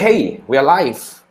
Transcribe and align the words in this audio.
Okay, 0.00 0.40
we 0.48 0.56
are 0.56 0.64
live. 0.64 1.22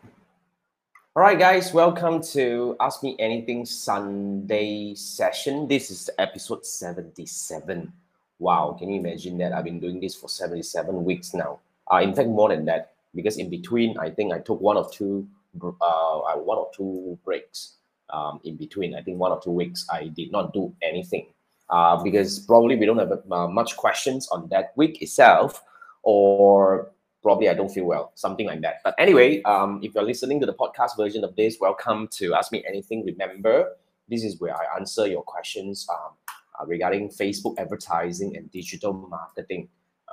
All 1.15 1.23
right, 1.23 1.39
guys, 1.39 1.73
welcome 1.73 2.21
to 2.33 2.75
Ask 2.79 3.01
Me 3.01 3.15
Anything 3.17 3.65
Sunday 3.65 4.93
session. 4.93 5.67
This 5.67 5.89
is 5.89 6.07
episode 6.19 6.63
77. 6.63 7.91
Wow, 8.37 8.75
can 8.77 8.91
you 8.91 8.99
imagine 8.99 9.39
that? 9.39 9.53
I've 9.53 9.63
been 9.63 9.79
doing 9.79 9.99
this 9.99 10.13
for 10.13 10.29
77 10.29 11.03
weeks 11.03 11.33
now. 11.33 11.61
Uh, 11.91 12.01
in 12.03 12.13
fact, 12.13 12.29
more 12.29 12.49
than 12.49 12.63
that, 12.65 12.91
because 13.15 13.37
in 13.37 13.49
between, 13.49 13.97
I 13.97 14.11
think 14.11 14.33
I 14.33 14.37
took 14.37 14.61
one 14.61 14.77
or 14.77 14.87
two, 14.87 15.27
uh, 15.59 16.35
one 16.35 16.59
or 16.59 16.69
two 16.71 17.17
breaks 17.25 17.77
um, 18.11 18.39
in 18.43 18.55
between. 18.55 18.93
I 18.93 19.01
think 19.01 19.17
one 19.17 19.31
or 19.31 19.41
two 19.41 19.49
weeks 19.49 19.87
I 19.91 20.09
did 20.09 20.31
not 20.31 20.53
do 20.53 20.71
anything 20.83 21.25
uh, 21.71 22.03
because 22.03 22.37
probably 22.37 22.75
we 22.75 22.85
don't 22.85 22.99
have 22.99 23.19
uh, 23.31 23.47
much 23.47 23.77
questions 23.77 24.27
on 24.27 24.47
that 24.49 24.73
week 24.75 25.01
itself, 25.01 25.63
or 26.03 26.91
probably 27.21 27.49
I 27.49 27.53
don't 27.53 27.69
feel 27.69 27.85
well, 27.85 28.11
something 28.15 28.47
like 28.47 28.61
that. 28.61 28.75
But 28.83 28.95
anyway, 28.97 29.41
um, 29.43 29.79
if 29.83 29.93
you're 29.93 30.03
listening 30.03 30.39
to 30.39 30.45
the 30.45 30.53
podcast 30.53 30.97
version 30.97 31.23
of 31.23 31.35
this, 31.35 31.57
welcome 31.59 32.07
to 32.13 32.33
Ask 32.33 32.51
Me 32.51 32.63
Anything. 32.67 33.05
Remember, 33.05 33.69
this 34.07 34.23
is 34.23 34.39
where 34.39 34.55
I 34.55 34.77
answer 34.77 35.07
your 35.07 35.23
questions 35.23 35.87
um, 35.89 36.13
uh, 36.59 36.65
regarding 36.65 37.09
Facebook 37.09 37.55
advertising 37.57 38.35
and 38.37 38.51
digital 38.51 38.93
marketing 38.93 39.69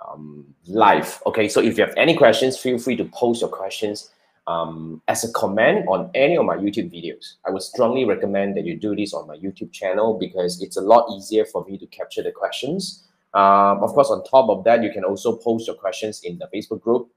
um, 0.06 0.46
live. 0.66 1.22
Okay, 1.26 1.48
so 1.48 1.60
if 1.60 1.78
you 1.78 1.84
have 1.84 1.94
any 1.96 2.16
questions, 2.16 2.58
feel 2.58 2.78
free 2.78 2.96
to 2.96 3.04
post 3.06 3.40
your 3.40 3.50
questions 3.50 4.10
um, 4.46 5.02
as 5.08 5.24
a 5.24 5.32
comment 5.32 5.86
on 5.88 6.10
any 6.14 6.36
of 6.36 6.44
my 6.44 6.56
YouTube 6.56 6.92
videos. 6.92 7.34
I 7.46 7.50
would 7.50 7.62
strongly 7.62 8.04
recommend 8.04 8.56
that 8.56 8.64
you 8.64 8.76
do 8.76 8.94
this 8.94 9.14
on 9.14 9.26
my 9.26 9.36
YouTube 9.36 9.72
channel 9.72 10.18
because 10.18 10.62
it's 10.62 10.76
a 10.76 10.80
lot 10.80 11.08
easier 11.16 11.44
for 11.44 11.64
me 11.64 11.78
to 11.78 11.86
capture 11.86 12.22
the 12.22 12.32
questions. 12.32 13.05
Um, 13.36 13.82
of 13.82 13.92
course, 13.92 14.10
on 14.10 14.24
top 14.24 14.48
of 14.48 14.64
that, 14.64 14.82
you 14.82 14.90
can 14.90 15.04
also 15.04 15.36
post 15.36 15.66
your 15.66 15.76
questions 15.76 16.22
in 16.24 16.38
the 16.38 16.48
Facebook 16.54 16.80
group, 16.80 17.10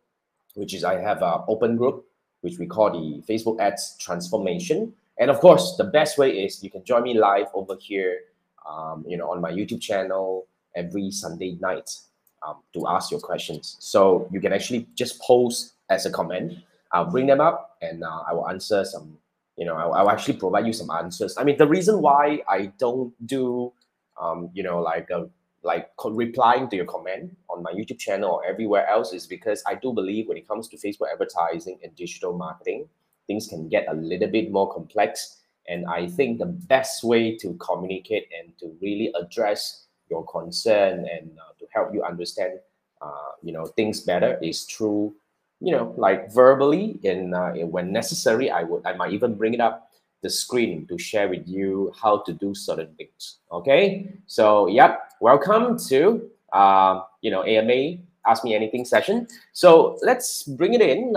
which 0.55 0.73
is 0.73 0.83
I 0.83 0.99
have 0.99 1.21
an 1.21 1.43
open 1.47 1.77
group, 1.77 2.05
which 2.41 2.59
we 2.59 2.67
call 2.67 2.91
the 2.91 3.23
Facebook 3.27 3.59
Ads 3.59 3.97
Transformation. 3.99 4.93
And 5.17 5.31
of 5.31 5.39
course, 5.39 5.75
the 5.77 5.85
best 5.85 6.17
way 6.17 6.43
is 6.43 6.63
you 6.63 6.69
can 6.69 6.83
join 6.83 7.03
me 7.03 7.17
live 7.17 7.47
over 7.53 7.75
here, 7.79 8.19
um, 8.69 9.05
you 9.07 9.17
know, 9.17 9.31
on 9.31 9.39
my 9.39 9.51
YouTube 9.51 9.81
channel 9.81 10.47
every 10.75 11.09
Sunday 11.11 11.57
night 11.61 11.89
um, 12.45 12.57
to 12.73 12.87
ask 12.87 13.11
your 13.11 13.21
questions. 13.21 13.77
So 13.79 14.27
you 14.31 14.41
can 14.41 14.51
actually 14.51 14.87
just 14.95 15.21
post 15.21 15.73
as 15.89 16.05
a 16.05 16.11
comment 16.11 16.59
I'll 16.91 17.05
bring 17.05 17.27
them 17.27 17.39
up 17.39 17.77
and 17.81 18.03
uh, 18.03 18.23
I 18.27 18.33
will 18.33 18.49
answer 18.49 18.83
some, 18.83 19.17
you 19.57 19.65
know, 19.65 19.75
I'll, 19.75 19.93
I'll, 19.93 20.09
actually 20.09 20.37
provide 20.37 20.65
you 20.65 20.73
some 20.73 20.89
answers. 20.89 21.37
I 21.37 21.43
mean, 21.43 21.57
the 21.57 21.67
reason 21.67 22.01
why 22.01 22.41
I 22.47 22.71
don't 22.77 23.13
do, 23.27 23.71
um, 24.19 24.49
you 24.53 24.63
know, 24.63 24.81
like 24.81 25.09
a, 25.11 25.29
like 25.63 25.89
replying 26.05 26.69
to 26.69 26.75
your 26.75 26.85
comment 26.85 27.35
on 27.49 27.63
my 27.63 27.71
YouTube 27.71 27.99
channel 27.99 28.31
or 28.31 28.45
everywhere 28.45 28.87
else 28.87 29.13
is 29.13 29.27
because 29.27 29.63
I 29.67 29.75
do 29.75 29.93
believe 29.93 30.27
when 30.27 30.37
it 30.37 30.47
comes 30.47 30.67
to 30.69 30.77
Facebook 30.77 31.11
advertising 31.11 31.79
and 31.83 31.95
digital 31.95 32.37
marketing, 32.37 32.87
things 33.27 33.47
can 33.47 33.67
get 33.67 33.85
a 33.89 33.93
little 33.93 34.29
bit 34.29 34.51
more 34.51 34.73
complex. 34.73 35.37
And 35.67 35.85
I 35.85 36.07
think 36.07 36.39
the 36.39 36.45
best 36.45 37.03
way 37.03 37.35
to 37.37 37.53
communicate 37.55 38.27
and 38.37 38.57
to 38.59 38.75
really 38.81 39.11
address 39.19 39.85
your 40.09 40.25
concern 40.25 41.07
and 41.11 41.31
uh, 41.37 41.53
to 41.59 41.65
help 41.73 41.93
you 41.93 42.03
understand, 42.03 42.59
uh, 43.01 43.31
you 43.43 43.51
know, 43.51 43.65
things 43.65 44.01
better 44.01 44.39
is 44.41 44.63
through 44.63 45.13
you 45.61 45.73
know, 45.73 45.93
like 45.97 46.31
verbally, 46.31 46.99
and 47.03 47.35
uh, 47.35 47.51
when 47.51 47.91
necessary, 47.91 48.49
I 48.49 48.63
would 48.63 48.85
I 48.85 48.93
might 48.93 49.11
even 49.11 49.35
bring 49.35 49.53
it 49.53 49.59
up 49.59 49.88
the 50.21 50.29
screen 50.29 50.85
to 50.87 50.97
share 50.97 51.29
with 51.29 51.47
you 51.47 51.93
how 51.99 52.19
to 52.19 52.33
do 52.33 52.53
certain 52.53 52.93
things. 52.95 53.39
Okay, 53.51 54.13
so 54.27 54.67
yep, 54.67 55.11
welcome 55.21 55.77
to 55.87 56.29
uh, 56.53 57.01
you 57.21 57.31
know 57.31 57.43
AMA 57.43 57.97
Ask 58.25 58.43
Me 58.43 58.55
Anything 58.55 58.85
session. 58.85 59.27
So 59.53 59.97
let's 60.01 60.43
bring 60.43 60.73
it 60.73 60.81
in. 60.81 61.15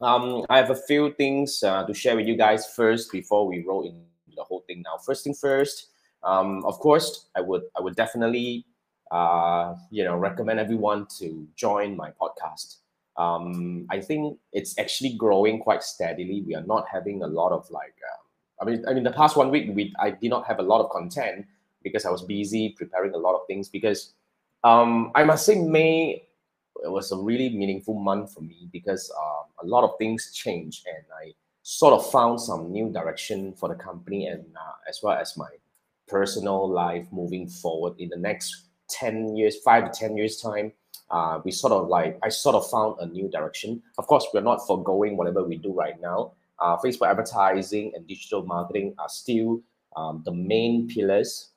Um, 0.00 0.44
I 0.50 0.56
have 0.56 0.70
a 0.70 0.76
few 0.76 1.12
things 1.14 1.62
uh, 1.62 1.84
to 1.86 1.94
share 1.94 2.16
with 2.16 2.26
you 2.26 2.36
guys 2.36 2.66
first 2.66 3.12
before 3.12 3.46
we 3.46 3.64
roll 3.64 3.84
in 3.84 4.02
the 4.36 4.42
whole 4.42 4.64
thing. 4.66 4.82
Now, 4.82 4.98
first 4.98 5.24
thing 5.24 5.34
first. 5.34 5.88
Um, 6.24 6.64
of 6.64 6.78
course, 6.78 7.26
I 7.34 7.40
would 7.40 7.62
I 7.76 7.80
would 7.80 7.96
definitely 7.96 8.64
uh, 9.10 9.74
you 9.90 10.04
know 10.04 10.16
recommend 10.16 10.58
everyone 10.60 11.06
to 11.18 11.46
join 11.56 11.96
my 11.96 12.10
podcast 12.10 12.82
um, 13.16 13.86
I 13.90 14.00
think 14.00 14.38
it's 14.52 14.78
actually 14.78 15.14
growing 15.14 15.60
quite 15.60 15.82
steadily. 15.82 16.42
We 16.46 16.54
are 16.54 16.64
not 16.64 16.86
having 16.90 17.22
a 17.22 17.26
lot 17.26 17.52
of 17.52 17.70
like, 17.70 17.94
um, 18.12 18.21
I 18.62 18.64
mean, 18.64 18.84
I 18.88 18.94
mean, 18.94 19.02
the 19.02 19.12
past 19.12 19.36
one 19.36 19.50
week 19.50 19.70
we 19.74 19.92
I 19.98 20.10
did 20.10 20.30
not 20.30 20.46
have 20.46 20.58
a 20.60 20.62
lot 20.62 20.80
of 20.80 20.90
content 20.90 21.46
because 21.82 22.06
I 22.06 22.10
was 22.10 22.22
busy 22.22 22.70
preparing 22.70 23.12
a 23.14 23.18
lot 23.18 23.34
of 23.34 23.46
things. 23.46 23.68
Because 23.68 24.14
um, 24.64 25.10
I 25.14 25.24
must 25.24 25.44
say, 25.44 25.56
May 25.56 26.22
it 26.82 26.90
was 26.90 27.12
a 27.12 27.16
really 27.16 27.50
meaningful 27.50 27.94
month 27.94 28.32
for 28.32 28.40
me 28.40 28.68
because 28.72 29.10
uh, 29.10 29.42
a 29.62 29.66
lot 29.66 29.84
of 29.84 29.98
things 29.98 30.32
changed 30.32 30.86
and 30.86 31.04
I 31.14 31.32
sort 31.62 31.92
of 31.92 32.10
found 32.10 32.40
some 32.40 32.72
new 32.72 32.90
direction 32.90 33.52
for 33.52 33.68
the 33.68 33.74
company 33.74 34.26
and 34.26 34.44
uh, 34.56 34.88
as 34.88 35.00
well 35.02 35.16
as 35.16 35.36
my 35.36 35.50
personal 36.08 36.68
life 36.68 37.06
moving 37.12 37.46
forward 37.48 37.94
in 37.98 38.08
the 38.08 38.16
next 38.16 38.68
10 38.88 39.36
years, 39.36 39.58
five 39.58 39.92
to 39.92 39.98
10 39.98 40.16
years 40.16 40.40
time 40.40 40.72
uh, 41.12 41.40
we 41.44 41.50
sort 41.52 41.72
of 41.72 41.88
like 41.88 42.18
I 42.22 42.30
sort 42.30 42.56
of 42.56 42.68
found 42.68 42.96
a 43.00 43.06
new 43.06 43.28
direction. 43.28 43.82
Of 43.98 44.06
course, 44.06 44.26
we're 44.32 44.40
not 44.40 44.66
foregoing 44.66 45.16
whatever 45.16 45.44
we 45.44 45.56
do 45.56 45.72
right 45.72 46.00
now. 46.00 46.32
Uh, 46.62 46.76
Facebook 46.76 47.10
advertising 47.10 47.92
and 47.94 48.06
digital 48.06 48.44
marketing 48.46 48.94
are 48.98 49.08
still 49.08 49.60
um, 49.96 50.22
the 50.24 50.32
main 50.32 50.86
pillars 50.86 51.50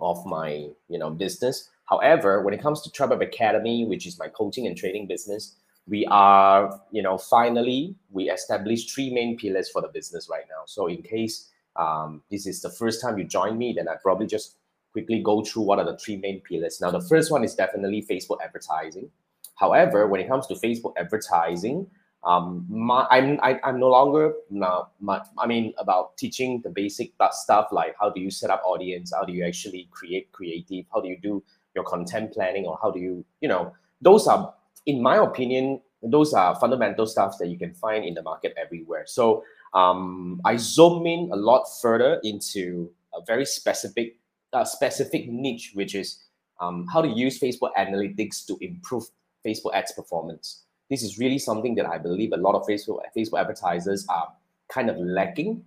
of 0.00 0.24
my 0.24 0.68
you 0.88 0.98
know 0.98 1.10
business. 1.10 1.68
However, 1.84 2.42
when 2.42 2.54
it 2.54 2.62
comes 2.62 2.80
to 2.82 2.90
Trap 2.90 3.10
Academy, 3.20 3.84
which 3.84 4.06
is 4.06 4.18
my 4.18 4.28
coaching 4.28 4.66
and 4.66 4.76
training 4.76 5.06
business, 5.08 5.56
we 5.86 6.06
are 6.06 6.80
you 6.90 7.02
know 7.02 7.18
finally 7.18 7.94
we 8.10 8.30
established 8.30 8.94
three 8.94 9.12
main 9.12 9.36
pillars 9.36 9.68
for 9.68 9.82
the 9.82 9.88
business 9.88 10.28
right 10.30 10.44
now. 10.48 10.62
So 10.66 10.86
in 10.86 11.02
case 11.02 11.50
um, 11.76 12.22
this 12.30 12.46
is 12.46 12.62
the 12.62 12.70
first 12.70 13.00
time 13.02 13.18
you 13.18 13.24
join 13.24 13.58
me, 13.58 13.74
then 13.76 13.88
I 13.88 13.94
probably 14.02 14.26
just 14.26 14.56
quickly 14.92 15.20
go 15.22 15.42
through 15.44 15.62
what 15.62 15.78
are 15.78 15.84
the 15.84 15.96
three 15.98 16.16
main 16.16 16.40
pillars. 16.40 16.80
Now, 16.80 16.90
the 16.90 17.00
first 17.00 17.30
one 17.30 17.44
is 17.44 17.54
definitely 17.54 18.06
Facebook 18.10 18.38
advertising. 18.44 19.10
However, 19.54 20.06
when 20.08 20.20
it 20.20 20.28
comes 20.28 20.46
to 20.48 20.54
Facebook 20.54 20.94
advertising, 20.96 21.86
um, 22.24 22.66
my, 22.68 23.06
I'm 23.10 23.40
I, 23.42 23.58
i 23.64 23.68
am 23.68 23.80
no 23.80 23.88
longer 23.88 24.34
now. 24.50 24.88
I 25.38 25.46
mean, 25.46 25.72
about 25.78 26.16
teaching 26.18 26.60
the 26.62 26.70
basic 26.70 27.12
stuff 27.32 27.68
like 27.72 27.94
how 27.98 28.10
do 28.10 28.20
you 28.20 28.30
set 28.30 28.50
up 28.50 28.62
audience, 28.64 29.12
how 29.14 29.24
do 29.24 29.32
you 29.32 29.44
actually 29.44 29.88
create 29.90 30.30
creative, 30.32 30.84
how 30.92 31.00
do 31.00 31.08
you 31.08 31.18
do 31.18 31.42
your 31.74 31.84
content 31.84 32.32
planning, 32.32 32.66
or 32.66 32.78
how 32.82 32.90
do 32.90 33.00
you 33.00 33.24
you 33.40 33.48
know 33.48 33.72
those 34.02 34.26
are, 34.26 34.52
in 34.86 35.02
my 35.02 35.16
opinion, 35.16 35.80
those 36.02 36.34
are 36.34 36.54
fundamental 36.56 37.06
stuff 37.06 37.36
that 37.38 37.48
you 37.48 37.58
can 37.58 37.72
find 37.74 38.04
in 38.04 38.14
the 38.14 38.22
market 38.22 38.54
everywhere. 38.56 39.04
So 39.06 39.44
um, 39.74 40.40
I 40.44 40.56
zoom 40.56 41.06
in 41.06 41.30
a 41.32 41.36
lot 41.36 41.64
further 41.80 42.20
into 42.22 42.90
a 43.14 43.24
very 43.24 43.44
specific 43.44 44.16
a 44.52 44.66
specific 44.66 45.28
niche, 45.28 45.72
which 45.74 45.94
is 45.94 46.24
um, 46.60 46.86
how 46.92 47.00
to 47.00 47.08
use 47.08 47.38
Facebook 47.38 47.70
analytics 47.78 48.44
to 48.46 48.58
improve 48.60 49.04
Facebook 49.46 49.72
ads 49.74 49.92
performance. 49.92 50.64
This 50.90 51.02
is 51.02 51.18
really 51.18 51.38
something 51.38 51.74
that 51.76 51.86
I 51.86 51.98
believe 51.98 52.32
a 52.32 52.36
lot 52.36 52.54
of 52.54 52.66
Facebook 52.66 53.00
Facebook 53.16 53.40
advertisers 53.40 54.06
are 54.08 54.28
kind 54.68 54.90
of 54.90 54.98
lacking 54.98 55.64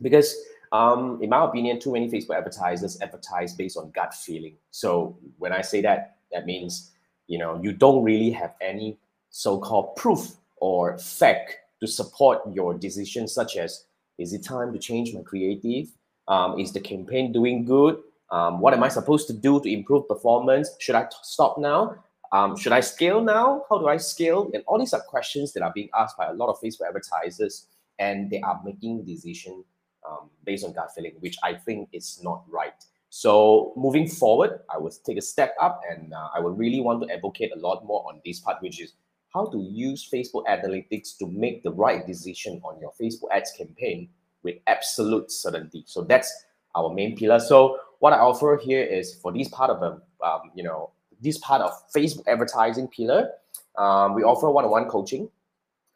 because 0.00 0.34
um, 0.72 1.18
in 1.22 1.28
my 1.28 1.44
opinion, 1.44 1.78
too 1.78 1.92
many 1.92 2.10
Facebook 2.10 2.36
advertisers 2.36 2.98
advertise 3.02 3.54
based 3.54 3.76
on 3.76 3.90
gut 3.90 4.14
feeling. 4.14 4.56
So 4.70 5.18
when 5.38 5.52
I 5.52 5.60
say 5.60 5.82
that, 5.82 6.16
that 6.32 6.46
means 6.46 6.90
you 7.26 7.38
know 7.38 7.60
you 7.62 7.72
don't 7.72 8.02
really 8.02 8.30
have 8.30 8.54
any 8.60 8.98
so-called 9.30 9.96
proof 9.96 10.32
or 10.56 10.98
fact 10.98 11.56
to 11.80 11.86
support 11.86 12.40
your 12.52 12.74
decision, 12.74 13.28
such 13.28 13.56
as 13.56 13.84
is 14.18 14.32
it 14.32 14.42
time 14.42 14.72
to 14.72 14.78
change 14.78 15.12
my 15.12 15.22
creative? 15.22 15.88
Um, 16.28 16.58
is 16.58 16.72
the 16.72 16.80
campaign 16.80 17.32
doing 17.32 17.64
good? 17.64 17.98
Um, 18.30 18.60
what 18.60 18.72
am 18.72 18.82
I 18.82 18.88
supposed 18.88 19.26
to 19.26 19.34
do 19.34 19.60
to 19.60 19.70
improve 19.70 20.08
performance? 20.08 20.70
Should 20.78 20.94
I 20.94 21.06
stop 21.22 21.58
now? 21.58 21.96
Um, 22.32 22.56
should 22.56 22.72
I 22.72 22.80
scale 22.80 23.20
now? 23.20 23.64
How 23.68 23.78
do 23.78 23.88
I 23.88 23.98
scale? 23.98 24.50
And 24.54 24.64
all 24.66 24.78
these 24.78 24.94
are 24.94 25.00
questions 25.00 25.52
that 25.52 25.62
are 25.62 25.72
being 25.74 25.90
asked 25.94 26.16
by 26.16 26.26
a 26.26 26.32
lot 26.32 26.48
of 26.48 26.58
Facebook 26.60 26.88
advertisers, 26.88 27.66
and 27.98 28.30
they 28.30 28.40
are 28.40 28.58
making 28.64 29.04
decision 29.04 29.62
um, 30.08 30.30
based 30.44 30.64
on 30.64 30.72
gut 30.72 30.90
feeling, 30.94 31.12
which 31.20 31.36
I 31.42 31.54
think 31.54 31.90
is 31.92 32.20
not 32.22 32.42
right. 32.48 32.72
So 33.10 33.74
moving 33.76 34.08
forward, 34.08 34.60
I 34.74 34.78
will 34.78 34.90
take 35.04 35.18
a 35.18 35.22
step 35.22 35.54
up, 35.60 35.82
and 35.90 36.14
uh, 36.14 36.28
I 36.34 36.40
will 36.40 36.52
really 36.52 36.80
want 36.80 37.02
to 37.02 37.14
advocate 37.14 37.52
a 37.54 37.58
lot 37.58 37.84
more 37.84 38.02
on 38.08 38.22
this 38.24 38.40
part, 38.40 38.62
which 38.62 38.80
is 38.80 38.94
how 39.34 39.44
to 39.46 39.58
use 39.58 40.08
Facebook 40.10 40.46
analytics 40.46 41.18
to 41.18 41.26
make 41.26 41.62
the 41.62 41.72
right 41.72 42.06
decision 42.06 42.60
on 42.64 42.80
your 42.80 42.92
Facebook 43.00 43.30
ads 43.30 43.52
campaign 43.52 44.08
with 44.42 44.56
absolute 44.66 45.30
certainty. 45.30 45.84
So 45.86 46.02
that's 46.02 46.32
our 46.74 46.92
main 46.92 47.16
pillar. 47.16 47.38
So 47.38 47.78
what 47.98 48.14
I 48.14 48.18
offer 48.18 48.58
here 48.62 48.82
is 48.82 49.14
for 49.14 49.32
this 49.32 49.48
part 49.48 49.70
of 49.70 49.80
the, 49.80 50.26
um, 50.26 50.50
you 50.54 50.62
know, 50.62 50.90
this 51.22 51.38
part 51.38 51.62
of 51.62 51.72
Facebook 51.94 52.26
advertising 52.26 52.88
pillar, 52.88 53.30
um, 53.78 54.14
we 54.14 54.22
offer 54.22 54.50
one-on-one 54.50 54.88
coaching 54.88 55.30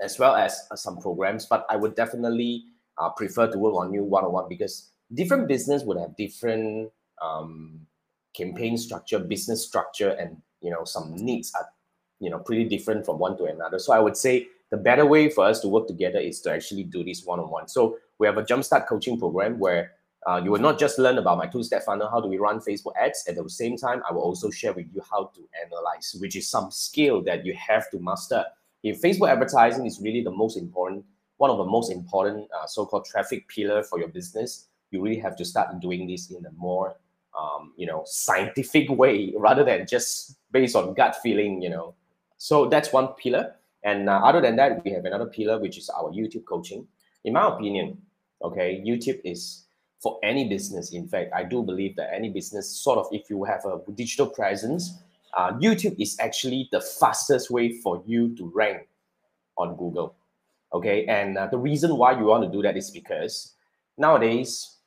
as 0.00 0.18
well 0.18 0.34
as 0.34 0.58
uh, 0.70 0.76
some 0.76 0.98
programs, 0.98 1.46
but 1.46 1.66
I 1.68 1.76
would 1.76 1.94
definitely 1.94 2.64
uh, 2.98 3.10
prefer 3.10 3.50
to 3.50 3.58
work 3.58 3.74
on 3.74 3.92
you 3.92 4.04
one-on-one 4.04 4.48
because 4.48 4.90
different 5.14 5.48
business 5.48 5.82
would 5.82 5.98
have 5.98 6.16
different 6.16 6.90
um, 7.20 7.80
campaign 8.34 8.76
structure, 8.76 9.18
business 9.18 9.66
structure, 9.66 10.10
and 10.10 10.36
you 10.60 10.70
know 10.70 10.84
some 10.84 11.14
needs 11.16 11.52
are 11.54 11.68
you 12.20 12.30
know 12.30 12.38
pretty 12.38 12.64
different 12.64 13.04
from 13.04 13.18
one 13.18 13.36
to 13.38 13.44
another. 13.44 13.78
So 13.78 13.92
I 13.92 13.98
would 13.98 14.16
say 14.16 14.46
the 14.70 14.76
the 14.76 14.82
better 14.82 15.06
way 15.06 15.30
for 15.30 15.44
us 15.44 15.60
to 15.60 15.68
work 15.68 15.86
together 15.86 16.18
is 16.18 16.40
to 16.42 16.52
actually 16.52 16.84
do 16.84 17.02
this 17.02 17.24
one-on-one. 17.24 17.68
So 17.68 17.96
we 18.18 18.26
have 18.26 18.36
a 18.36 18.42
jumpstart 18.42 18.86
coaching 18.86 19.18
program 19.18 19.58
where 19.58 19.92
uh, 20.26 20.40
you 20.42 20.50
will 20.50 20.60
not 20.60 20.76
just 20.76 20.98
learn 20.98 21.18
about 21.18 21.38
my 21.38 21.46
two-step 21.46 21.84
funnel, 21.84 22.10
how 22.10 22.20
do 22.20 22.26
we 22.26 22.36
run 22.36 22.58
Facebook 22.58 22.92
ads. 23.00 23.24
At 23.28 23.36
the 23.36 23.48
same 23.48 23.76
time, 23.76 24.02
I 24.08 24.12
will 24.12 24.22
also 24.22 24.50
share 24.50 24.72
with 24.72 24.86
you 24.92 25.00
how 25.08 25.30
to 25.34 25.48
analyze, 25.64 26.16
which 26.18 26.34
is 26.34 26.50
some 26.50 26.72
skill 26.72 27.22
that 27.22 27.46
you 27.46 27.54
have 27.54 27.88
to 27.92 28.00
master. 28.00 28.44
If 28.82 29.00
Facebook 29.00 29.30
advertising 29.30 29.86
is 29.86 30.00
really 30.00 30.22
the 30.22 30.32
most 30.32 30.56
important, 30.56 31.04
one 31.36 31.50
of 31.50 31.58
the 31.58 31.64
most 31.64 31.92
important 31.92 32.48
uh, 32.50 32.66
so-called 32.66 33.04
traffic 33.04 33.46
pillar 33.48 33.84
for 33.84 34.00
your 34.00 34.08
business, 34.08 34.66
you 34.90 35.00
really 35.00 35.18
have 35.20 35.36
to 35.36 35.44
start 35.44 35.78
doing 35.80 36.08
this 36.08 36.30
in 36.32 36.44
a 36.44 36.50
more, 36.56 36.96
um, 37.38 37.72
you 37.76 37.86
know, 37.86 38.02
scientific 38.04 38.90
way 38.90 39.32
rather 39.38 39.62
than 39.62 39.86
just 39.86 40.38
based 40.50 40.74
on 40.74 40.92
gut 40.94 41.16
feeling, 41.22 41.62
you 41.62 41.70
know. 41.70 41.94
So 42.36 42.66
that's 42.68 42.92
one 42.92 43.08
pillar. 43.08 43.54
And 43.84 44.08
uh, 44.08 44.20
other 44.24 44.40
than 44.40 44.56
that, 44.56 44.84
we 44.84 44.90
have 44.90 45.04
another 45.04 45.26
pillar, 45.26 45.60
which 45.60 45.78
is 45.78 45.88
our 45.90 46.10
YouTube 46.10 46.46
coaching. 46.46 46.88
In 47.24 47.34
my 47.34 47.46
opinion, 47.46 47.98
okay, 48.42 48.82
YouTube 48.84 49.20
is 49.22 49.65
for 50.00 50.18
any 50.22 50.48
business. 50.48 50.92
In 50.92 51.08
fact, 51.08 51.32
I 51.34 51.44
do 51.44 51.62
believe 51.62 51.96
that 51.96 52.10
any 52.14 52.28
business, 52.28 52.70
sort 52.70 52.98
of, 52.98 53.06
if 53.12 53.30
you 53.30 53.44
have 53.44 53.64
a 53.64 53.80
digital 53.92 54.26
presence, 54.26 55.02
uh, 55.36 55.52
YouTube 55.52 56.00
is 56.00 56.16
actually 56.20 56.68
the 56.72 56.80
fastest 56.80 57.50
way 57.50 57.72
for 57.80 58.02
you 58.06 58.34
to 58.36 58.50
rank 58.54 58.88
on 59.58 59.76
Google. 59.76 60.14
Okay, 60.72 61.06
and 61.06 61.38
uh, 61.38 61.46
the 61.46 61.58
reason 61.58 61.96
why 61.96 62.18
you 62.18 62.26
want 62.26 62.44
to 62.44 62.50
do 62.50 62.62
that 62.62 62.76
is 62.76 62.90
because 62.90 63.54
nowadays 63.96 64.78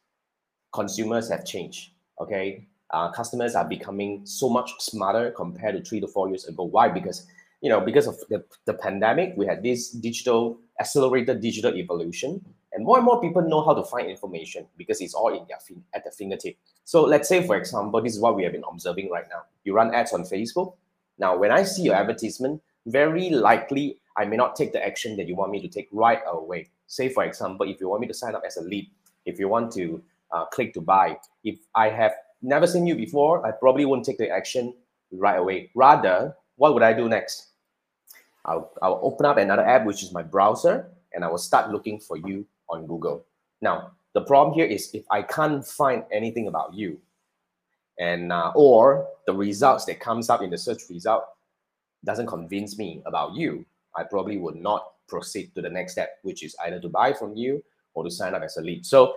consumers 0.74 1.30
have 1.30 1.46
changed. 1.46 1.92
Okay, 2.20 2.68
uh, 2.92 3.12
customers 3.12 3.56
are 3.56 3.66
becoming 3.66 4.26
so 4.26 4.50
much 4.50 4.72
smarter 4.80 5.32
compared 5.32 5.76
to 5.76 5.88
three 5.88 6.00
to 6.00 6.08
four 6.08 6.30
years 6.30 6.46
ago. 6.46 6.64
Why? 6.64 6.90
Because 6.90 7.26
you 7.62 7.70
know, 7.70 7.82
because 7.82 8.08
of 8.08 8.18
the, 8.30 8.44
the 8.66 8.74
pandemic, 8.74 9.34
we 9.36 9.46
had 9.46 9.64
this 9.64 9.90
digital 9.90 10.60
accelerated 10.80 11.42
digital 11.42 11.76
evolution, 11.76 12.44
and 12.74 12.86
more 12.86 12.98
and 12.98 13.06
more 13.06 13.20
people 13.20 13.42
know 13.42 13.64
how 13.64 13.74
to 13.74 13.84
find 13.84 14.10
information 14.10 14.66
because 14.78 15.02
it's 15.02 15.14
all 15.14 15.30
in 15.30 15.46
their 15.48 15.60
fin- 15.60 15.84
at 15.94 16.04
the 16.04 16.12
fingertip. 16.12 16.58
So 16.84 17.04
let's 17.04 17.28
say, 17.28 17.46
for 17.46 17.56
example, 17.56 18.02
this 18.02 18.16
is 18.16 18.20
what 18.20 18.36
we 18.36 18.44
have 18.44 18.52
been 18.52 18.64
observing 18.70 19.10
right 19.10 19.26
now. 19.30 19.44
You 19.64 19.74
run 19.74 19.94
ads 19.94 20.14
on 20.14 20.24
Facebook. 20.24 20.76
Now, 21.18 21.38
when 21.38 21.52
I 21.52 21.64
see 21.64 21.84
your 21.84 21.96
advertisement, 21.96 22.62
very 22.86 23.30
likely 23.30 24.00
I 24.18 24.26
may 24.26 24.38
not 24.38 24.56
take 24.56 24.72
the 24.72 24.86
action 24.86 25.18
that 25.18 25.28
you 25.28 25.36
want 25.36 25.52
me 25.52 25.62
to 25.62 25.68
take 25.68 25.88
right 25.92 26.22
away. 26.28 26.70
Say, 26.88 27.10
for 27.10 27.24
example, 27.24 27.70
if 27.70 27.80
you 27.80 27.90
want 27.90 28.02
me 28.02 28.08
to 28.08 28.14
sign 28.14 28.36
up 28.36 28.44
as 28.46 28.58
a 28.58 28.62
lead, 28.62 28.90
if 29.26 29.40
you 29.40 29.48
want 29.48 29.72
to 29.74 30.02
uh, 30.32 30.46
click 30.46 30.74
to 30.74 30.82
buy, 30.82 31.18
if 31.44 31.58
I 31.76 31.90
have 31.90 32.14
never 32.42 32.68
seen 32.68 32.86
you 32.88 32.96
before, 32.96 33.46
I 33.46 33.52
probably 33.52 33.86
won't 33.86 34.06
take 34.06 34.18
the 34.18 34.30
action 34.30 34.74
right 35.12 35.38
away. 35.38 35.72
Rather, 35.76 36.36
what 36.56 36.74
would 36.74 36.84
I 36.84 36.94
do 36.94 37.10
next? 37.10 37.48
I'll, 38.46 38.72
I'll 38.82 39.00
open 39.04 39.26
up 39.26 39.38
another 39.38 39.66
app, 39.66 39.86
which 39.86 40.04
is 40.04 40.12
my 40.12 40.24
browser, 40.24 40.90
and 41.14 41.24
I 41.24 41.28
will 41.28 41.38
start 41.38 41.72
looking 41.72 42.00
for 42.00 42.18
you 42.18 42.46
on 42.70 42.88
Google. 42.88 43.26
Now, 43.62 43.92
the 44.14 44.22
problem 44.22 44.54
here 44.54 44.66
is 44.66 44.90
if 44.94 45.04
I 45.12 45.22
can't 45.22 45.66
find 45.66 46.04
anything 46.12 46.48
about 46.48 46.74
you, 46.74 47.00
and 48.00 48.32
uh, 48.32 48.52
or 48.56 49.08
the 49.28 49.34
results 49.34 49.86
that 49.86 50.00
comes 50.00 50.30
up 50.30 50.42
in 50.42 50.50
the 50.50 50.58
search 50.58 50.84
result 50.90 51.26
doesn't 52.06 52.28
convince 52.28 52.78
me 52.78 53.02
about 53.06 53.36
you, 53.36 53.66
I 53.96 54.04
probably 54.04 54.38
would 54.38 54.56
not 54.56 54.94
proceed 55.08 55.54
to 55.56 55.62
the 55.62 55.70
next 55.70 55.94
step, 55.94 56.20
which 56.24 56.44
is 56.44 56.56
either 56.66 56.80
to 56.80 56.90
buy 56.90 57.14
from 57.14 57.36
you 57.36 57.64
or 57.94 58.04
to 58.04 58.12
sign 58.12 58.34
up 58.34 58.44
as 58.44 58.58
a 58.58 58.62
lead. 58.62 58.86
So 58.86 59.16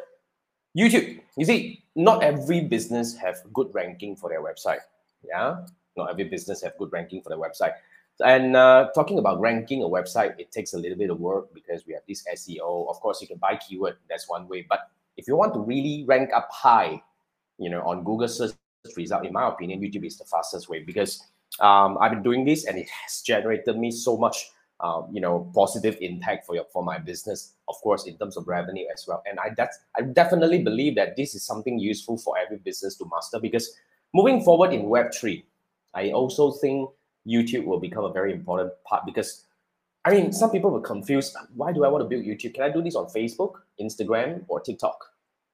YouTube, 0.77 1.21
you 1.37 1.45
see, 1.45 1.85
not 1.95 2.23
every 2.23 2.63
business 2.63 3.17
have 3.17 3.37
good 3.53 3.69
ranking 3.73 4.17
for 4.17 4.31
their 4.31 4.43
website. 4.43 4.81
Yeah, 5.23 5.65
not 5.97 6.11
every 6.11 6.25
business 6.25 6.63
have 6.63 6.77
good 6.79 6.91
ranking 6.93 7.23
for 7.23 7.29
their 7.29 7.39
website. 7.39 7.75
And 8.23 8.57
uh, 8.57 8.89
talking 8.95 9.19
about 9.19 9.41
ranking 9.41 9.83
a 9.83 9.87
website, 9.87 10.39
it 10.39 10.53
takes 10.53 10.73
a 10.73 10.79
little 10.79 10.99
bit 10.99 11.11
of 11.11 11.21
work 11.21 11.53
because 11.55 11.87
we 11.87 11.95
have 11.95 12.03
this 12.09 12.25
SEO. 12.35 12.89
Of 12.89 13.01
course, 13.01 13.21
you 13.21 13.29
can 13.29 13.39
buy 13.39 13.57
keyword. 13.57 13.97
That's 14.09 14.29
one 14.29 14.49
way. 14.49 14.67
But 14.69 14.91
if 15.17 15.29
you 15.29 15.37
want 15.37 15.55
to 15.55 15.61
really 15.61 16.05
rank 16.07 16.31
up 16.35 16.49
high, 16.51 17.03
you 17.59 17.71
know, 17.71 17.83
on 17.83 18.05
Google 18.05 18.29
search 18.29 18.53
result, 18.97 19.27
in 19.27 19.33
my 19.33 19.49
opinion, 19.49 19.81
YouTube 19.81 20.07
is 20.07 20.19
the 20.19 20.25
fastest 20.25 20.69
way 20.69 20.81
because 20.81 21.23
um, 21.61 21.99
I've 22.01 22.13
been 22.13 22.23
doing 22.23 22.45
this 22.45 22.67
and 22.67 22.79
it 22.79 22.89
has 22.89 23.21
generated 23.23 23.77
me 23.77 23.91
so 23.91 24.17
much, 24.17 24.51
um, 24.81 25.09
you 25.13 25.21
know, 25.21 25.51
positive 25.55 25.97
impact 26.01 26.47
for 26.47 26.55
your 26.55 26.65
for 26.73 26.83
my 26.83 26.99
business. 26.99 27.55
Of 27.69 27.77
course, 27.83 28.07
in 28.07 28.17
terms 28.19 28.37
of 28.37 28.49
revenue 28.49 28.87
as 28.93 29.05
well. 29.07 29.23
And 29.27 29.39
I 29.39 29.51
that's 29.57 29.79
I 29.97 30.03
definitely 30.03 30.63
believe 30.63 30.95
that 30.97 31.17
this 31.17 31.35
is 31.35 31.45
something 31.45 31.79
useful 31.79 32.19
for 32.19 32.37
every 32.39 32.59
business 32.59 32.97
to 32.97 33.09
master 33.11 33.39
because 33.39 33.77
moving 34.15 34.43
forward 34.43 34.73
in 34.73 34.89
Web 34.89 35.13
three, 35.15 35.45
I 35.95 36.11
also 36.11 36.53
think 36.53 36.91
YouTube 37.27 37.65
will 37.65 37.81
become 37.81 38.05
a 38.05 38.13
very 38.13 38.33
important 38.33 38.73
part 38.85 39.05
because 39.07 39.45
I 40.05 40.11
mean, 40.11 40.33
some 40.33 40.51
people 40.51 40.71
were 40.71 40.81
confused. 40.81 41.37
Why 41.55 41.73
do 41.73 41.85
I 41.85 41.89
want 41.89 42.03
to 42.03 42.09
build 42.09 42.25
YouTube? 42.25 42.55
Can 42.55 42.65
I 42.65 42.71
do 42.71 42.83
this 42.83 42.97
on 42.97 43.07
Facebook, 43.07 43.53
Instagram, 43.81 44.45
or 44.49 44.61
TikTok? 44.61 44.97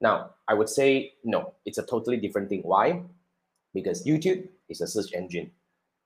Now, 0.01 0.31
I 0.47 0.55
would 0.55 0.69
say 0.69 1.13
no, 1.23 1.53
it's 1.65 1.77
a 1.77 1.85
totally 1.85 2.17
different 2.17 2.49
thing. 2.49 2.61
Why? 2.63 3.03
Because 3.73 4.03
YouTube 4.05 4.47
is 4.67 4.81
a 4.81 4.87
search 4.87 5.13
engine. 5.13 5.51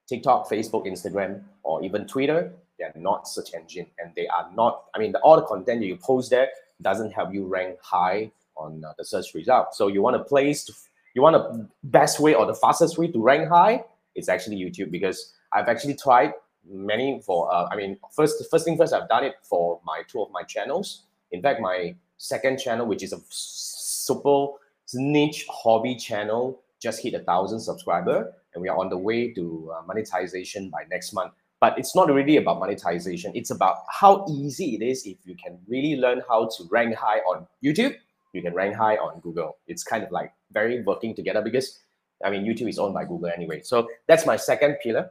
TikTok, 0.10 0.50
Facebook, 0.50 0.86
Instagram, 0.86 1.44
or 1.63 1.81
even 1.83 2.06
Twitter, 2.06 2.51
they're 2.77 2.92
not 2.95 3.27
search 3.27 3.54
engine 3.54 3.86
and 4.00 4.12
they 4.15 4.27
are 4.27 4.50
not, 4.54 4.86
I 4.94 5.00
mean, 5.00 5.13
the, 5.13 5.19
all 5.19 5.38
the 5.38 5.44
content 5.44 5.80
that 5.80 5.86
you 5.86 5.95
post 5.95 6.30
there 6.30 6.50
doesn't 6.81 7.12
help 7.12 7.33
you 7.33 7.45
rank 7.45 7.77
high 7.81 8.31
on 8.57 8.83
uh, 8.83 8.92
the 8.98 9.06
search 9.06 9.33
result. 9.33 9.74
So 9.74 9.88
you 9.88 10.01
want 10.01 10.18
a 10.18 10.24
place 10.24 10.65
to, 10.65 10.74
you 11.13 11.21
want 11.21 11.36
a 11.36 11.68
best 11.83 12.19
way 12.19 12.33
or 12.33 12.45
the 12.45 12.56
fastest 12.56 12.98
way 12.98 13.07
to 13.07 13.21
rank 13.21 13.48
high, 13.48 13.83
it's 14.15 14.27
actually 14.27 14.57
YouTube 14.57 14.92
because 14.92 15.33
I've 15.53 15.67
actually 15.67 15.95
tried 15.95 16.33
many 16.69 17.21
for 17.25 17.53
uh, 17.53 17.67
I 17.71 17.75
mean 17.75 17.97
first 18.11 18.44
first 18.50 18.65
thing 18.65 18.77
first 18.77 18.94
I've 18.94 19.09
done 19.09 19.23
it 19.23 19.35
for 19.44 19.79
my 19.85 20.01
two 20.07 20.21
of 20.21 20.31
my 20.31 20.44
channels. 20.44 21.03
In 21.31 21.41
fact, 21.41 21.59
my 21.61 21.95
second 22.17 22.59
channel, 22.59 22.85
which 22.85 23.03
is 23.03 23.11
a 23.11 23.19
super 23.29 24.53
niche 24.94 25.45
hobby 25.50 25.95
channel, 25.95 26.61
just 26.79 27.01
hit 27.01 27.13
a 27.15 27.19
thousand 27.19 27.59
subscriber, 27.59 28.33
and 28.53 28.61
we 28.61 28.69
are 28.69 28.77
on 28.77 28.89
the 28.89 28.97
way 28.97 29.33
to 29.33 29.73
uh, 29.75 29.81
monetization 29.85 30.69
by 30.69 30.83
next 30.89 31.13
month. 31.13 31.33
But 31.59 31.79
it's 31.79 31.95
not 31.95 32.13
really 32.13 32.38
about 32.38 32.59
monetization. 32.59 33.31
It's 33.35 33.50
about 33.50 33.77
how 33.89 34.25
easy 34.29 34.75
it 34.75 34.83
is 34.83 35.05
if 35.05 35.17
you 35.23 35.35
can 35.35 35.57
really 35.67 35.95
learn 35.95 36.21
how 36.27 36.50
to 36.57 36.63
rank 36.69 36.95
high 36.95 37.19
on 37.19 37.47
YouTube. 37.63 37.95
You 38.33 38.41
can 38.41 38.53
rank 38.53 38.75
high 38.75 38.97
on 38.97 39.21
Google. 39.21 39.57
It's 39.67 39.83
kind 39.83 40.03
of 40.03 40.11
like 40.11 40.33
very 40.51 40.83
working 40.83 41.15
together 41.15 41.41
because 41.41 41.79
I 42.23 42.29
mean 42.29 42.44
YouTube 42.44 42.69
is 42.69 42.77
owned 42.77 42.94
by 42.94 43.05
Google 43.05 43.31
anyway. 43.33 43.61
So 43.63 43.88
that's 44.07 44.25
my 44.25 44.35
second 44.35 44.77
pillar 44.83 45.10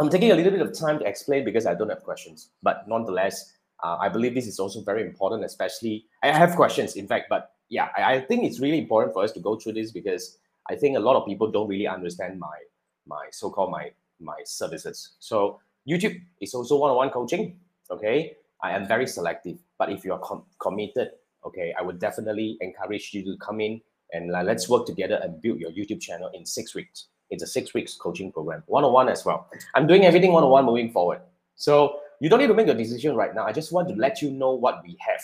I'm 0.00 0.10
taking 0.10 0.30
a 0.30 0.34
little 0.34 0.52
bit 0.52 0.60
of 0.60 0.78
time 0.78 0.98
to 1.00 1.04
explain 1.06 1.44
because 1.44 1.66
I 1.66 1.74
don't 1.74 1.88
have 1.88 2.04
questions, 2.04 2.50
but 2.62 2.86
nonetheless, 2.86 3.52
uh, 3.82 3.96
I 4.00 4.08
believe 4.08 4.34
this 4.34 4.46
is 4.46 4.58
also 4.58 4.82
very 4.82 5.02
important, 5.02 5.44
especially 5.44 6.06
I 6.22 6.32
have 6.32 6.56
questions, 6.56 6.96
in 6.96 7.06
fact, 7.06 7.26
but 7.28 7.52
yeah, 7.68 7.88
I, 7.96 8.14
I, 8.14 8.20
think 8.20 8.44
it's 8.44 8.60
really 8.60 8.78
important 8.78 9.12
for 9.12 9.22
us 9.22 9.32
to 9.32 9.40
go 9.40 9.56
through 9.56 9.74
this 9.74 9.92
because 9.92 10.38
I 10.68 10.74
think 10.74 10.96
a 10.96 11.00
lot 11.00 11.16
of 11.16 11.26
people 11.26 11.50
don't 11.50 11.68
really 11.68 11.86
understand 11.86 12.38
my 12.38 12.58
my 13.06 13.26
so-called 13.30 13.70
my 13.70 13.90
my 14.20 14.38
services. 14.44 15.12
So 15.20 15.60
YouTube 15.88 16.20
is 16.40 16.54
also 16.54 16.78
one-on-one 16.78 17.10
coaching. 17.10 17.58
Okay, 17.90 18.36
I 18.62 18.72
am 18.72 18.86
very 18.86 19.06
selective, 19.06 19.58
but 19.78 19.90
if 19.90 20.04
you 20.04 20.12
are 20.12 20.18
com- 20.18 20.44
committed, 20.58 21.10
okay, 21.44 21.72
I 21.78 21.82
would 21.82 21.98
definitely 21.98 22.58
encourage 22.60 23.10
you 23.12 23.24
to 23.24 23.36
come 23.38 23.60
in 23.60 23.80
and 24.12 24.34
uh, 24.34 24.42
let's 24.42 24.68
work 24.68 24.86
together 24.86 25.20
and 25.22 25.40
build 25.40 25.60
your 25.60 25.70
YouTube 25.70 26.00
channel 26.00 26.30
in 26.34 26.44
six 26.44 26.74
weeks. 26.74 27.06
It's 27.30 27.42
a 27.42 27.46
six 27.46 27.74
weeks 27.74 27.94
coaching 27.94 28.32
program, 28.32 28.62
one 28.66 28.84
on 28.84 28.92
one 28.92 29.08
as 29.08 29.24
well. 29.24 29.48
I'm 29.74 29.86
doing 29.86 30.04
everything 30.04 30.32
one 30.32 30.44
on 30.44 30.50
one 30.50 30.64
moving 30.64 30.90
forward. 30.90 31.20
So 31.56 32.00
you 32.20 32.28
don't 32.28 32.40
need 32.40 32.46
to 32.48 32.54
make 32.54 32.68
a 32.68 32.74
decision 32.74 33.14
right 33.14 33.34
now. 33.34 33.44
I 33.44 33.52
just 33.52 33.72
want 33.72 33.88
to 33.88 33.94
let 33.94 34.22
you 34.22 34.30
know 34.30 34.52
what 34.52 34.82
we 34.82 34.96
have. 35.00 35.20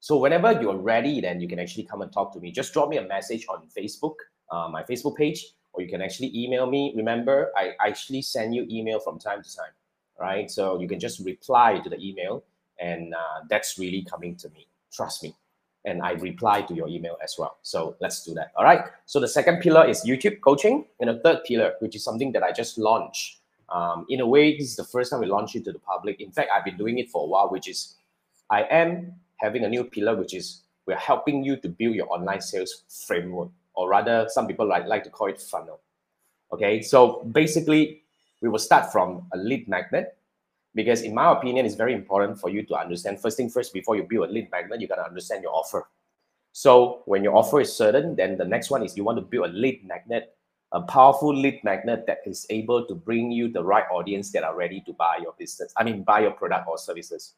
So 0.00 0.16
whenever 0.16 0.52
you're 0.60 0.76
ready, 0.76 1.20
then 1.20 1.40
you 1.40 1.48
can 1.48 1.58
actually 1.58 1.84
come 1.84 2.02
and 2.02 2.12
talk 2.12 2.32
to 2.34 2.40
me. 2.40 2.50
Just 2.50 2.72
drop 2.72 2.88
me 2.88 2.98
a 2.98 3.06
message 3.06 3.46
on 3.48 3.68
Facebook, 3.76 4.14
uh, 4.50 4.68
my 4.70 4.82
Facebook 4.82 5.16
page, 5.16 5.46
or 5.72 5.82
you 5.82 5.88
can 5.88 6.02
actually 6.02 6.30
email 6.36 6.66
me. 6.66 6.92
Remember, 6.96 7.52
I 7.56 7.72
actually 7.80 8.22
send 8.22 8.54
you 8.54 8.66
email 8.70 9.00
from 9.00 9.18
time 9.18 9.42
to 9.42 9.56
time, 9.56 9.72
right? 10.20 10.50
So 10.50 10.80
you 10.80 10.88
can 10.88 11.00
just 11.00 11.20
reply 11.20 11.78
to 11.78 11.88
the 11.88 11.98
email, 11.98 12.44
and 12.78 13.14
uh, 13.14 13.44
that's 13.48 13.78
really 13.78 14.02
coming 14.02 14.36
to 14.36 14.48
me. 14.50 14.66
Trust 14.92 15.22
me 15.22 15.34
and 15.84 16.02
I 16.02 16.12
reply 16.12 16.62
to 16.62 16.74
your 16.74 16.88
email 16.88 17.16
as 17.22 17.36
well. 17.38 17.58
So 17.62 17.96
let's 18.00 18.24
do 18.24 18.34
that. 18.34 18.52
All 18.56 18.64
right. 18.64 18.80
So 19.06 19.20
the 19.20 19.28
second 19.28 19.60
pillar 19.60 19.86
is 19.86 20.04
YouTube 20.04 20.40
coaching, 20.40 20.86
and 21.00 21.10
the 21.10 21.20
third 21.20 21.44
pillar, 21.44 21.74
which 21.80 21.94
is 21.94 22.02
something 22.02 22.32
that 22.32 22.42
I 22.42 22.52
just 22.52 22.78
launched. 22.78 23.38
Um, 23.68 24.06
in 24.08 24.20
a 24.20 24.26
way, 24.26 24.56
this 24.56 24.68
is 24.68 24.76
the 24.76 24.84
first 24.84 25.10
time 25.10 25.20
we 25.20 25.26
launched 25.26 25.56
it 25.56 25.64
to 25.64 25.72
the 25.72 25.78
public. 25.78 26.20
In 26.20 26.30
fact, 26.30 26.50
I've 26.54 26.64
been 26.64 26.76
doing 26.76 26.98
it 26.98 27.10
for 27.10 27.24
a 27.24 27.26
while, 27.26 27.50
which 27.50 27.68
is 27.68 27.96
I 28.50 28.62
am 28.64 29.14
having 29.36 29.64
a 29.64 29.68
new 29.68 29.84
pillar, 29.84 30.16
which 30.16 30.34
is 30.34 30.62
we're 30.86 30.96
helping 30.96 31.42
you 31.42 31.56
to 31.56 31.68
build 31.68 31.94
your 31.94 32.12
online 32.12 32.40
sales 32.40 32.84
framework, 33.06 33.48
or 33.74 33.88
rather, 33.88 34.26
some 34.28 34.46
people 34.46 34.66
like, 34.66 34.86
like 34.86 35.04
to 35.04 35.10
call 35.10 35.28
it 35.28 35.40
funnel. 35.40 35.80
Okay. 36.52 36.82
So 36.82 37.24
basically, 37.32 38.02
we 38.40 38.48
will 38.48 38.58
start 38.58 38.92
from 38.92 39.26
a 39.32 39.36
lead 39.38 39.68
magnet 39.68 40.16
because 40.74 41.02
in 41.02 41.14
my 41.14 41.32
opinion 41.32 41.66
it's 41.66 41.74
very 41.74 41.94
important 41.94 42.38
for 42.40 42.50
you 42.50 42.62
to 42.64 42.74
understand 42.74 43.20
first 43.20 43.36
thing 43.36 43.48
first 43.50 43.72
before 43.72 43.96
you 43.96 44.02
build 44.02 44.28
a 44.28 44.32
lead 44.32 44.50
magnet 44.50 44.80
you 44.80 44.88
got 44.88 44.96
to 44.96 45.06
understand 45.06 45.42
your 45.42 45.52
offer 45.54 45.88
so 46.52 47.02
when 47.06 47.24
your 47.24 47.36
offer 47.36 47.60
is 47.60 47.74
certain 47.74 48.14
then 48.16 48.36
the 48.36 48.44
next 48.44 48.70
one 48.70 48.82
is 48.82 48.96
you 48.96 49.04
want 49.04 49.18
to 49.18 49.22
build 49.22 49.50
a 49.50 49.52
lead 49.52 49.84
magnet 49.86 50.36
a 50.72 50.82
powerful 50.82 51.34
lead 51.34 51.62
magnet 51.62 52.04
that 52.06 52.18
is 52.26 52.46
able 52.50 52.84
to 52.86 52.94
bring 52.94 53.30
you 53.30 53.48
the 53.52 53.62
right 53.62 53.84
audience 53.92 54.30
that 54.32 54.42
are 54.42 54.56
ready 54.56 54.80
to 54.80 54.92
buy 54.92 55.18
your 55.22 55.34
business 55.38 55.72
i 55.76 55.84
mean 55.84 56.02
buy 56.02 56.20
your 56.20 56.32
product 56.32 56.68
or 56.68 56.78
services 56.78 57.34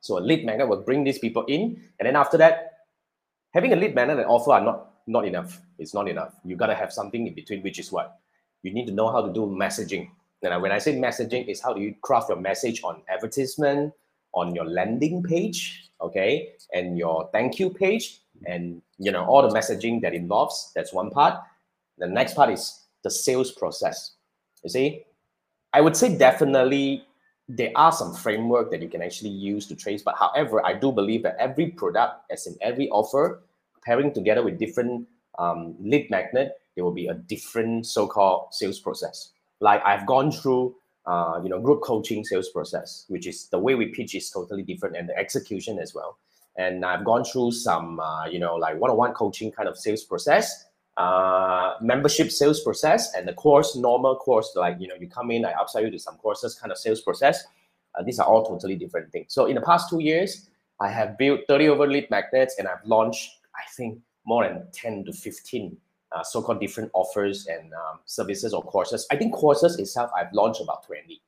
So 0.00 0.18
a 0.18 0.22
lead 0.22 0.44
magnet 0.46 0.68
will 0.68 0.82
bring 0.82 1.04
these 1.04 1.18
people 1.18 1.44
in, 1.46 1.82
and 1.98 2.06
then 2.06 2.16
after 2.16 2.38
that, 2.38 2.86
having 3.52 3.72
a 3.72 3.76
lead 3.76 3.94
magnet 3.94 4.18
and 4.18 4.26
offer 4.26 4.52
are 4.52 4.60
not 4.60 4.86
not 5.06 5.26
enough. 5.26 5.60
It's 5.78 5.94
not 5.94 6.08
enough. 6.08 6.34
You 6.44 6.56
gotta 6.56 6.74
have 6.74 6.92
something 6.92 7.26
in 7.26 7.34
between, 7.34 7.62
which 7.62 7.78
is 7.78 7.92
what 7.92 8.18
you 8.62 8.72
need 8.72 8.86
to 8.86 8.92
know 8.92 9.10
how 9.12 9.22
to 9.26 9.32
do 9.32 9.46
messaging. 9.46 10.10
And 10.42 10.62
when 10.62 10.72
I 10.72 10.78
say 10.78 10.96
messaging, 10.96 11.48
is 11.48 11.60
how 11.60 11.74
do 11.74 11.80
you 11.80 11.94
craft 12.02 12.28
your 12.28 12.40
message 12.40 12.82
on 12.82 13.02
advertisement, 13.08 13.92
on 14.32 14.54
your 14.54 14.64
landing 14.64 15.22
page, 15.22 15.90
okay, 16.00 16.52
and 16.72 16.96
your 16.96 17.28
thank 17.32 17.58
you 17.58 17.70
page, 17.70 18.20
and 18.46 18.80
you 18.98 19.12
know 19.12 19.24
all 19.24 19.42
the 19.42 19.54
messaging 19.54 20.00
that 20.02 20.14
involves. 20.14 20.72
That's 20.74 20.92
one 20.92 21.10
part. 21.10 21.40
The 21.98 22.06
next 22.06 22.34
part 22.34 22.50
is 22.50 22.86
the 23.02 23.10
sales 23.10 23.52
process. 23.52 24.12
You 24.62 24.70
see, 24.70 25.04
I 25.72 25.80
would 25.80 25.96
say 25.96 26.16
definitely 26.16 27.04
there 27.48 27.72
are 27.74 27.92
some 27.92 28.14
framework 28.14 28.70
that 28.70 28.80
you 28.80 28.88
can 28.88 29.02
actually 29.02 29.30
use 29.30 29.66
to 29.66 29.74
trace. 29.74 30.02
But 30.02 30.16
however, 30.16 30.64
I 30.64 30.74
do 30.74 30.92
believe 30.92 31.22
that 31.24 31.36
every 31.38 31.70
product, 31.70 32.24
as 32.30 32.46
in 32.46 32.56
every 32.60 32.88
offer, 32.90 33.42
pairing 33.84 34.14
together 34.14 34.42
with 34.42 34.58
different 34.58 35.08
um, 35.38 35.74
lead 35.80 36.08
magnet, 36.10 36.52
there 36.74 36.84
will 36.84 36.92
be 36.92 37.08
a 37.08 37.14
different 37.14 37.86
so-called 37.86 38.54
sales 38.54 38.78
process. 38.78 39.32
Like 39.60 39.82
I've 39.84 40.06
gone 40.06 40.32
through, 40.32 40.74
uh, 41.06 41.40
you 41.42 41.48
know, 41.48 41.60
group 41.60 41.82
coaching 41.82 42.24
sales 42.24 42.48
process, 42.48 43.04
which 43.08 43.26
is 43.26 43.48
the 43.48 43.58
way 43.58 43.74
we 43.74 43.86
pitch 43.86 44.14
is 44.14 44.30
totally 44.30 44.62
different, 44.62 44.96
and 44.96 45.08
the 45.08 45.16
execution 45.16 45.78
as 45.78 45.94
well. 45.94 46.18
And 46.56 46.84
I've 46.84 47.04
gone 47.04 47.24
through 47.24 47.52
some, 47.52 48.00
uh, 48.00 48.26
you 48.26 48.38
know, 48.38 48.56
like 48.56 48.78
one-on-one 48.78 49.12
coaching 49.14 49.52
kind 49.52 49.68
of 49.68 49.78
sales 49.78 50.04
process, 50.04 50.66
uh, 50.96 51.74
membership 51.80 52.30
sales 52.30 52.60
process, 52.62 53.14
and 53.14 53.26
the 53.26 53.32
course, 53.32 53.76
normal 53.76 54.16
course, 54.16 54.52
like 54.56 54.76
you 54.80 54.88
know, 54.88 54.94
you 54.98 55.08
come 55.08 55.30
in, 55.30 55.44
I 55.44 55.52
upsell 55.52 55.82
you 55.82 55.90
to 55.90 55.98
some 55.98 56.16
courses 56.16 56.54
kind 56.54 56.72
of 56.72 56.78
sales 56.78 57.00
process. 57.00 57.44
Uh, 57.94 58.02
these 58.02 58.18
are 58.18 58.26
all 58.26 58.44
totally 58.44 58.76
different 58.76 59.10
things. 59.10 59.32
So 59.32 59.46
in 59.46 59.54
the 59.56 59.62
past 59.62 59.90
two 59.90 60.00
years, 60.00 60.48
I 60.80 60.88
have 60.88 61.18
built 61.18 61.40
30 61.48 61.68
over 61.68 61.86
lead 61.86 62.10
magnets, 62.10 62.56
and 62.58 62.66
I've 62.66 62.84
launched, 62.84 63.38
I 63.54 63.62
think, 63.76 63.98
more 64.24 64.44
than 64.46 64.66
10 64.72 65.04
to 65.04 65.12
15 65.12 65.76
uh, 66.12 66.22
so-called 66.22 66.60
different 66.60 66.90
offers 66.94 67.46
and 67.46 67.72
um, 67.72 68.00
services 68.06 68.52
or 68.52 68.62
courses. 68.62 69.06
I 69.10 69.16
think 69.16 69.34
courses 69.34 69.78
itself, 69.78 70.10
I've 70.16 70.32
launched 70.32 70.60
about 70.60 70.86
20. 70.86 71.20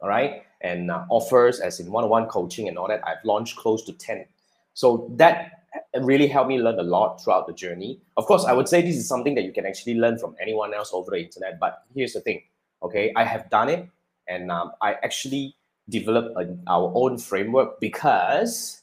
All 0.00 0.08
right. 0.08 0.42
And 0.60 0.90
uh, 0.90 1.04
offers 1.08 1.60
as 1.60 1.78
in 1.80 1.90
one-on-one 1.90 2.26
coaching 2.26 2.68
and 2.68 2.76
all 2.76 2.88
that, 2.88 3.06
I've 3.06 3.24
launched 3.24 3.56
close 3.56 3.84
to 3.84 3.92
10. 3.92 4.26
So 4.74 5.08
that 5.16 5.64
really 6.00 6.26
helped 6.26 6.48
me 6.48 6.58
learn 6.58 6.78
a 6.78 6.82
lot 6.82 7.22
throughout 7.22 7.46
the 7.46 7.52
journey. 7.52 8.00
Of 8.16 8.26
course, 8.26 8.44
I 8.44 8.52
would 8.52 8.68
say 8.68 8.82
this 8.82 8.96
is 8.96 9.08
something 9.08 9.34
that 9.36 9.44
you 9.44 9.52
can 9.52 9.66
actually 9.66 9.94
learn 9.94 10.18
from 10.18 10.34
anyone 10.40 10.74
else 10.74 10.90
over 10.92 11.12
the 11.12 11.18
internet. 11.18 11.60
But 11.60 11.84
here's 11.94 12.14
the 12.14 12.20
thing, 12.20 12.42
okay? 12.82 13.12
I 13.16 13.24
have 13.24 13.48
done 13.50 13.68
it 13.68 13.88
and 14.28 14.50
um, 14.50 14.72
I 14.80 14.94
actually 14.94 15.56
developed 15.88 16.36
a, 16.36 16.56
our 16.66 16.92
own 16.94 17.18
framework 17.18 17.80
because 17.80 18.82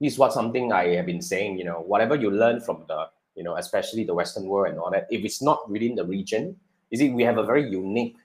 this 0.00 0.14
is 0.14 0.18
what 0.18 0.32
something 0.32 0.72
I 0.72 0.88
have 0.94 1.06
been 1.06 1.22
saying, 1.22 1.58
you 1.58 1.64
know, 1.64 1.80
whatever 1.80 2.14
you 2.14 2.30
learn 2.30 2.60
from 2.60 2.84
the 2.88 3.08
you 3.34 3.42
know, 3.42 3.56
especially 3.56 4.04
the 4.04 4.14
Western 4.14 4.46
world 4.46 4.70
and 4.70 4.78
all 4.78 4.90
that, 4.90 5.06
if 5.10 5.24
it's 5.24 5.42
not 5.42 5.70
within 5.70 5.94
the 5.94 6.04
region, 6.04 6.56
you 6.90 6.98
see, 6.98 7.10
we 7.10 7.22
have 7.22 7.38
a 7.38 7.44
very 7.44 7.68
unique 7.68 8.16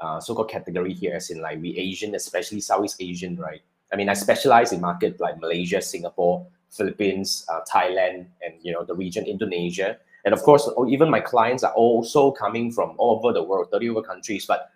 uh, 0.00 0.20
so-called 0.20 0.50
category 0.50 0.92
here, 0.92 1.14
as 1.14 1.30
in 1.30 1.40
like 1.40 1.60
we 1.60 1.76
Asian, 1.76 2.14
especially 2.14 2.60
Southeast 2.60 2.96
Asian, 3.00 3.36
right? 3.36 3.62
I 3.92 3.96
mean, 3.96 4.08
I 4.08 4.14
specialize 4.14 4.72
in 4.72 4.80
market 4.80 5.20
like 5.20 5.40
Malaysia, 5.40 5.80
Singapore, 5.82 6.46
Philippines, 6.70 7.44
uh, 7.48 7.60
Thailand, 7.70 8.26
and 8.42 8.54
you 8.62 8.72
know 8.72 8.84
the 8.84 8.94
region 8.94 9.24
Indonesia, 9.26 9.98
and 10.24 10.32
of 10.32 10.42
course, 10.42 10.68
oh, 10.76 10.88
even 10.88 11.10
my 11.10 11.20
clients 11.20 11.64
are 11.64 11.72
also 11.72 12.30
coming 12.30 12.70
from 12.70 12.94
all 12.98 13.18
over 13.18 13.32
the 13.32 13.42
world, 13.42 13.68
thirty 13.70 13.88
over 13.88 14.02
countries. 14.02 14.46
But 14.46 14.70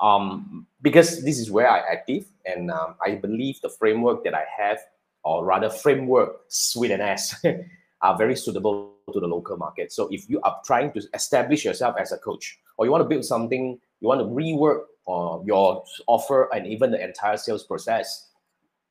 um, 0.00 0.66
because 0.82 1.24
this 1.24 1.38
is 1.38 1.50
where 1.50 1.68
I 1.68 1.78
active, 1.80 2.26
and 2.46 2.70
um, 2.70 2.94
I 3.04 3.16
believe 3.16 3.60
the 3.60 3.68
framework 3.68 4.24
that 4.24 4.34
I 4.34 4.44
have, 4.56 4.78
or 5.24 5.44
rather 5.44 5.68
framework, 5.68 6.40
and 6.76 7.02
ass, 7.02 7.44
are 8.02 8.16
very 8.16 8.36
suitable 8.36 8.94
to 9.12 9.20
the 9.20 9.26
local 9.26 9.56
market. 9.56 9.92
So 9.92 10.08
if 10.10 10.28
you 10.28 10.40
are 10.42 10.56
trying 10.64 10.92
to 10.92 11.02
establish 11.14 11.64
yourself 11.64 11.96
as 11.98 12.12
a 12.12 12.18
coach, 12.18 12.58
or 12.76 12.86
you 12.86 12.92
want 12.92 13.02
to 13.02 13.08
build 13.08 13.24
something, 13.24 13.78
you 14.00 14.08
want 14.08 14.20
to 14.20 14.26
rework 14.26 14.82
uh, 15.08 15.42
your 15.44 15.84
offer 16.06 16.48
and 16.54 16.66
even 16.66 16.90
the 16.90 17.02
entire 17.02 17.36
sales 17.36 17.64
process, 17.64 18.28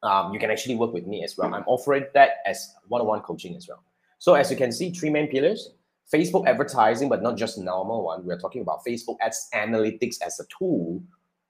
um, 0.03 0.33
you 0.33 0.39
can 0.39 0.51
actually 0.51 0.75
work 0.75 0.93
with 0.93 1.07
me 1.07 1.23
as 1.23 1.37
well. 1.37 1.53
I'm 1.53 1.63
offering 1.65 2.05
that 2.13 2.37
as 2.45 2.73
one-on-one 2.87 3.21
coaching 3.21 3.55
as 3.55 3.67
well. 3.67 3.83
So 4.17 4.35
as 4.35 4.51
you 4.51 4.57
can 4.57 4.71
see, 4.71 4.91
three 4.91 5.09
main 5.09 5.27
pillars: 5.27 5.71
Facebook 6.13 6.47
advertising, 6.47 7.09
but 7.09 7.21
not 7.21 7.37
just 7.37 7.57
normal 7.57 8.03
one. 8.03 8.25
We're 8.25 8.39
talking 8.39 8.61
about 8.61 8.85
Facebook 8.85 9.17
ads 9.21 9.49
analytics 9.53 10.17
as 10.25 10.39
a 10.39 10.45
tool 10.57 11.01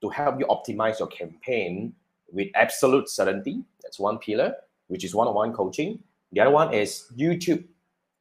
to 0.01 0.09
help 0.09 0.39
you 0.39 0.45
optimize 0.47 0.99
your 0.99 1.09
campaign 1.09 1.93
with 2.31 2.47
absolute 2.55 3.09
certainty. 3.09 3.63
That's 3.83 3.99
one 3.99 4.17
pillar, 4.19 4.53
which 4.87 5.03
is 5.03 5.13
one-on-one 5.13 5.53
coaching. 5.53 5.99
The 6.31 6.41
other 6.41 6.51
one 6.51 6.73
is 6.73 7.05
YouTube 7.17 7.65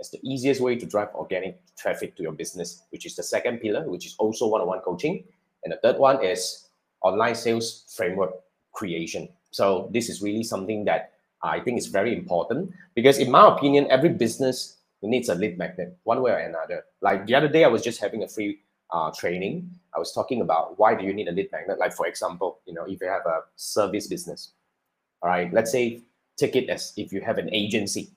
as 0.00 0.11
the 0.11 0.21
easiest 0.23 0.61
way 0.61 0.76
to 0.76 0.87
drive 0.87 1.09
organic 1.14 1.61
traffic 1.76 2.17
to 2.17 2.23
your 2.23 2.33
business, 2.33 2.83
which 2.90 3.07
is 3.07 3.17
the 3.17 3.23
second 3.23 3.59
pillar, 3.59 3.88
which 3.88 4.07
is 4.07 4.14
also 4.19 4.47
one-on-one 4.47 4.81
coaching. 4.81 5.25
And 5.64 5.73
the 5.73 5.78
third 5.78 5.99
one 5.99 6.25
is 6.25 6.69
online 7.02 7.35
sales 7.35 7.85
framework 7.97 8.33
creation. 8.73 9.28
So 9.50 9.88
this 9.93 10.09
is 10.09 10.23
really 10.23 10.43
something 10.43 10.85
that 10.85 11.12
I 11.43 11.61
think 11.61 11.78
is 11.78 11.87
very 11.87 12.17
important 12.17 12.73
because 12.95 13.19
in 13.19 13.31
my 13.31 13.49
opinion, 13.49 13.87
every 13.90 14.11
business 14.11 14.76
needs 15.02 15.28
a 15.28 15.35
lead 15.35 15.59
magnet 15.59 15.97
one 16.05 16.23
way 16.23 16.33
or 16.33 16.38
another. 16.38 16.85
Like 17.00 17.26
the 17.26 17.35
other 17.35 17.49
day, 17.49 17.64
I 17.64 17.69
was 17.69 17.83
just 17.83 18.00
having 18.00 18.23
a 18.25 18.28
free 18.28 18.61
uh, 18.90 19.11
training. 19.12 19.71
I 19.95 19.99
was 19.99 20.12
talking 20.12 20.40
about 20.40 20.78
why 20.78 20.95
do 20.95 21.05
you 21.05 21.12
need 21.12 21.28
a 21.28 21.33
lead 21.33 21.50
magnet? 21.52 21.78
Like 21.78 21.93
for 21.93 22.07
example, 22.07 22.59
you 22.67 22.75
know, 22.75 22.85
if 22.85 23.00
you 23.00 23.09
have 23.09 23.26
a 23.26 23.43
service 23.57 24.07
business, 24.07 24.52
all 25.23 25.31
right, 25.31 25.52
let's 25.52 25.71
say 25.71 26.02
take 26.37 26.57
it 26.57 26.69
as 26.69 26.93
if 26.97 27.12
you 27.12 27.21
have 27.21 27.38
an 27.38 27.52
agency 27.52 28.11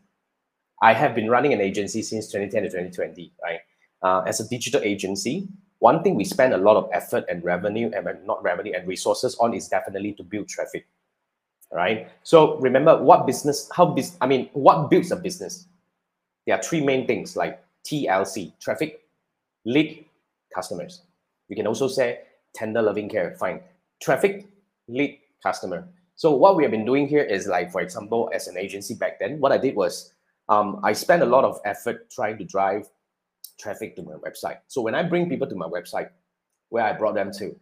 I 0.82 0.94
have 0.94 1.14
been 1.14 1.30
running 1.30 1.54
an 1.54 1.62
agency 1.62 2.02
since 2.02 2.28
2010 2.28 2.64
to 2.64 2.70
2020, 2.70 3.32
right? 3.44 3.60
Uh, 4.02 4.24
as 4.28 4.40
a 4.40 4.48
digital 4.50 4.82
agency, 4.82 5.48
one 5.80 6.04
thing 6.04 6.16
we 6.16 6.24
spend 6.24 6.54
a 6.54 6.58
lot 6.58 6.76
of 6.76 6.90
effort 6.92 7.26
and 7.30 7.44
revenue, 7.44 7.92
and 7.94 8.08
not 8.26 8.42
revenue 8.44 8.74
and 8.76 8.88
resources 8.88 9.36
on 9.40 9.54
is 9.54 9.68
definitely 9.68 10.14
to 10.14 10.24
build 10.24 10.48
traffic, 10.48 10.88
right? 11.72 12.10
So 12.24 12.58
remember 12.58 13.02
what 13.02 13.28
business, 13.28 13.70
how 13.76 13.86
business, 13.86 14.18
I 14.22 14.28
mean, 14.28 14.50
what 14.54 14.90
builds 14.90 15.12
a 15.12 15.16
business? 15.16 15.68
There 16.46 16.56
are 16.56 16.62
three 16.62 16.82
main 16.82 17.06
things 17.06 17.36
like 17.36 17.64
TLC, 17.86 18.54
traffic, 18.60 19.02
lead, 19.66 20.06
customers. 20.54 21.02
You 21.48 21.56
can 21.56 21.68
also 21.68 21.88
say 21.88 22.22
tender 22.56 22.82
loving 22.82 23.10
care, 23.10 23.36
fine. 23.40 23.62
Traffic, 24.02 24.48
lead, 24.88 25.20
customer. 25.44 25.88
So 26.16 26.32
what 26.32 26.56
we 26.56 26.64
have 26.64 26.72
been 26.72 26.86
doing 26.86 27.08
here 27.08 27.24
is 27.24 27.48
like, 27.48 27.72
for 27.72 27.82
example, 27.82 28.32
as 28.34 28.48
an 28.48 28.58
agency 28.58 28.96
back 28.96 29.20
then, 29.20 29.40
what 29.40 29.52
I 29.52 29.58
did 29.58 29.76
was 29.76 30.14
um, 30.52 30.82
I 30.84 30.92
spend 30.92 31.24
a 31.24 31.26
lot 31.26 31.46
of 31.46 31.60
effort 31.64 32.12
trying 32.12 32.38
to 32.38 32.44
drive 32.44 32.90
traffic 33.58 33.96
to 33.96 34.04
my 34.04 34.16
website. 34.16 34.58
So 34.68 34.82
when 34.82 34.94
I 34.94 35.02
bring 35.02 35.30
people 35.30 35.48
to 35.48 35.56
my 35.56 35.66
website, 35.66 36.10
where 36.70 36.84
I 36.84 36.92
brought 36.92 37.16
them 37.16 37.32
to, 37.40 37.56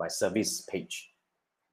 my 0.00 0.08
service 0.08 0.62
page, 0.62 1.10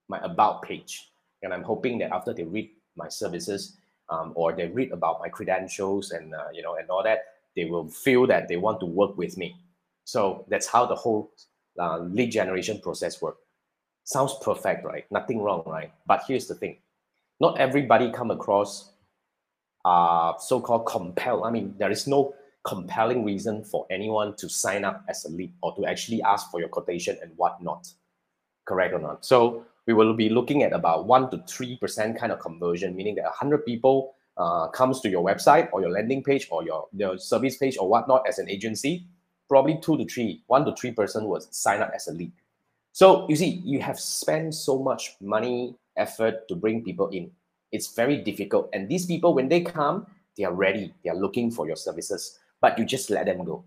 my 0.07 0.19
about 0.19 0.61
page, 0.61 1.09
and 1.41 1.51
I'm 1.51 1.63
hoping 1.63 1.97
that 1.99 2.11
after 2.13 2.31
they 2.31 2.43
read 2.43 2.69
my 2.95 3.09
services 3.09 3.77
um, 4.09 4.33
or 4.35 4.53
they 4.53 4.67
read 4.67 4.91
about 4.91 5.19
my 5.19 5.29
credentials 5.29 6.11
and 6.11 6.35
uh, 6.35 6.49
you 6.53 6.61
know 6.61 6.75
and 6.75 6.87
all 6.91 7.03
that, 7.03 7.21
they 7.55 7.65
will 7.65 7.87
feel 7.87 8.27
that 8.27 8.47
they 8.47 8.57
want 8.57 8.79
to 8.81 8.85
work 8.85 9.17
with 9.17 9.37
me. 9.37 9.55
So 10.03 10.45
that's 10.47 10.67
how 10.67 10.85
the 10.85 10.95
whole 10.95 11.31
uh, 11.79 11.99
lead 11.99 12.31
generation 12.31 12.79
process 12.79 13.19
works. 13.19 13.39
Sounds 14.03 14.35
perfect, 14.43 14.85
right? 14.85 15.05
Nothing 15.09 15.41
wrong, 15.41 15.63
right? 15.65 15.91
But 16.05 16.23
here's 16.27 16.47
the 16.47 16.55
thing: 16.55 16.77
not 17.39 17.57
everybody 17.59 18.11
come 18.11 18.29
across 18.29 18.90
uh, 19.85 20.37
so-called 20.37 20.85
compel. 20.85 21.43
I 21.43 21.51
mean, 21.51 21.75
there 21.77 21.91
is 21.91 22.07
no 22.07 22.33
compelling 22.63 23.25
reason 23.25 23.63
for 23.63 23.87
anyone 23.89 24.35
to 24.35 24.47
sign 24.47 24.85
up 24.85 25.03
as 25.09 25.25
a 25.25 25.29
lead 25.29 25.51
or 25.63 25.75
to 25.75 25.85
actually 25.85 26.21
ask 26.21 26.51
for 26.51 26.59
your 26.59 26.69
quotation 26.69 27.17
and 27.21 27.31
whatnot. 27.35 27.87
Correct 28.65 28.93
or 28.93 28.99
not? 28.99 29.25
So 29.25 29.65
we 29.87 29.93
will 29.93 30.13
be 30.13 30.29
looking 30.29 30.61
at 30.61 30.71
about 30.71 31.07
one 31.07 31.31
to 31.31 31.43
three 31.47 31.75
percent 31.77 32.19
kind 32.19 32.31
of 32.31 32.39
conversion, 32.39 32.95
meaning 32.95 33.15
that 33.15 33.25
hundred 33.31 33.65
people 33.65 34.13
uh, 34.37 34.67
comes 34.67 35.01
to 35.01 35.09
your 35.09 35.25
website 35.25 35.69
or 35.73 35.81
your 35.81 35.89
landing 35.89 36.23
page 36.23 36.47
or 36.51 36.63
your, 36.63 36.87
your 36.93 37.17
service 37.17 37.57
page 37.57 37.77
or 37.79 37.89
whatnot 37.89 38.27
as 38.27 38.37
an 38.37 38.47
agency. 38.47 39.05
Probably 39.49 39.79
two 39.81 39.97
to 39.97 40.05
three, 40.05 40.43
one 40.47 40.63
to 40.65 40.75
three 40.75 40.91
person 40.91 41.27
will 41.27 41.41
sign 41.49 41.81
up 41.81 41.91
as 41.95 42.07
a 42.07 42.13
lead. 42.13 42.31
So 42.93 43.27
you 43.27 43.35
see, 43.35 43.61
you 43.65 43.81
have 43.81 43.99
spent 43.99 44.53
so 44.53 44.77
much 44.77 45.15
money, 45.19 45.75
effort 45.97 46.47
to 46.47 46.55
bring 46.55 46.83
people 46.83 47.09
in 47.09 47.31
it's 47.71 47.93
very 47.93 48.17
difficult. 48.17 48.69
And 48.73 48.87
these 48.87 49.05
people, 49.05 49.33
when 49.33 49.49
they 49.49 49.61
come, 49.61 50.05
they 50.37 50.43
are 50.43 50.53
ready. 50.53 50.93
They 51.03 51.09
are 51.09 51.15
looking 51.15 51.51
for 51.51 51.67
your 51.67 51.75
services, 51.75 52.39
but 52.61 52.77
you 52.77 52.85
just 52.85 53.09
let 53.09 53.25
them 53.25 53.43
go. 53.43 53.63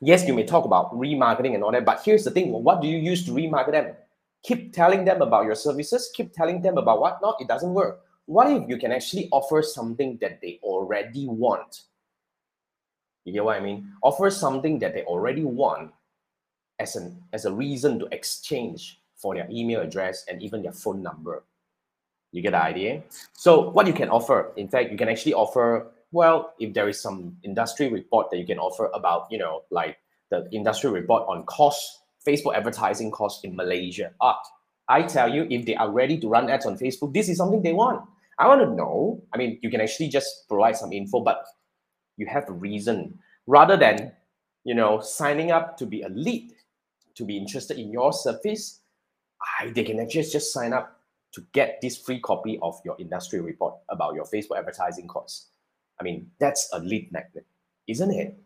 Yes, 0.00 0.26
you 0.26 0.34
may 0.34 0.44
talk 0.44 0.64
about 0.64 0.92
remarketing 0.92 1.54
and 1.54 1.62
all 1.62 1.72
that, 1.72 1.84
but 1.84 2.02
here's 2.04 2.24
the 2.24 2.30
thing: 2.30 2.52
what 2.52 2.80
do 2.80 2.88
you 2.88 2.98
use 2.98 3.24
to 3.26 3.32
remarket 3.32 3.72
them? 3.72 3.94
Keep 4.42 4.72
telling 4.72 5.04
them 5.04 5.22
about 5.22 5.46
your 5.46 5.54
services. 5.54 6.10
Keep 6.14 6.34
telling 6.34 6.60
them 6.60 6.78
about 6.78 7.00
whatnot. 7.00 7.40
It 7.40 7.48
doesn't 7.48 7.72
work. 7.72 8.02
What 8.26 8.50
if 8.50 8.68
you 8.68 8.76
can 8.76 8.92
actually 8.92 9.28
offer 9.30 9.62
something 9.62 10.18
that 10.20 10.40
they 10.40 10.58
already 10.62 11.26
want? 11.28 11.82
You 13.24 13.32
get 13.32 13.44
what 13.44 13.56
I 13.56 13.60
mean? 13.60 13.90
Offer 14.02 14.30
something 14.30 14.78
that 14.80 14.94
they 14.94 15.04
already 15.04 15.44
want 15.44 15.92
as 16.78 16.96
an 16.96 17.22
as 17.32 17.44
a 17.44 17.52
reason 17.52 17.98
to 18.00 18.06
exchange 18.12 19.00
for 19.16 19.34
their 19.34 19.48
email 19.50 19.80
address 19.80 20.24
and 20.28 20.42
even 20.42 20.62
their 20.62 20.72
phone 20.72 21.02
number 21.02 21.44
You 22.34 22.42
get 22.42 22.50
the 22.50 22.62
idea? 22.62 23.00
So 23.32 23.70
what 23.70 23.86
you 23.86 23.92
can 23.92 24.10
offer, 24.10 24.52
in 24.56 24.66
fact, 24.66 24.90
you 24.90 24.98
can 24.98 25.08
actually 25.08 25.34
offer, 25.34 25.86
well, 26.10 26.52
if 26.58 26.74
there 26.74 26.88
is 26.88 27.00
some 27.00 27.36
industry 27.44 27.88
report 27.88 28.28
that 28.30 28.38
you 28.38 28.46
can 28.46 28.58
offer 28.58 28.90
about, 28.92 29.28
you 29.30 29.38
know, 29.38 29.62
like 29.70 29.98
the 30.30 30.48
industry 30.50 30.90
report 30.90 31.22
on 31.28 31.46
cost, 31.46 32.00
Facebook 32.26 32.56
advertising 32.56 33.12
cost 33.12 33.44
in 33.44 33.54
Malaysia. 33.54 34.10
Ah, 34.20 34.40
I 34.88 35.02
tell 35.02 35.32
you, 35.32 35.46
if 35.48 35.64
they 35.64 35.76
are 35.76 35.92
ready 35.92 36.18
to 36.18 36.28
run 36.28 36.50
ads 36.50 36.66
on 36.66 36.76
Facebook, 36.76 37.14
this 37.14 37.28
is 37.28 37.38
something 37.38 37.62
they 37.62 37.72
want. 37.72 38.02
I 38.36 38.48
want 38.48 38.62
to 38.62 38.74
know. 38.74 39.22
I 39.32 39.38
mean, 39.38 39.60
you 39.62 39.70
can 39.70 39.80
actually 39.80 40.08
just 40.08 40.48
provide 40.48 40.76
some 40.76 40.92
info, 40.92 41.20
but 41.20 41.46
you 42.16 42.26
have 42.26 42.48
a 42.48 42.52
reason 42.52 43.16
rather 43.46 43.76
than, 43.76 44.10
you 44.64 44.74
know, 44.74 44.98
signing 44.98 45.52
up 45.52 45.76
to 45.78 45.86
be 45.86 46.02
a 46.02 46.08
lead, 46.08 46.50
to 47.14 47.24
be 47.24 47.36
interested 47.36 47.78
in 47.78 47.92
your 47.92 48.12
service. 48.12 48.80
I, 49.60 49.70
they 49.70 49.84
can 49.84 50.00
actually 50.00 50.24
just 50.24 50.52
sign 50.52 50.72
up 50.72 50.93
to 51.34 51.44
get 51.52 51.80
this 51.82 51.98
free 51.98 52.20
copy 52.20 52.58
of 52.62 52.80
your 52.84 52.96
industry 52.98 53.40
report 53.40 53.74
about 53.88 54.14
your 54.14 54.24
Facebook 54.24 54.58
advertising 54.58 55.08
costs. 55.08 55.48
I 56.00 56.04
mean, 56.04 56.30
that's 56.38 56.68
a 56.72 56.78
lead 56.78 57.10
magnet, 57.12 57.46
isn't 57.86 58.10
it? 58.12 58.38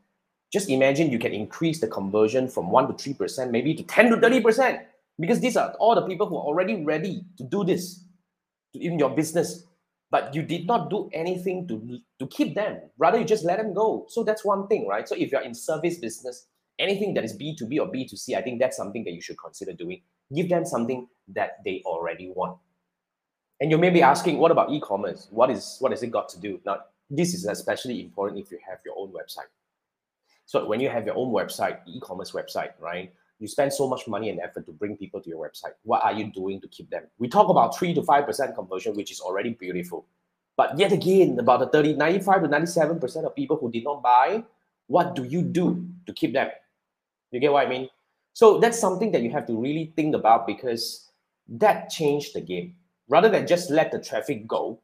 Just 0.53 0.71
imagine 0.71 1.11
you 1.11 1.19
can 1.19 1.33
increase 1.33 1.81
the 1.81 1.87
conversion 1.87 2.49
from 2.49 2.71
1 2.71 2.97
to 2.97 3.15
3%, 3.15 3.51
maybe 3.51 3.75
to 3.75 3.83
10 3.83 4.11
to 4.11 4.17
30%, 4.17 4.83
because 5.21 5.41
these 5.41 5.57
are 5.57 5.73
all 5.79 5.95
the 5.95 6.07
people 6.07 6.27
who 6.27 6.37
are 6.37 6.45
already 6.45 6.83
ready 6.83 7.25
to 7.37 7.45
do 7.45 7.65
this 7.65 8.05
in 8.73 8.99
your 8.99 9.11
business. 9.11 9.65
But 10.11 10.35
you 10.35 10.43
did 10.43 10.67
not 10.67 10.89
do 10.89 11.11
anything 11.13 11.69
to 11.69 12.01
to 12.19 12.27
keep 12.29 12.55
them. 12.55 12.81
Rather 12.97 13.19
you 13.19 13.27
just 13.27 13.45
let 13.45 13.59
them 13.59 13.75
go. 13.75 14.07
So 14.09 14.25
that's 14.25 14.43
one 14.43 14.67
thing 14.67 14.89
right? 14.89 15.07
So 15.07 15.15
if 15.15 15.31
you're 15.31 15.43
in 15.43 15.55
service 15.55 15.99
business 15.99 16.47
anything 16.79 17.15
that 17.15 17.25
is 17.25 17.37
b2b 17.37 17.79
or 17.81 17.89
b2c 17.93 18.37
i 18.37 18.41
think 18.41 18.61
that's 18.61 18.77
something 18.77 19.05
that 19.05 19.13
you 19.13 19.21
should 19.21 19.39
consider 19.39 19.73
doing. 19.73 20.01
Give 20.35 20.49
them 20.49 20.65
something 20.65 21.09
that 21.29 21.59
they 21.65 21.83
already 21.85 22.33
want 22.35 22.59
and 23.61 23.71
you 23.71 23.79
may 23.79 23.91
be 23.91 24.03
asking 24.03 24.39
what 24.39 24.51
about 24.51 24.71
e-commerce 24.71 25.29
what 25.31 25.51
is 25.51 25.77
what 25.81 25.93
has 25.93 26.03
it 26.03 26.11
got 26.11 26.29
to 26.29 26.41
do 26.41 26.61
now 26.65 26.79
this 27.11 27.35
is 27.35 27.45
especially 27.47 28.01
important 28.01 28.39
if 28.39 28.51
you 28.51 28.59
have 28.69 28.79
your 28.85 28.95
own 28.99 29.09
website 29.13 29.51
so 30.47 30.67
when 30.67 30.81
you 30.81 30.89
have 30.89 31.07
your 31.07 31.17
own 31.17 31.33
website 31.33 31.79
e-commerce 31.87 32.33
website 32.33 32.73
right 32.81 33.13
you 33.39 33.47
spend 33.47 33.73
so 33.73 33.89
much 33.89 34.07
money 34.09 34.31
and 34.31 34.41
effort 34.41 34.67
to 34.67 34.73
bring 34.73 34.97
people 34.97 35.21
to 35.21 35.29
your 35.29 35.47
website. 35.47 35.73
What 35.85 36.05
are 36.05 36.13
you 36.13 36.31
doing 36.33 36.61
to 36.61 36.69
keep 36.69 36.91
them? 36.91 37.05
We 37.19 37.29
talk 37.29 37.49
about 37.49 37.79
3 37.79 37.95
to 37.95 38.03
5% 38.03 38.55
conversion, 38.55 38.97
which 38.97 39.13
is 39.13 39.21
already 39.21 39.51
beautiful. 39.51 40.07
But 40.57 40.77
yet 40.77 40.93
again, 40.93 41.39
about 41.39 41.61
the 41.61 41.69
30, 41.69 41.95
95 41.95 42.43
to 42.43 42.49
97% 42.49 43.25
of 43.25 43.37
people 43.37 43.57
who 43.57 43.71
did 43.71 43.85
not 43.85 44.03
buy, 44.03 44.43
what 44.89 45.15
do 45.15 45.23
you 45.23 45.43
do 45.43 45.87
to 46.07 46.13
keep 46.13 46.33
them? 46.33 46.49
You 47.31 47.39
get 47.39 47.53
what 47.53 47.67
I 47.67 47.71
mean? 47.71 47.89
So 48.33 48.59
that's 48.59 48.79
something 48.79 49.13
that 49.13 49.23
you 49.23 49.31
have 49.31 49.47
to 49.47 49.57
really 49.57 49.93
think 49.95 50.17
about 50.17 50.47
because 50.47 51.11
that 51.49 51.91
changed 51.91 52.35
the 52.35 52.41
game. 52.41 52.75
Rather 53.09 53.29
than 53.29 53.47
just 53.47 53.71
let 53.71 53.91
the 53.91 53.99
traffic 53.99 54.47
go 54.47 54.81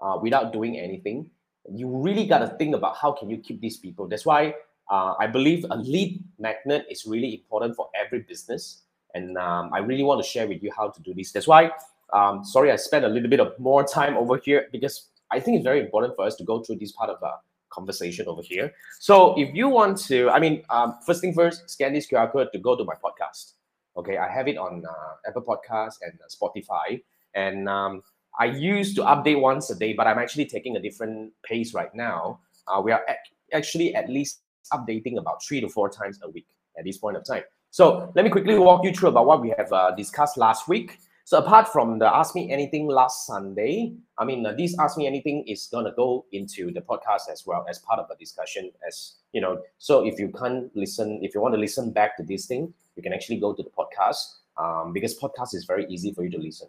uh, 0.00 0.18
without 0.22 0.52
doing 0.52 0.78
anything, 0.78 1.30
you 1.70 1.88
really 1.88 2.26
got 2.26 2.38
to 2.38 2.48
think 2.56 2.74
about 2.74 2.96
how 2.96 3.12
can 3.12 3.28
you 3.28 3.38
keep 3.38 3.60
these 3.60 3.76
people. 3.76 4.08
That's 4.08 4.24
why 4.24 4.54
uh, 4.90 5.14
I 5.18 5.26
believe 5.26 5.64
a 5.70 5.76
lead 5.76 6.22
magnet 6.38 6.86
is 6.90 7.04
really 7.06 7.34
important 7.34 7.76
for 7.76 7.88
every 7.94 8.20
business. 8.20 8.82
And 9.14 9.36
um, 9.36 9.70
I 9.72 9.78
really 9.78 10.02
want 10.02 10.22
to 10.22 10.28
share 10.28 10.48
with 10.48 10.62
you 10.62 10.70
how 10.76 10.88
to 10.88 11.02
do 11.02 11.12
this. 11.14 11.32
That's 11.32 11.46
why, 11.46 11.70
um, 12.12 12.44
sorry, 12.44 12.72
I 12.72 12.76
spent 12.76 13.04
a 13.04 13.08
little 13.08 13.28
bit 13.28 13.40
of 13.40 13.58
more 13.58 13.84
time 13.84 14.16
over 14.16 14.36
here 14.36 14.68
because 14.72 15.08
I 15.30 15.40
think 15.40 15.56
it's 15.56 15.64
very 15.64 15.80
important 15.80 16.16
for 16.16 16.24
us 16.24 16.36
to 16.36 16.44
go 16.44 16.62
through 16.62 16.76
this 16.76 16.92
part 16.92 17.10
of 17.10 17.22
a 17.22 17.34
conversation 17.70 18.26
over 18.26 18.42
here. 18.42 18.72
So 18.98 19.38
if 19.38 19.54
you 19.54 19.68
want 19.68 19.98
to, 20.08 20.28
I 20.30 20.40
mean, 20.40 20.62
um, 20.70 20.96
first 21.06 21.20
thing 21.20 21.34
first, 21.34 21.70
scan 21.70 21.92
this 21.92 22.08
QR 22.08 22.30
code 22.30 22.48
to 22.52 22.58
go 22.58 22.76
to 22.76 22.84
my 22.84 22.94
podcast. 22.94 23.52
Okay, 23.96 24.18
I 24.18 24.28
have 24.28 24.48
it 24.48 24.56
on 24.56 24.84
uh, 24.88 25.28
Apple 25.28 25.42
Podcasts 25.42 25.98
and 26.02 26.18
uh, 26.20 26.28
Spotify. 26.28 27.02
And 27.34 27.68
um, 27.68 28.02
I 28.38 28.46
used 28.46 28.96
to 28.96 29.02
update 29.02 29.40
once 29.40 29.70
a 29.70 29.74
day, 29.74 29.92
but 29.92 30.06
I'm 30.06 30.18
actually 30.18 30.46
taking 30.46 30.76
a 30.76 30.80
different 30.80 31.32
pace 31.42 31.74
right 31.74 31.94
now. 31.94 32.40
Uh, 32.66 32.80
we 32.80 32.92
are 32.92 33.04
actually 33.52 33.94
at 33.94 34.08
least 34.08 34.40
updating 34.72 35.18
about 35.18 35.42
three 35.42 35.60
to 35.60 35.68
four 35.68 35.88
times 35.88 36.18
a 36.22 36.30
week 36.30 36.46
at 36.78 36.84
this 36.84 36.98
point 36.98 37.16
of 37.16 37.24
time. 37.24 37.42
So 37.70 38.12
let 38.14 38.24
me 38.24 38.30
quickly 38.30 38.58
walk 38.58 38.84
you 38.84 38.92
through 38.92 39.10
about 39.10 39.26
what 39.26 39.40
we 39.40 39.54
have 39.56 39.72
uh, 39.72 39.92
discussed 39.92 40.36
last 40.36 40.68
week. 40.68 40.98
So 41.24 41.38
apart 41.38 41.68
from 41.68 42.00
the 42.00 42.12
Ask 42.12 42.34
Me 42.34 42.50
Anything 42.50 42.88
last 42.88 43.26
Sunday, 43.26 43.94
I 44.18 44.24
mean, 44.24 44.44
uh, 44.44 44.52
this 44.52 44.76
Ask 44.80 44.98
Me 44.98 45.06
Anything 45.06 45.44
is 45.46 45.68
going 45.70 45.84
to 45.84 45.92
go 45.92 46.24
into 46.32 46.72
the 46.72 46.80
podcast 46.80 47.30
as 47.30 47.44
well 47.46 47.64
as 47.70 47.78
part 47.78 48.00
of 48.00 48.08
the 48.08 48.16
discussion 48.16 48.72
as, 48.86 49.14
you 49.32 49.40
know, 49.40 49.62
so 49.78 50.04
if 50.04 50.18
you 50.18 50.32
can't 50.36 50.74
listen, 50.74 51.20
if 51.22 51.32
you 51.32 51.40
want 51.40 51.54
to 51.54 51.60
listen 51.60 51.92
back 51.92 52.16
to 52.16 52.24
this 52.24 52.46
thing, 52.46 52.74
you 52.96 53.02
can 53.02 53.12
actually 53.12 53.38
go 53.38 53.52
to 53.52 53.62
the 53.62 53.70
podcast 53.70 54.38
um, 54.56 54.92
because 54.92 55.16
podcast 55.20 55.54
is 55.54 55.64
very 55.64 55.86
easy 55.88 56.12
for 56.12 56.24
you 56.24 56.30
to 56.30 56.38
listen. 56.38 56.66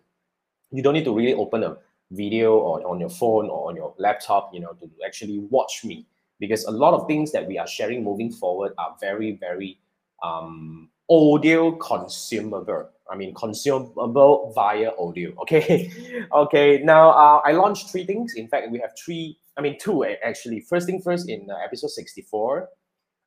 You 0.71 0.81
don't 0.81 0.93
need 0.93 1.05
to 1.05 1.15
really 1.15 1.33
open 1.33 1.63
a 1.63 1.77
video 2.11 2.57
or 2.57 2.85
on 2.87 2.99
your 2.99 3.09
phone 3.09 3.49
or 3.49 3.69
on 3.69 3.75
your 3.75 3.93
laptop, 3.97 4.53
you 4.53 4.59
know, 4.59 4.73
to 4.73 4.89
actually 5.05 5.39
watch 5.49 5.83
me 5.83 6.05
because 6.39 6.65
a 6.65 6.71
lot 6.71 6.93
of 6.93 7.07
things 7.07 7.31
that 7.31 7.47
we 7.47 7.57
are 7.57 7.67
sharing 7.67 8.03
moving 8.03 8.31
forward 8.31 8.73
are 8.77 8.95
very, 8.99 9.33
very 9.33 9.79
um, 10.23 10.89
audio 11.09 11.71
consumable. 11.73 12.89
I 13.09 13.15
mean, 13.15 13.33
consumable 13.33 14.51
via 14.55 14.91
audio. 14.97 15.33
Okay. 15.41 15.91
okay. 16.31 16.81
Now, 16.83 17.11
uh, 17.11 17.41
I 17.43 17.51
launched 17.51 17.89
three 17.91 18.05
things. 18.05 18.33
In 18.35 18.47
fact, 18.47 18.71
we 18.71 18.79
have 18.79 18.91
three, 18.97 19.37
I 19.57 19.61
mean, 19.61 19.77
two 19.79 20.05
actually. 20.05 20.61
First 20.61 20.87
thing 20.87 21.01
first, 21.01 21.29
in 21.29 21.49
uh, 21.49 21.55
episode 21.63 21.91
64, 21.91 22.69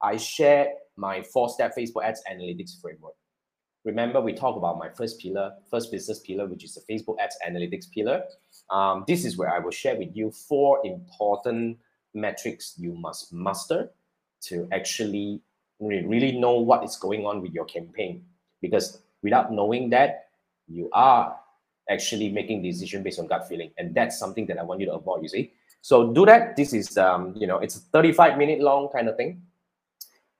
I 0.03 0.17
shared 0.17 0.69
my 0.97 1.23
four 1.23 1.49
step 1.49 1.75
Facebook 1.77 2.05
ads 2.05 2.23
analytics 2.31 2.81
framework. 2.81 3.15
Remember, 3.85 4.21
we 4.21 4.33
talked 4.33 4.57
about 4.57 4.79
my 4.79 4.89
first 4.89 5.21
pillar, 5.21 5.53
first 5.71 5.93
business 5.93 6.21
pillar, 6.21 6.47
which 6.47 6.65
is 6.65 6.75
the 6.75 6.81
Facebook 6.91 7.17
ads 7.21 7.37
analytics 7.47 7.91
pillar. 7.93 8.23
Um, 8.71 9.05
this 9.07 9.25
is 9.25 9.37
where 9.37 9.53
I 9.53 9.59
will 9.59 9.71
share 9.71 9.97
with 9.97 10.17
you 10.17 10.31
four 10.31 10.81
important 10.85 11.79
metrics 12.15 12.75
you 12.79 12.95
must 12.95 13.33
master 13.33 13.91
to 14.43 14.69
actually 14.73 15.43
really 15.81 16.33
know 16.33 16.55
what 16.55 16.83
is 16.85 16.97
going 16.97 17.27
on 17.27 17.43
with 17.43 17.53
your 17.53 17.67
campaign. 17.67 18.25
Because 18.63 19.03
without 19.23 19.53
knowing 19.53 19.91
that, 19.91 20.29
you 20.67 20.89
are 20.95 21.39
actually 21.91 22.31
making 22.31 22.63
decision 22.63 23.03
based 23.03 23.19
on 23.19 23.27
gut 23.27 23.47
feeling, 23.47 23.71
and 23.77 23.95
that's 23.95 24.19
something 24.19 24.47
that 24.47 24.59
I 24.59 24.63
want 24.63 24.81
you 24.81 24.87
to 24.87 24.95
avoid. 24.95 25.23
You 25.23 25.29
see, 25.29 25.53
so 25.83 26.13
do 26.13 26.25
that. 26.25 26.57
This 26.57 26.73
is 26.73 26.97
um, 26.97 27.35
you 27.37 27.47
know, 27.47 27.59
it's 27.59 27.77
a 27.77 27.81
35 27.81 28.39
minute 28.39 28.61
long 28.61 28.89
kind 28.89 29.09
of 29.09 29.17
thing. 29.17 29.43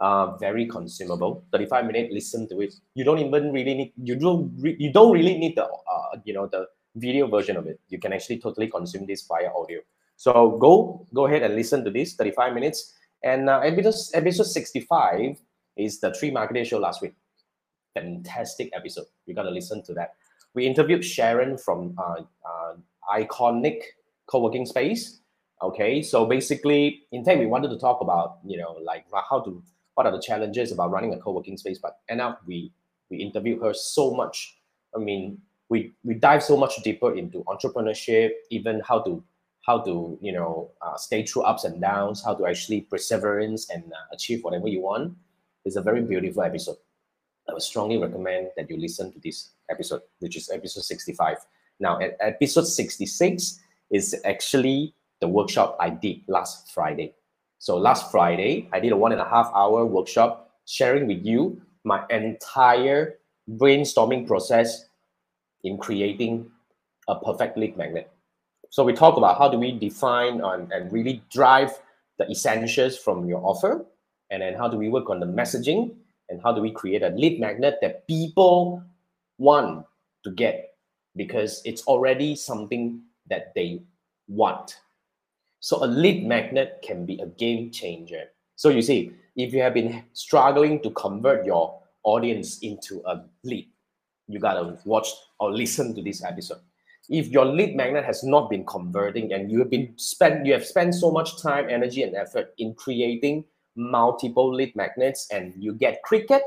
Uh, 0.01 0.37
very 0.39 0.67
consumable. 0.67 1.45
35 1.53 1.87
minute. 1.87 2.13
Listen 2.13 2.49
to 2.49 2.61
it. 2.61 2.75
You 2.95 3.05
don't 3.05 3.21
even 3.21 3.53
really 3.53 3.75
need. 3.75 3.93
You 3.97 4.17
don't. 4.17 4.53
Re, 4.59 4.77
you 4.79 4.93
don't 4.93 5.13
really 5.13 5.39
need 5.39 5.57
the 5.57 5.65
uh, 5.65 6.19
you 6.25 6.35
know 6.35 6.47
the 6.47 6.67
video 6.97 7.27
version 7.29 7.57
of 7.57 7.67
it. 7.67 7.81
You 7.89 7.99
can 7.99 8.13
actually 8.13 8.39
totally 8.39 8.69
consume 8.69 9.07
this 9.07 9.23
via 9.27 9.51
audio. 9.57 9.81
So 10.17 10.59
go 10.61 11.07
go 11.15 11.27
ahead 11.27 11.43
and 11.43 11.55
listen 11.55 11.85
to 11.85 11.91
this 11.91 12.15
35 12.15 12.55
minutes. 12.55 12.95
And 13.23 13.49
uh, 13.49 13.61
episode, 13.61 13.95
episode 14.15 14.45
65 14.45 15.41
is 15.77 16.01
the 16.01 16.13
three 16.13 16.31
marketing 16.31 16.65
show 16.65 16.79
last 16.79 17.01
week. 17.01 17.15
Fantastic 17.95 18.71
episode. 18.75 19.07
You 19.27 19.35
got 19.35 19.45
to 19.45 19.51
listen 19.51 19.83
to 19.85 19.95
that. 19.95 20.15
We 20.55 20.67
interviewed 20.67 21.05
Sharon 21.05 21.57
from 21.57 21.97
uh, 21.99 22.23
uh, 22.45 22.75
Iconic 23.11 23.81
Co-working 24.27 24.67
Space. 24.67 25.21
Okay, 25.63 26.03
so 26.03 26.27
basically, 26.27 27.05
in 27.13 27.25
fact, 27.25 27.39
we 27.39 27.47
wanted 27.47 27.69
to 27.71 27.79
talk 27.79 28.01
about 28.01 28.39
you 28.45 28.59
know 28.59 28.77
like 28.85 29.07
how 29.31 29.41
to 29.41 29.63
what 29.95 30.07
are 30.07 30.13
the 30.13 30.21
challenges 30.21 30.73
about 30.73 30.91
running 30.91 31.15
a 31.15 31.19
co-working 31.19 31.57
space, 31.57 31.79
but 31.79 31.99
end 32.09 32.21
up 32.21 32.43
we 32.47 32.73
we 33.11 33.19
interviewed 33.19 33.63
her 33.63 33.75
so 33.75 34.13
much. 34.15 34.59
I 34.95 34.99
mean, 34.99 35.39
we 35.69 35.93
we 36.05 36.15
dive 36.15 36.43
so 36.43 36.57
much 36.57 36.83
deeper 36.83 37.15
into 37.15 37.45
entrepreneurship, 37.45 38.31
even 38.51 38.81
how 38.87 39.01
to 39.03 39.23
how 39.67 39.81
to 39.81 40.19
you 40.21 40.33
know 40.33 40.71
uh, 40.83 40.97
stay 40.97 41.25
through 41.25 41.43
ups 41.43 41.65
and 41.65 41.81
downs, 41.81 42.23
how 42.25 42.35
to 42.35 42.47
actually 42.47 42.83
perseverance 42.83 43.71
and 43.71 43.85
uh, 43.93 44.07
achieve 44.13 44.43
whatever 44.43 44.69
you 44.69 44.81
want. 44.81 45.15
It's 45.65 45.77
a 45.77 45.83
very 45.83 46.03
beautiful 46.03 46.43
episode. 46.43 46.77
I 47.49 47.53
would 47.53 47.63
strongly 47.63 47.99
recommend 47.99 48.49
that 48.57 48.71
you 48.71 48.79
listen 48.79 49.13
to 49.13 49.21
this 49.21 49.51
episode, 49.71 50.03
which 50.21 50.37
is 50.37 50.51
episode 50.51 50.85
65. 50.85 51.39
Now, 51.79 51.99
episode 51.99 52.67
66 52.67 53.61
is 53.91 54.17
actually 54.25 54.95
the 55.21 55.29
workshop 55.29 55.77
I 55.79 55.91
did 55.91 56.23
last 56.29 56.73
Friday. 56.73 57.15
So 57.65 57.79
last 57.79 58.11
Friday, 58.11 58.69
I 58.75 58.79
did 58.79 58.93
a 58.93 58.97
one 58.97 59.13
and 59.13 59.23
a 59.23 59.25
half 59.25 59.51
hour 59.55 59.87
workshop 59.87 60.51
sharing 60.67 61.07
with 61.07 61.25
you 61.25 61.63
my 61.83 62.05
entire 62.11 63.15
brainstorming 63.53 64.27
process 64.27 64.85
in 65.63 65.79
creating 65.79 66.51
a 67.09 67.19
perfect 67.19 67.57
lead 67.57 67.75
magnet. 67.79 68.13
So 68.69 68.85
we 68.85 68.93
talk 68.93 69.17
about 69.17 69.39
how 69.39 69.49
do 69.49 69.59
we 69.59 69.73
define 69.73 70.43
and, 70.43 70.71
and 70.73 70.93
really 70.93 71.23
drive 71.33 71.71
the 72.19 72.31
essentials 72.31 72.99
from 72.99 73.27
your 73.27 73.41
offer, 73.43 73.87
and 74.29 74.43
then 74.43 74.53
how 74.53 74.69
do 74.69 74.77
we 74.77 74.91
work 74.91 75.09
on 75.09 75.19
the 75.19 75.27
messaging, 75.27 75.95
and 76.29 76.43
how 76.43 76.53
do 76.53 76.61
we 76.61 76.71
create 76.71 77.03
a 77.03 77.17
lead 77.17 77.41
magnet 77.41 77.79
that 77.81 78.07
people 78.07 78.83
want 79.39 79.87
to 80.25 80.31
get 80.33 80.75
because 81.17 81.63
it's 81.65 81.81
already 81.87 82.37
something 82.37 83.01
that 83.31 83.55
they 83.55 83.81
want. 84.29 84.81
So 85.65 85.83
a 85.83 85.89
lead 85.89 86.27
magnet 86.27 86.81
can 86.83 87.07
be 87.07 87.19
a 87.21 87.27
game 87.27 87.71
changer. 87.71 88.25
So 88.55 88.69
you 88.69 88.83
see, 88.83 89.13
if 89.35 89.55
you 89.55 89.63
have 89.63 89.73
been 89.73 90.05
struggling 90.13 90.83
to 90.83 90.91
convert 90.91 91.47
your 91.47 91.81
audience 92.03 92.59
into 92.59 93.01
a 93.07 93.25
lead, 93.45 93.71
you 94.29 94.39
gotta 94.39 94.77
watch 94.85 95.09
or 95.41 95.51
listen 95.51 95.95
to 95.95 96.03
this 96.03 96.23
episode. 96.23 96.59
If 97.09 97.29
your 97.29 97.47
lead 97.47 97.77
magnet 97.77 98.05
has 98.05 98.23
not 98.23 98.51
been 98.51 98.67
converting 98.67 99.33
and 99.33 99.51
you 99.51 99.59
have 99.61 99.71
been 99.71 99.95
spent 99.97 100.45
you 100.45 100.53
have 100.53 100.67
spent 100.67 100.95
so 100.97 101.11
much 101.11 101.41
time 101.41 101.71
energy 101.71 102.03
and 102.03 102.15
effort 102.15 102.53
in 102.59 102.75
creating 102.75 103.47
multiple 103.75 104.53
lead 104.53 104.77
magnets 104.77 105.29
and 105.33 105.55
you 105.57 105.73
get 105.73 106.03
cricket 106.03 106.43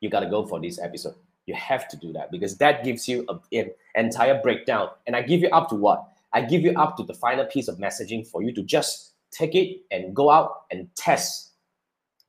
you 0.00 0.08
got 0.08 0.20
to 0.20 0.30
go 0.30 0.46
for 0.46 0.58
this 0.58 0.78
episode. 0.78 1.16
You 1.44 1.52
have 1.56 1.86
to 1.88 1.96
do 1.98 2.14
that 2.14 2.30
because 2.30 2.56
that 2.56 2.84
gives 2.84 3.06
you 3.06 3.26
a, 3.28 3.38
an 3.52 3.70
entire 3.96 4.40
breakdown. 4.40 4.88
And 5.06 5.14
i 5.14 5.20
give 5.20 5.40
you 5.40 5.50
up 5.50 5.68
to 5.68 5.74
what 5.74 6.08
i 6.32 6.40
give 6.40 6.62
you 6.62 6.72
up 6.72 6.96
to 6.96 7.02
the 7.04 7.14
final 7.14 7.44
piece 7.46 7.68
of 7.68 7.78
messaging 7.78 8.26
for 8.26 8.42
you 8.42 8.52
to 8.52 8.62
just 8.62 9.14
take 9.30 9.54
it 9.54 9.80
and 9.90 10.14
go 10.14 10.30
out 10.30 10.62
and 10.70 10.88
test 10.96 11.52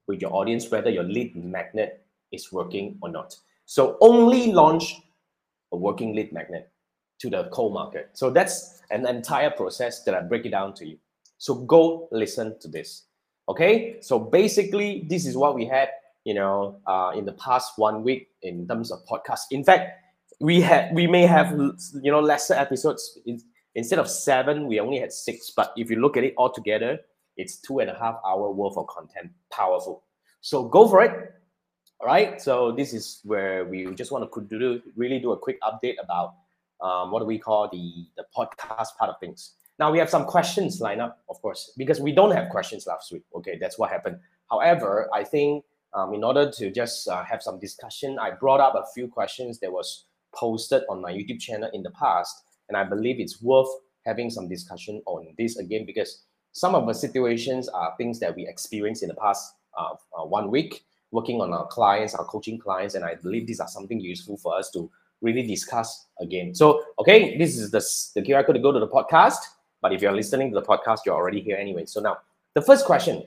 with 0.08 0.22
your 0.22 0.34
audience 0.34 0.70
whether 0.70 0.90
your 0.90 1.04
lead 1.04 1.36
magnet 1.36 2.06
is 2.32 2.52
working 2.52 2.98
or 3.02 3.10
not 3.10 3.36
so 3.66 3.98
only 4.02 4.52
launch 4.52 4.96
a 5.72 5.78
working 5.78 6.16
lead 6.16 6.34
magnet 6.34 6.72
to 7.20 7.30
the 7.30 7.50
cold 7.52 7.74
market. 7.74 8.10
So 8.14 8.30
that's 8.30 8.82
an 8.90 9.06
entire 9.08 9.52
process 9.52 10.04
that 10.04 10.16
I 10.16 10.22
break 10.22 10.46
it 10.46 10.50
down 10.50 10.74
to 10.76 10.88
you. 10.88 10.98
So 11.38 11.56
go 11.56 12.08
listen 12.12 12.58
to 12.62 12.68
this. 12.68 13.04
Okay. 13.48 13.98
So 14.02 14.20
basically, 14.20 15.06
this 15.10 15.26
is 15.26 15.38
what 15.38 15.56
we 15.56 15.66
had, 15.66 15.90
you 16.24 16.34
know, 16.34 16.80
uh, 16.88 17.12
in 17.16 17.26
the 17.26 17.34
past 17.34 17.74
one 17.78 18.04
week 18.04 18.30
in 18.42 18.68
terms 18.68 18.92
of 18.92 19.00
podcast. 19.06 19.42
In 19.52 19.64
fact, 19.64 19.92
we 20.42 20.62
had 20.62 20.94
we 20.96 21.06
may 21.06 21.26
have 21.26 21.52
you 22.02 22.12
know 22.12 22.22
lesser 22.22 22.54
episodes. 22.54 23.20
Instead 23.76 24.00
of 24.00 24.10
seven, 24.10 24.68
we 24.68 24.80
only 24.80 25.00
had 25.00 25.12
six. 25.12 25.52
But 25.56 25.74
if 25.78 25.90
you 25.90 25.98
look 25.98 26.18
at 26.18 26.24
it 26.24 26.34
all 26.38 26.52
together, 26.52 27.00
it's 27.38 27.58
two 27.58 27.80
and 27.80 27.90
a 27.90 27.98
half 27.98 28.16
hour 28.26 28.52
worth 28.52 28.78
of 28.78 28.88
content. 28.88 29.32
Powerful. 29.52 30.04
So 30.42 30.64
go 30.64 30.88
for 30.88 31.02
it. 31.02 31.34
All 32.00 32.08
right. 32.08 32.42
So 32.42 32.72
this 32.72 32.94
is 32.94 33.22
where 33.24 33.66
we 33.66 33.94
just 33.94 34.12
want 34.12 34.30
to 34.32 34.42
do 34.42 34.82
really 34.96 35.20
do 35.20 35.32
a 35.32 35.38
quick 35.38 35.60
update 35.62 35.96
about 36.02 36.36
um, 36.82 37.12
what 37.12 37.20
do 37.20 37.26
we 37.26 37.38
call 37.38 37.70
the 37.70 38.08
the 38.18 38.26
podcast 38.36 38.96
part 38.98 39.10
of 39.10 39.20
things. 39.20 39.56
Now 39.80 39.92
we 39.92 40.00
have 40.00 40.10
some 40.10 40.26
questions 40.26 40.82
lined 40.82 41.02
up, 41.02 41.20
of 41.30 41.42
course, 41.42 41.72
because 41.78 42.02
we 42.02 42.12
don't 42.12 42.32
have 42.32 42.50
questions 42.50 42.86
last 42.86 43.12
week. 43.12 43.24
Okay, 43.36 43.58
that's 43.60 43.78
what 43.78 43.90
happened. 43.90 44.20
However, 44.50 45.10
I 45.14 45.24
think 45.24 45.64
um, 45.94 46.14
in 46.14 46.24
order 46.24 46.52
to 46.52 46.72
just 46.72 47.08
uh, 47.08 47.24
have 47.24 47.42
some 47.42 47.60
discussion, 47.60 48.20
I 48.20 48.32
brought 48.32 48.60
up 48.60 48.76
a 48.76 48.84
few 48.94 49.08
questions 49.08 49.60
that 49.60 49.72
was 49.72 50.06
posted 50.36 50.84
on 50.90 51.02
my 51.02 51.12
YouTube 51.12 51.40
channel 51.40 51.70
in 51.74 51.82
the 51.82 51.92
past, 51.92 52.44
and 52.70 52.78
I 52.78 52.84
believe 52.84 53.20
it's 53.20 53.42
worth 53.42 53.68
having 54.06 54.30
some 54.30 54.48
discussion 54.48 55.02
on 55.06 55.28
this 55.38 55.58
again 55.58 55.86
because 55.86 56.24
some 56.54 56.74
of 56.76 56.88
the 56.88 56.94
situations 56.94 57.68
are 57.68 57.94
things 57.98 58.20
that 58.20 58.36
we 58.36 58.48
experienced 58.48 59.04
in 59.04 59.10
the 59.10 59.16
past 59.16 59.56
uh, 59.78 59.94
uh, 60.18 60.24
one 60.24 60.50
week 60.50 60.86
working 61.12 61.42
on 61.42 61.54
our 61.54 61.68
clients, 61.68 62.16
our 62.16 62.26
coaching 62.26 62.58
clients, 62.58 62.96
and 62.96 63.04
I 63.04 63.16
believe 63.16 63.48
these 63.48 63.60
are 63.60 63.68
something 63.68 64.00
useful 64.00 64.38
for 64.38 64.56
us 64.56 64.70
to 64.72 64.90
really 65.22 65.46
discuss 65.46 66.08
again. 66.20 66.54
So, 66.56 66.84
okay, 67.00 67.38
this 67.38 67.58
is 67.58 67.72
the, 67.72 67.80
the 68.20 68.26
QR 68.26 68.46
code 68.46 68.56
to 68.56 68.62
go 68.62 68.72
to 68.72 68.80
the 68.80 68.88
podcast. 68.88 69.38
But 69.82 69.94
if 69.94 70.02
you're 70.02 70.14
listening 70.14 70.52
to 70.52 70.60
the 70.60 70.66
podcast, 70.66 71.00
you're 71.06 71.16
already 71.16 71.42
here 71.42 71.58
anyway. 71.58 71.86
So 71.86 72.00
now, 72.00 72.18
the 72.54 72.62
first 72.62 72.86
question, 72.86 73.24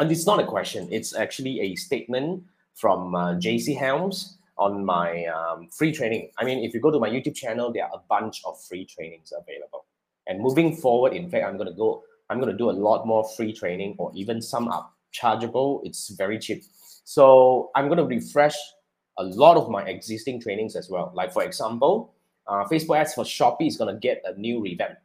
and 0.00 0.10
it's 0.10 0.26
not 0.26 0.40
a 0.40 0.46
question, 0.46 0.88
it's 0.90 1.14
actually 1.14 1.60
a 1.60 1.74
statement 1.76 2.42
from 2.74 3.14
uh, 3.14 3.34
JC 3.34 3.76
Helms 3.76 4.38
on 4.56 4.84
my 4.84 5.26
um, 5.26 5.68
free 5.68 5.92
training. 5.92 6.30
I 6.38 6.44
mean, 6.44 6.64
if 6.64 6.74
you 6.74 6.80
go 6.80 6.90
to 6.90 6.98
my 6.98 7.08
YouTube 7.08 7.34
channel, 7.34 7.72
there 7.72 7.84
are 7.84 7.90
a 7.94 8.02
bunch 8.08 8.42
of 8.44 8.60
free 8.62 8.84
trainings 8.84 9.32
available. 9.32 9.84
And 10.26 10.40
moving 10.40 10.76
forward, 10.76 11.12
in 11.12 11.28
fact, 11.28 11.44
I'm 11.44 11.56
going 11.56 11.68
to 11.68 11.74
go, 11.74 12.02
I'm 12.30 12.38
going 12.38 12.50
to 12.50 12.56
do 12.56 12.70
a 12.70 12.72
lot 12.72 13.06
more 13.06 13.28
free 13.36 13.52
training 13.52 13.96
or 13.98 14.10
even 14.14 14.40
some 14.40 14.68
are 14.68 14.88
chargeable. 15.12 15.82
It's 15.84 16.10
very 16.10 16.38
cheap. 16.38 16.64
So 17.04 17.70
I'm 17.74 17.88
going 17.88 17.98
to 17.98 18.04
refresh 18.04 18.56
a 19.18 19.24
lot 19.24 19.56
of 19.56 19.70
my 19.70 19.82
existing 19.84 20.40
trainings 20.40 20.76
as 20.76 20.88
well. 20.88 21.12
Like 21.14 21.32
for 21.32 21.44
example, 21.44 22.14
uh, 22.46 22.64
Facebook 22.64 22.98
ads 22.98 23.14
for 23.14 23.24
Shopee 23.24 23.68
is 23.68 23.76
going 23.76 23.94
to 23.94 23.98
get 23.98 24.22
a 24.24 24.38
new 24.38 24.62
revamp 24.62 24.98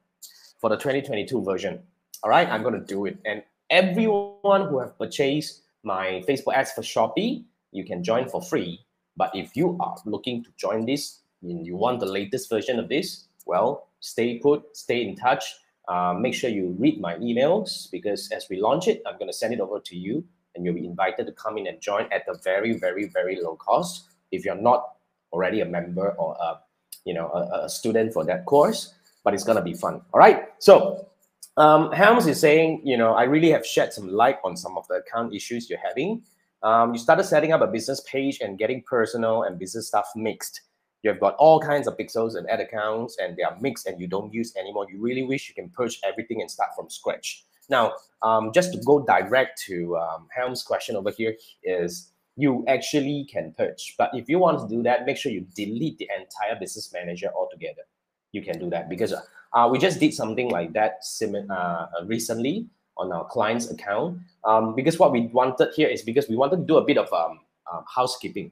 for 0.60 0.70
the 0.70 0.76
2022 0.76 1.44
version. 1.44 1.82
All 2.24 2.30
right, 2.30 2.50
I'm 2.50 2.64
going 2.64 2.74
to 2.74 2.86
do 2.86 3.06
it. 3.06 3.18
And 3.26 3.44
everyone 3.70 4.68
who 4.68 4.80
have 4.80 4.98
purchased 4.98 5.62
my 5.84 6.24
Facebook 6.28 6.54
ads 6.54 6.72
for 6.72 6.82
Shopee, 6.82 7.46
you 7.72 7.86
can 7.86 8.04
join 8.04 8.28
for 8.28 8.42
free. 8.42 8.86
But 9.20 9.36
if 9.36 9.54
you 9.54 9.78
are 9.82 9.98
looking 10.06 10.46
to 10.46 10.50
join 10.56 10.86
this 10.86 11.20
and 11.44 11.68
you 11.68 11.76
want 11.76 12.00
the 12.00 12.06
latest 12.06 12.50
version 12.50 12.80
of 12.80 12.88
this, 12.88 13.26
well, 13.46 13.90
stay 14.00 14.40
put, 14.40 14.78
stay 14.78 15.06
in 15.06 15.18
touch. 15.18 15.44
Uh, 15.90 16.14
make 16.14 16.34
sure 16.34 16.50
you 16.50 16.74
read 16.80 17.02
my 17.02 17.16
emails 17.16 17.92
because 17.92 18.32
as 18.32 18.48
we 18.50 18.62
launch 18.62 18.88
it, 18.88 19.04
I'm 19.06 19.18
going 19.18 19.28
to 19.28 19.34
send 19.34 19.54
it 19.54 19.60
over 19.60 19.82
to 19.82 19.96
you 19.98 20.24
and 20.56 20.64
you'll 20.64 20.76
be 20.76 20.86
invited 20.86 21.26
to 21.26 21.34
come 21.34 21.58
in 21.58 21.68
and 21.68 21.82
join 21.82 22.08
at 22.14 22.24
a 22.30 22.38
very, 22.44 22.78
very, 22.78 23.10
very 23.10 23.42
low 23.42 23.58
cost. 23.58 24.06
If 24.32 24.46
you're 24.46 24.62
not 24.70 24.96
already 25.34 25.60
a 25.60 25.66
member 25.66 26.12
or 26.12 26.38
a, 26.42 26.60
you 27.04 27.14
know, 27.14 27.30
a, 27.34 27.66
a 27.66 27.70
student 27.70 28.14
for 28.14 28.24
that 28.24 28.46
course, 28.46 28.94
but 29.26 29.34
it's 29.34 29.44
gonna 29.44 29.62
be 29.62 29.74
fun. 29.74 30.02
All 30.14 30.20
right. 30.20 30.46
So 30.60 31.10
um, 31.58 31.92
Helms 31.92 32.26
is 32.26 32.40
saying, 32.40 32.84
you 32.86 32.96
know, 32.96 33.16
I 33.16 33.24
really 33.24 33.50
have 33.50 33.66
shed 33.66 33.92
some 33.92 34.08
light 34.08 34.38
on 34.46 34.56
some 34.56 34.78
of 34.78 34.88
the 34.88 34.96
account 34.96 35.34
issues 35.34 35.70
you're 35.70 35.86
having. 35.86 36.24
Um, 36.64 36.94
you 36.94 37.00
started 37.00 37.24
setting 37.24 37.52
up 37.52 37.62
a 37.62 37.68
business 37.68 38.02
page 38.02 38.40
and 38.42 38.58
getting 38.58 38.84
personal 38.84 39.44
and 39.44 39.58
business 39.58 39.88
stuff 39.88 40.08
mixed. 40.16 40.62
You 41.04 41.10
have 41.10 41.20
got 41.20 41.36
all 41.36 41.62
kinds 41.62 41.88
of 41.88 41.96
pixels 41.96 42.36
and 42.36 42.50
ad 42.50 42.60
accounts, 42.60 43.18
and 43.20 43.38
they 43.38 43.44
are 43.44 43.58
mixed, 43.62 43.88
and 43.88 44.00
you 44.02 44.08
don't 44.08 44.34
use 44.34 44.54
anymore. 44.58 44.88
You 44.92 45.00
really 45.00 45.24
wish 45.24 45.48
you 45.48 45.56
can 45.56 45.70
purge 45.70 46.00
everything 46.04 46.42
and 46.42 46.52
start 46.52 46.72
from 46.76 46.90
scratch. 46.90 47.46
Now, 47.70 47.94
um, 48.22 48.52
just 48.54 48.74
to 48.74 48.80
go 48.80 49.06
direct 49.06 49.62
to 49.68 49.96
um, 49.98 50.28
Helm's 50.36 50.64
question 50.64 50.96
over 50.96 51.12
here 51.12 51.36
is 51.64 52.12
you 52.36 52.66
actually 52.68 53.28
can 53.32 53.54
purge. 53.58 53.96
But 53.98 54.10
if 54.14 54.28
you 54.28 54.40
want 54.40 54.60
to 54.60 54.76
do 54.76 54.84
that, 54.84 55.06
make 55.06 55.18
sure 55.18 55.32
you 55.32 55.46
delete 55.56 55.98
the 56.00 56.10
entire 56.18 56.60
business 56.60 56.92
manager 56.92 57.30
altogether. 57.36 57.84
You 58.32 58.42
can 58.42 58.60
do 58.60 58.70
that 58.72 58.90
because 58.90 59.14
uh, 59.14 59.70
we 59.72 59.80
just 59.80 60.00
did 60.00 60.14
something 60.14 60.50
like 60.50 60.74
that 60.74 61.02
uh, 61.50 61.86
recently 62.06 62.68
on 63.00 63.12
our 63.12 63.26
client's 63.26 63.72
account. 63.72 64.20
Um, 64.44 64.76
because 64.76 65.00
what 65.00 65.12
we 65.12 65.22
wanted 65.28 65.70
here 65.76 65.88
is 65.88 66.02
because 66.02 66.30
we 66.30 66.36
wanted 66.36 66.58
to 66.58 66.64
do 66.64 66.78
a 66.78 66.86
bit 66.86 66.98
of 66.98 67.12
um, 67.14 67.40
um, 67.72 67.84
housekeeping. 67.94 68.52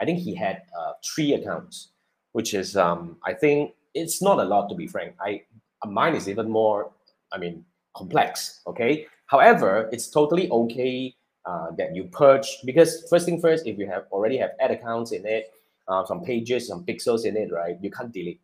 I 0.00 0.04
think 0.04 0.18
he 0.18 0.34
had 0.34 0.62
uh, 0.78 0.92
three 1.04 1.34
accounts, 1.34 1.88
which 2.32 2.52
is 2.52 2.76
um, 2.76 3.16
I 3.24 3.32
think 3.32 3.74
it's 3.94 4.20
not 4.20 4.38
a 4.38 4.44
lot 4.44 4.68
to 4.68 4.74
be 4.74 4.86
frank. 4.86 5.14
I 5.20 5.42
mine 5.86 6.14
is 6.14 6.28
even 6.28 6.50
more. 6.50 6.90
I 7.32 7.38
mean, 7.38 7.64
complex. 7.96 8.60
Okay. 8.66 9.06
However, 9.26 9.88
it's 9.92 10.08
totally 10.08 10.50
okay 10.50 11.14
uh, 11.46 11.70
that 11.78 11.94
you 11.94 12.04
purge 12.04 12.58
because 12.64 13.06
first 13.08 13.26
thing 13.26 13.40
first, 13.40 13.66
if 13.66 13.78
you 13.78 13.86
have 13.86 14.04
already 14.10 14.36
have 14.38 14.50
ad 14.60 14.70
accounts 14.70 15.12
in 15.12 15.26
it, 15.26 15.52
uh, 15.88 16.04
some 16.04 16.24
pages, 16.24 16.68
some 16.68 16.84
pixels 16.84 17.24
in 17.24 17.36
it, 17.36 17.52
right? 17.52 17.76
You 17.80 17.90
can't 17.90 18.12
delete. 18.12 18.40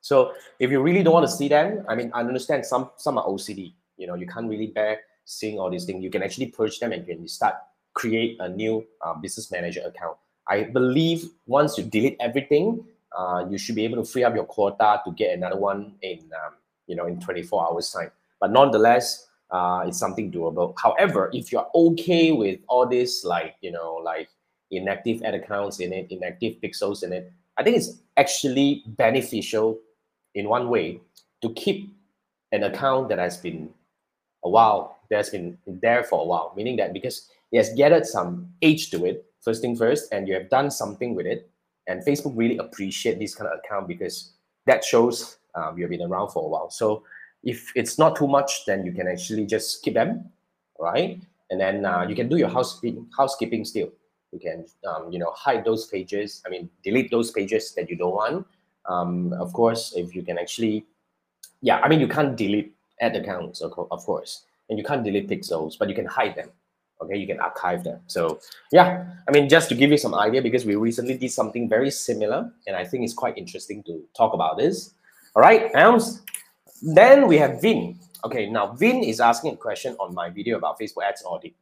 So 0.00 0.34
if 0.58 0.70
you 0.70 0.82
really 0.82 1.02
don't 1.02 1.14
want 1.14 1.26
to 1.26 1.32
see 1.32 1.48
them, 1.48 1.84
I 1.88 1.94
mean, 1.94 2.10
I 2.14 2.20
understand 2.20 2.66
some 2.66 2.90
some 2.96 3.18
are 3.18 3.26
OCD. 3.26 3.74
You 3.96 4.06
know, 4.06 4.14
you 4.14 4.26
can't 4.26 4.48
really 4.48 4.68
bear 4.68 5.00
seeing 5.24 5.58
all 5.58 5.70
these 5.70 5.84
things. 5.84 6.02
You 6.02 6.10
can 6.10 6.22
actually 6.22 6.46
purge 6.46 6.78
them 6.78 6.92
and 6.92 7.06
can 7.06 7.26
start 7.28 7.54
create 7.94 8.36
a 8.40 8.48
new 8.48 8.84
uh, 9.02 9.14
business 9.14 9.50
manager 9.50 9.80
account. 9.84 10.16
I 10.48 10.64
believe 10.64 11.30
once 11.46 11.78
you 11.78 11.84
delete 11.84 12.16
everything, 12.20 12.84
uh, 13.16 13.46
you 13.48 13.58
should 13.58 13.76
be 13.76 13.84
able 13.84 13.96
to 13.96 14.04
free 14.04 14.24
up 14.24 14.34
your 14.34 14.44
quota 14.44 15.00
to 15.04 15.12
get 15.12 15.36
another 15.36 15.56
one 15.56 15.94
in 16.02 16.18
um, 16.44 16.54
you 16.86 16.96
know 16.96 17.06
in 17.06 17.20
24 17.20 17.70
hours 17.70 17.90
time 17.90 18.10
but 18.40 18.50
nonetheless 18.50 19.28
uh, 19.50 19.84
it's 19.86 19.98
something 19.98 20.30
doable 20.32 20.74
however 20.82 21.30
if 21.32 21.52
you're 21.52 21.66
okay 21.74 22.32
with 22.32 22.58
all 22.68 22.86
this 22.86 23.24
like 23.24 23.54
you 23.60 23.70
know 23.70 24.00
like 24.04 24.28
inactive 24.70 25.22
ad 25.22 25.34
accounts 25.34 25.80
in 25.80 25.92
it 25.92 26.06
inactive 26.10 26.54
pixels 26.62 27.02
in 27.02 27.12
it 27.12 27.32
i 27.56 27.62
think 27.62 27.76
it's 27.76 28.00
actually 28.16 28.82
beneficial 28.86 29.78
in 30.34 30.48
one 30.48 30.68
way 30.68 31.00
to 31.40 31.50
keep 31.50 31.94
an 32.52 32.64
account 32.64 33.08
that 33.08 33.18
has 33.18 33.36
been 33.36 33.68
a 34.44 34.48
while 34.48 34.98
that's 35.10 35.30
been 35.30 35.56
there 35.66 36.04
for 36.04 36.20
a 36.22 36.24
while 36.24 36.52
meaning 36.56 36.76
that 36.76 36.92
because 36.92 37.28
it 37.52 37.58
has 37.58 37.72
gathered 37.74 38.06
some 38.06 38.48
age 38.62 38.90
to 38.90 39.04
it 39.04 39.24
first 39.42 39.62
thing 39.62 39.76
first 39.76 40.12
and 40.12 40.26
you 40.28 40.34
have 40.34 40.48
done 40.50 40.70
something 40.70 41.14
with 41.14 41.26
it 41.26 41.50
and 41.86 42.04
facebook 42.04 42.32
really 42.36 42.58
appreciate 42.58 43.18
this 43.18 43.34
kind 43.34 43.50
of 43.50 43.58
account 43.58 43.86
because 43.86 44.32
that 44.66 44.82
shows 44.84 45.38
um, 45.54 45.78
you've 45.78 45.90
been 45.90 46.02
around 46.02 46.30
for 46.30 46.44
a 46.44 46.48
while 46.48 46.70
so 46.70 47.04
if 47.44 47.70
it's 47.74 47.98
not 47.98 48.16
too 48.16 48.26
much, 48.26 48.64
then 48.66 48.84
you 48.84 48.92
can 48.92 49.06
actually 49.06 49.46
just 49.46 49.78
skip 49.78 49.94
them, 49.94 50.30
right? 50.78 51.20
And 51.50 51.60
then 51.60 51.84
uh, 51.84 52.06
you 52.08 52.14
can 52.16 52.28
do 52.28 52.36
your 52.36 52.48
housekeeping, 52.48 53.06
housekeeping 53.16 53.64
still. 53.64 53.92
You 54.32 54.40
can, 54.40 54.64
um, 54.88 55.12
you 55.12 55.18
know, 55.18 55.30
hide 55.36 55.64
those 55.64 55.86
pages. 55.86 56.42
I 56.44 56.48
mean, 56.48 56.68
delete 56.82 57.10
those 57.10 57.30
pages 57.30 57.72
that 57.74 57.88
you 57.88 57.96
don't 57.96 58.14
want. 58.14 58.46
Um, 58.86 59.32
of 59.34 59.52
course, 59.52 59.92
if 59.94 60.14
you 60.14 60.22
can 60.22 60.38
actually, 60.38 60.86
yeah, 61.60 61.78
I 61.78 61.88
mean, 61.88 62.00
you 62.00 62.08
can't 62.08 62.34
delete 62.34 62.73
ad 63.00 63.16
accounts, 63.16 63.60
of 63.60 63.72
course, 63.72 64.44
and 64.68 64.78
you 64.78 64.84
can't 64.84 65.04
delete 65.04 65.28
pixels, 65.28 65.78
but 65.78 65.88
you 65.88 65.94
can 65.94 66.06
hide 66.06 66.36
them. 66.36 66.50
Okay, 67.00 67.16
you 67.16 67.26
can 67.26 67.40
archive 67.40 67.84
them. 67.84 68.00
So 68.06 68.38
yeah, 68.72 69.04
I 69.28 69.32
mean, 69.32 69.48
just 69.48 69.68
to 69.70 69.74
give 69.74 69.90
you 69.90 69.98
some 69.98 70.14
idea, 70.14 70.40
because 70.40 70.64
we 70.64 70.76
recently 70.76 71.18
did 71.18 71.30
something 71.30 71.68
very 71.68 71.90
similar, 71.90 72.50
and 72.66 72.76
I 72.76 72.84
think 72.84 73.04
it's 73.04 73.14
quite 73.14 73.36
interesting 73.36 73.82
to 73.84 74.02
talk 74.16 74.32
about 74.32 74.58
this. 74.58 74.94
All 75.34 75.42
right, 75.42 75.74
Helms, 75.74 76.22
then 76.82 77.26
we 77.26 77.36
have 77.38 77.60
Vin. 77.60 77.98
Okay, 78.24 78.48
now 78.48 78.72
Vin 78.72 79.02
is 79.02 79.20
asking 79.20 79.54
a 79.54 79.56
question 79.56 79.96
on 79.98 80.14
my 80.14 80.30
video 80.30 80.56
about 80.56 80.78
Facebook 80.78 81.04
ads 81.04 81.22
audit. 81.26 81.54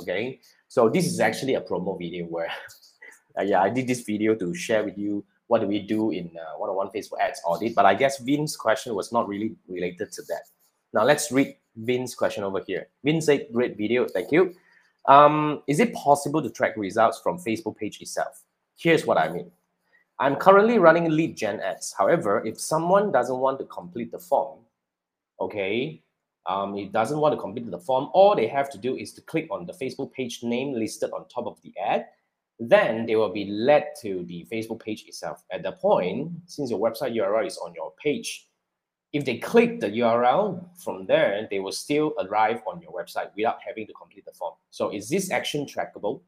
Okay, 0.00 0.40
so 0.68 0.88
this 0.88 1.06
is 1.06 1.20
actually 1.20 1.54
a 1.54 1.60
promo 1.60 1.98
video 1.98 2.26
where, 2.26 2.50
uh, 3.38 3.42
yeah, 3.42 3.62
I 3.62 3.68
did 3.68 3.86
this 3.86 4.00
video 4.00 4.34
to 4.36 4.54
share 4.54 4.84
with 4.84 4.96
you 4.96 5.24
what 5.48 5.62
do 5.62 5.66
we 5.66 5.80
do 5.80 6.10
in 6.10 6.30
uh, 6.36 6.58
one-on-one 6.58 6.88
Facebook 6.88 7.18
ads 7.20 7.40
audit? 7.44 7.74
But 7.74 7.86
I 7.86 7.94
guess 7.94 8.18
Vin's 8.18 8.56
question 8.56 8.94
was 8.94 9.12
not 9.12 9.26
really 9.26 9.56
related 9.66 10.12
to 10.12 10.22
that. 10.28 10.42
Now 10.92 11.04
let's 11.04 11.30
read 11.30 11.56
Vin's 11.76 12.14
question 12.14 12.44
over 12.44 12.62
here. 12.66 12.88
Vin 13.04 13.20
said, 13.20 13.46
great 13.52 13.76
video, 13.76 14.06
thank 14.06 14.32
you. 14.32 14.54
Um, 15.06 15.62
is 15.66 15.80
it 15.80 15.94
possible 15.94 16.42
to 16.42 16.50
track 16.50 16.76
results 16.76 17.20
from 17.22 17.38
Facebook 17.38 17.76
page 17.76 18.00
itself? 18.00 18.42
Here's 18.76 19.06
what 19.06 19.18
I 19.18 19.30
mean. 19.30 19.50
I'm 20.18 20.36
currently 20.36 20.78
running 20.78 21.08
lead 21.10 21.36
gen 21.36 21.60
ads. 21.60 21.94
However, 21.96 22.44
if 22.44 22.60
someone 22.60 23.12
doesn't 23.12 23.38
want 23.38 23.58
to 23.60 23.64
complete 23.66 24.10
the 24.10 24.18
form, 24.18 24.58
okay, 25.40 26.02
um, 26.46 26.76
it 26.76 26.92
doesn't 26.92 27.18
want 27.18 27.34
to 27.34 27.40
complete 27.40 27.70
the 27.70 27.78
form, 27.78 28.08
all 28.12 28.34
they 28.34 28.48
have 28.48 28.70
to 28.70 28.78
do 28.78 28.96
is 28.96 29.12
to 29.12 29.20
click 29.20 29.46
on 29.50 29.66
the 29.66 29.72
Facebook 29.72 30.12
page 30.12 30.42
name 30.42 30.72
listed 30.72 31.10
on 31.12 31.28
top 31.28 31.46
of 31.46 31.60
the 31.62 31.72
ad. 31.78 32.06
Then 32.58 33.06
they 33.06 33.14
will 33.14 33.32
be 33.32 33.44
led 33.44 33.90
to 34.02 34.24
the 34.24 34.46
Facebook 34.50 34.80
page 34.80 35.04
itself. 35.06 35.44
At 35.52 35.62
the 35.62 35.72
point, 35.72 36.32
since 36.46 36.70
your 36.70 36.80
website 36.80 37.14
URL 37.14 37.46
is 37.46 37.58
on 37.58 37.72
your 37.74 37.92
page, 38.02 38.47
if 39.12 39.24
they 39.24 39.38
click 39.38 39.80
the 39.80 39.88
URL 39.88 40.64
from 40.76 41.06
there, 41.06 41.46
they 41.50 41.60
will 41.60 41.72
still 41.72 42.14
arrive 42.20 42.60
on 42.66 42.80
your 42.82 42.92
website 42.92 43.30
without 43.34 43.58
having 43.66 43.86
to 43.86 43.92
complete 43.94 44.24
the 44.26 44.32
form. 44.32 44.54
So 44.70 44.90
is 44.90 45.08
this 45.08 45.30
action 45.30 45.64
trackable? 45.66 46.20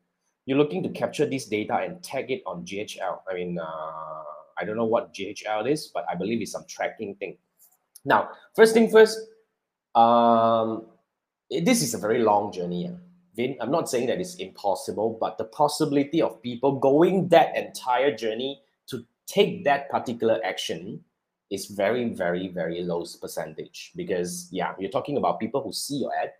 You're 0.46 0.56
looking 0.56 0.82
to 0.84 0.88
capture 0.88 1.26
this 1.26 1.46
data 1.46 1.76
and 1.76 2.02
tag 2.02 2.30
it 2.30 2.42
on 2.46 2.64
GHL. 2.64 3.18
I 3.30 3.34
mean, 3.34 3.58
uh, 3.58 3.64
I 4.58 4.64
don't 4.64 4.76
know 4.76 4.86
what 4.86 5.12
GHL 5.12 5.70
is, 5.70 5.88
but 5.88 6.06
I 6.10 6.14
believe 6.14 6.40
it's 6.40 6.52
some 6.52 6.64
tracking 6.68 7.14
thing. 7.16 7.36
Now, 8.04 8.30
first 8.56 8.72
thing 8.72 8.90
first, 8.90 9.18
um, 9.94 10.86
this 11.50 11.82
is 11.82 11.92
a 11.92 11.98
very 11.98 12.20
long 12.20 12.50
journey. 12.50 12.90
Vin, 13.36 13.56
I'm 13.60 13.70
not 13.70 13.90
saying 13.90 14.06
that 14.06 14.20
it's 14.20 14.36
impossible, 14.36 15.18
but 15.20 15.36
the 15.36 15.44
possibility 15.44 16.22
of 16.22 16.42
people 16.42 16.78
going 16.78 17.28
that 17.28 17.56
entire 17.56 18.14
journey 18.16 18.62
to 18.86 19.04
take 19.26 19.64
that 19.64 19.90
particular 19.90 20.40
action 20.42 21.04
is 21.50 21.66
very, 21.66 22.08
very, 22.10 22.48
very 22.48 22.82
low 22.82 23.04
percentage 23.20 23.92
because 23.96 24.48
yeah, 24.52 24.74
you're 24.78 24.90
talking 24.90 25.16
about 25.16 25.40
people 25.40 25.62
who 25.62 25.72
see 25.72 25.96
your 25.96 26.12
ad, 26.22 26.32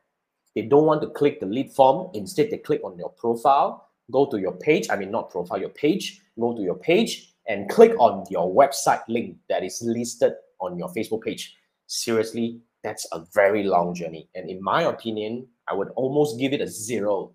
they 0.55 0.63
don't 0.63 0.87
want 0.87 1.03
to 1.03 1.09
click 1.09 1.41
the 1.41 1.47
lead 1.47 1.73
form. 1.73 2.11
Instead, 2.15 2.51
they 2.51 2.59
click 2.59 2.81
on 2.85 2.99
your 2.99 3.11
profile, 3.11 3.89
go 4.11 4.27
to 4.27 4.39
your 4.39 4.53
page. 4.53 4.89
I 4.91 4.97
mean, 4.97 5.11
not 5.11 5.31
profile, 5.31 5.61
your 5.61 5.71
page. 5.71 6.23
Go 6.39 6.55
to 6.57 6.63
your 6.63 6.77
page 6.77 7.35
and 7.47 7.69
click 7.69 7.93
on 7.99 8.25
your 8.31 8.53
website 8.53 9.03
link 9.09 9.37
that 9.49 9.65
is 9.65 9.83
listed 9.83 10.33
on 10.61 10.79
your 10.79 10.89
Facebook 10.89 11.23
page. 11.23 11.57
Seriously, 11.87 12.61
that's 12.83 13.07
a 13.13 13.25
very 13.35 13.65
long 13.65 13.95
journey. 13.95 14.29
And 14.35 14.49
in 14.49 14.63
my 14.63 14.83
opinion, 14.83 15.47
I 15.69 15.75
would 15.75 15.89
almost 15.97 16.39
give 16.39 16.53
it 16.53 16.61
a 16.61 16.67
zero 16.67 17.33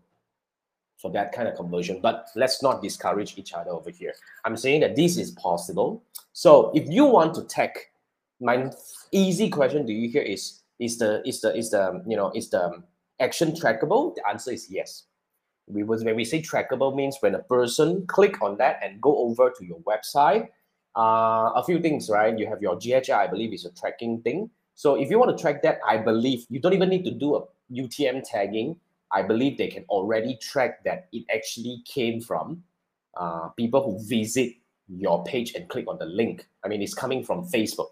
for 1.05 1.11
that 1.11 1.31
kind 1.31 1.47
of 1.47 1.55
conversion. 1.55 1.99
But 2.01 2.29
let's 2.35 2.63
not 2.63 2.81
discourage 2.81 3.37
each 3.37 3.53
other 3.53 3.69
over 3.69 3.91
here. 3.91 4.13
I'm 4.43 4.57
saying 4.57 4.81
that 4.81 4.95
this 4.95 5.17
is 5.17 5.31
possible. 5.31 6.01
So 6.33 6.71
if 6.73 6.89
you 6.89 7.05
want 7.05 7.35
to 7.35 7.43
tag, 7.43 7.77
my 8.41 8.71
easy 9.11 9.49
question 9.49 9.85
to 9.85 9.93
you 9.93 10.09
here 10.09 10.23
is 10.23 10.61
is 10.79 10.97
the 10.97 11.21
is 11.27 11.41
the 11.41 11.55
is 11.55 11.69
the 11.69 12.03
you 12.07 12.17
know 12.17 12.31
is 12.33 12.49
the 12.49 12.81
action 13.19 13.51
trackable? 13.51 14.15
The 14.15 14.27
answer 14.27 14.51
is 14.51 14.67
yes. 14.71 15.03
We 15.67 15.83
was 15.83 16.03
when 16.03 16.15
we 16.15 16.25
say 16.25 16.41
trackable 16.41 16.95
means 16.95 17.17
when 17.19 17.35
a 17.35 17.43
person 17.43 18.07
click 18.07 18.41
on 18.41 18.57
that 18.57 18.79
and 18.81 18.99
go 18.99 19.15
over 19.27 19.51
to 19.51 19.65
your 19.65 19.81
website. 19.81 20.49
Uh, 20.97 21.51
a 21.53 21.63
few 21.63 21.79
things, 21.79 22.09
right? 22.09 22.37
You 22.39 22.47
have 22.47 22.61
your 22.61 22.77
GHI, 22.79 23.11
I 23.11 23.27
believe, 23.27 23.53
is 23.53 23.65
a 23.65 23.71
tracking 23.71 24.21
thing. 24.21 24.49
So 24.73 24.95
if 24.95 25.09
you 25.11 25.19
want 25.19 25.37
to 25.37 25.41
track 25.41 25.61
that, 25.63 25.79
I 25.87 25.97
believe 25.97 26.45
you 26.49 26.59
don't 26.59 26.73
even 26.73 26.89
need 26.89 27.03
to 27.05 27.11
do 27.11 27.35
a 27.35 27.41
UTM 27.71 28.23
tagging 28.23 28.77
I 29.15 29.21
believe 29.21 29.57
they 29.57 29.69
can 29.69 29.85
already 29.87 30.37
track 30.41 30.83
that 30.83 31.07
it 31.13 31.23
actually 31.33 31.81
came 31.85 32.19
from 32.19 32.61
uh, 33.15 33.47
people 33.55 33.81
who 33.81 34.05
visit 34.05 34.51
your 34.89 35.23
page 35.23 35.55
and 35.55 35.69
click 35.69 35.87
on 35.87 35.97
the 35.97 36.05
link. 36.05 36.45
I 36.65 36.67
mean, 36.67 36.81
it's 36.81 36.93
coming 36.93 37.23
from 37.23 37.47
Facebook, 37.47 37.91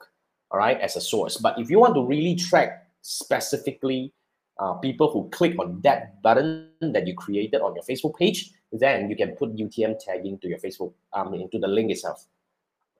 all 0.52 0.60
right, 0.60 0.78
as 0.82 0.98
a 0.98 1.02
source. 1.02 1.38
But 1.38 1.58
if 1.58 1.70
you 1.70 1.80
want 1.80 1.96
to 1.96 2.06
really 2.06 2.36
track 2.36 2.88
specifically 3.02 4.12
uh, 4.60 4.74
people 4.74 5.10
who 5.12 5.30
click 5.30 5.58
on 5.60 5.80
that 5.82 6.22
button 6.22 6.68
that 6.82 7.08
you 7.08 7.16
created 7.16 7.62
on 7.62 7.74
your 7.74 7.86
Facebook 7.86 8.18
page, 8.18 8.52
then 8.74 9.10
you 9.10 9.16
can 9.16 9.32
put 9.38 9.56
UTM 9.56 10.04
tagging 10.04 10.38
to 10.40 10.50
your 10.50 10.60
Facebook, 10.60 10.92
um, 11.14 11.34
into 11.34 11.58
the 11.58 11.68
link 11.70 11.90
itself. 11.90 12.26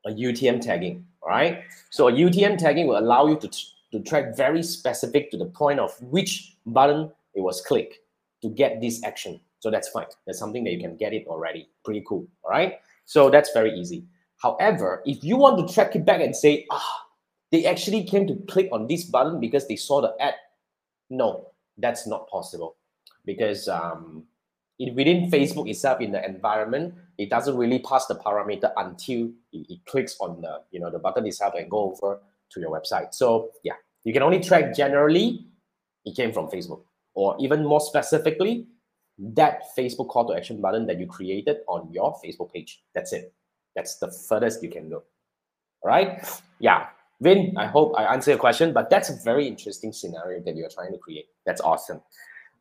A 0.06 0.12
UTM 0.12 0.62
tagging, 0.62 1.06
all 1.22 1.30
right? 1.30 1.64
So 1.90 2.08
a 2.08 2.12
UTM 2.12 2.58
tagging 2.58 2.88
will 2.88 3.00
allow 3.00 3.28
you 3.28 3.38
to, 3.38 3.50
to 3.92 4.00
track 4.00 4.36
very 4.38 4.64
specific 4.64 5.30
to 5.32 5.38
the 5.38 5.46
point 5.46 5.82
of 5.82 5.92
which 6.02 6.56
button 6.66 7.12
it 7.36 7.42
was 7.42 7.60
clicked 7.60 7.98
to 8.44 8.50
get 8.50 8.80
this 8.82 9.04
action. 9.04 9.40
So 9.60 9.72
that's 9.72 9.90
fine. 9.90 10.06
That's 10.28 10.38
something 10.38 10.64
that 10.66 10.72
you 10.72 10.80
can 10.80 10.98
get 10.98 11.14
it 11.14 11.26
already. 11.28 11.70
Pretty 11.84 12.04
cool. 12.08 12.28
All 12.44 12.52
right. 12.52 12.76
So 13.06 13.30
that's 13.30 13.52
very 13.54 13.72
easy. 13.72 14.06
However, 14.38 15.02
if 15.06 15.24
you 15.24 15.38
want 15.38 15.66
to 15.66 15.74
track 15.74 15.96
it 15.96 16.06
back 16.06 16.20
and 16.22 16.36
say, 16.36 16.66
ah, 16.70 17.06
they 17.52 17.66
actually 17.66 18.04
came 18.04 18.28
to 18.28 18.36
click 18.48 18.68
on 18.74 18.88
this 18.88 19.06
button 19.06 19.40
because 19.40 19.68
they 19.68 19.78
saw 19.78 20.02
the 20.02 20.14
ad, 20.20 20.36
no, 21.10 21.48
that's 21.78 22.06
not 22.06 22.30
possible 22.30 22.76
because 23.26 23.70
um, 23.70 24.24
it, 24.80 24.94
within 24.96 25.32
Facebook 25.32 25.70
itself 25.70 26.02
in 26.02 26.12
the 26.12 26.24
environment, 26.26 26.94
it 27.18 27.30
doesn't 27.30 27.56
really 27.56 27.80
pass 27.80 28.06
the 28.08 28.16
parameter 28.16 28.72
until 28.76 29.28
it, 29.54 29.66
it 29.70 29.80
clicks 29.86 30.18
on 30.20 30.42
the 30.42 30.62
you 30.72 30.80
know 30.80 30.90
the 30.90 31.00
button 31.00 31.26
itself 31.26 31.54
and 31.58 31.70
go 31.70 31.94
over 31.94 32.20
to 32.52 32.60
your 32.60 32.72
website. 32.72 33.14
So 33.14 33.52
yeah, 33.64 33.76
you 34.04 34.12
can 34.12 34.24
only 34.24 34.42
track 34.42 34.76
generally. 34.76 35.46
It 36.06 36.18
came 36.18 36.34
from 36.34 36.48
Facebook 36.48 36.82
or 37.14 37.36
even 37.40 37.64
more 37.66 37.82
specifically, 37.82 38.68
that 39.18 39.62
Facebook 39.78 40.10
call 40.10 40.28
to 40.28 40.36
action 40.36 40.60
button 40.62 40.88
that 40.88 41.00
you 41.00 41.06
created 41.06 41.58
on 41.68 41.90
your 41.92 42.16
Facebook 42.24 42.52
page. 42.52 42.82
That's 42.96 43.14
it. 43.14 43.34
That's 43.76 43.98
the 43.98 44.12
furthest 44.12 44.64
you 44.64 44.70
can 44.70 44.90
go. 44.90 45.04
All 45.82 45.90
right. 45.90 46.26
Yeah. 46.60 46.88
Vin, 47.22 47.54
I 47.58 47.68
hope 47.68 47.94
I 47.98 48.04
answer 48.06 48.32
your 48.32 48.40
question, 48.40 48.74
but 48.74 48.90
that's 48.90 49.10
a 49.10 49.16
very 49.24 49.48
interesting 49.48 49.94
scenario 49.94 50.42
that 50.44 50.56
you're 50.56 50.70
trying 50.70 50.92
to 50.92 50.98
create. 50.98 51.26
That's 51.46 51.62
awesome. 51.62 52.02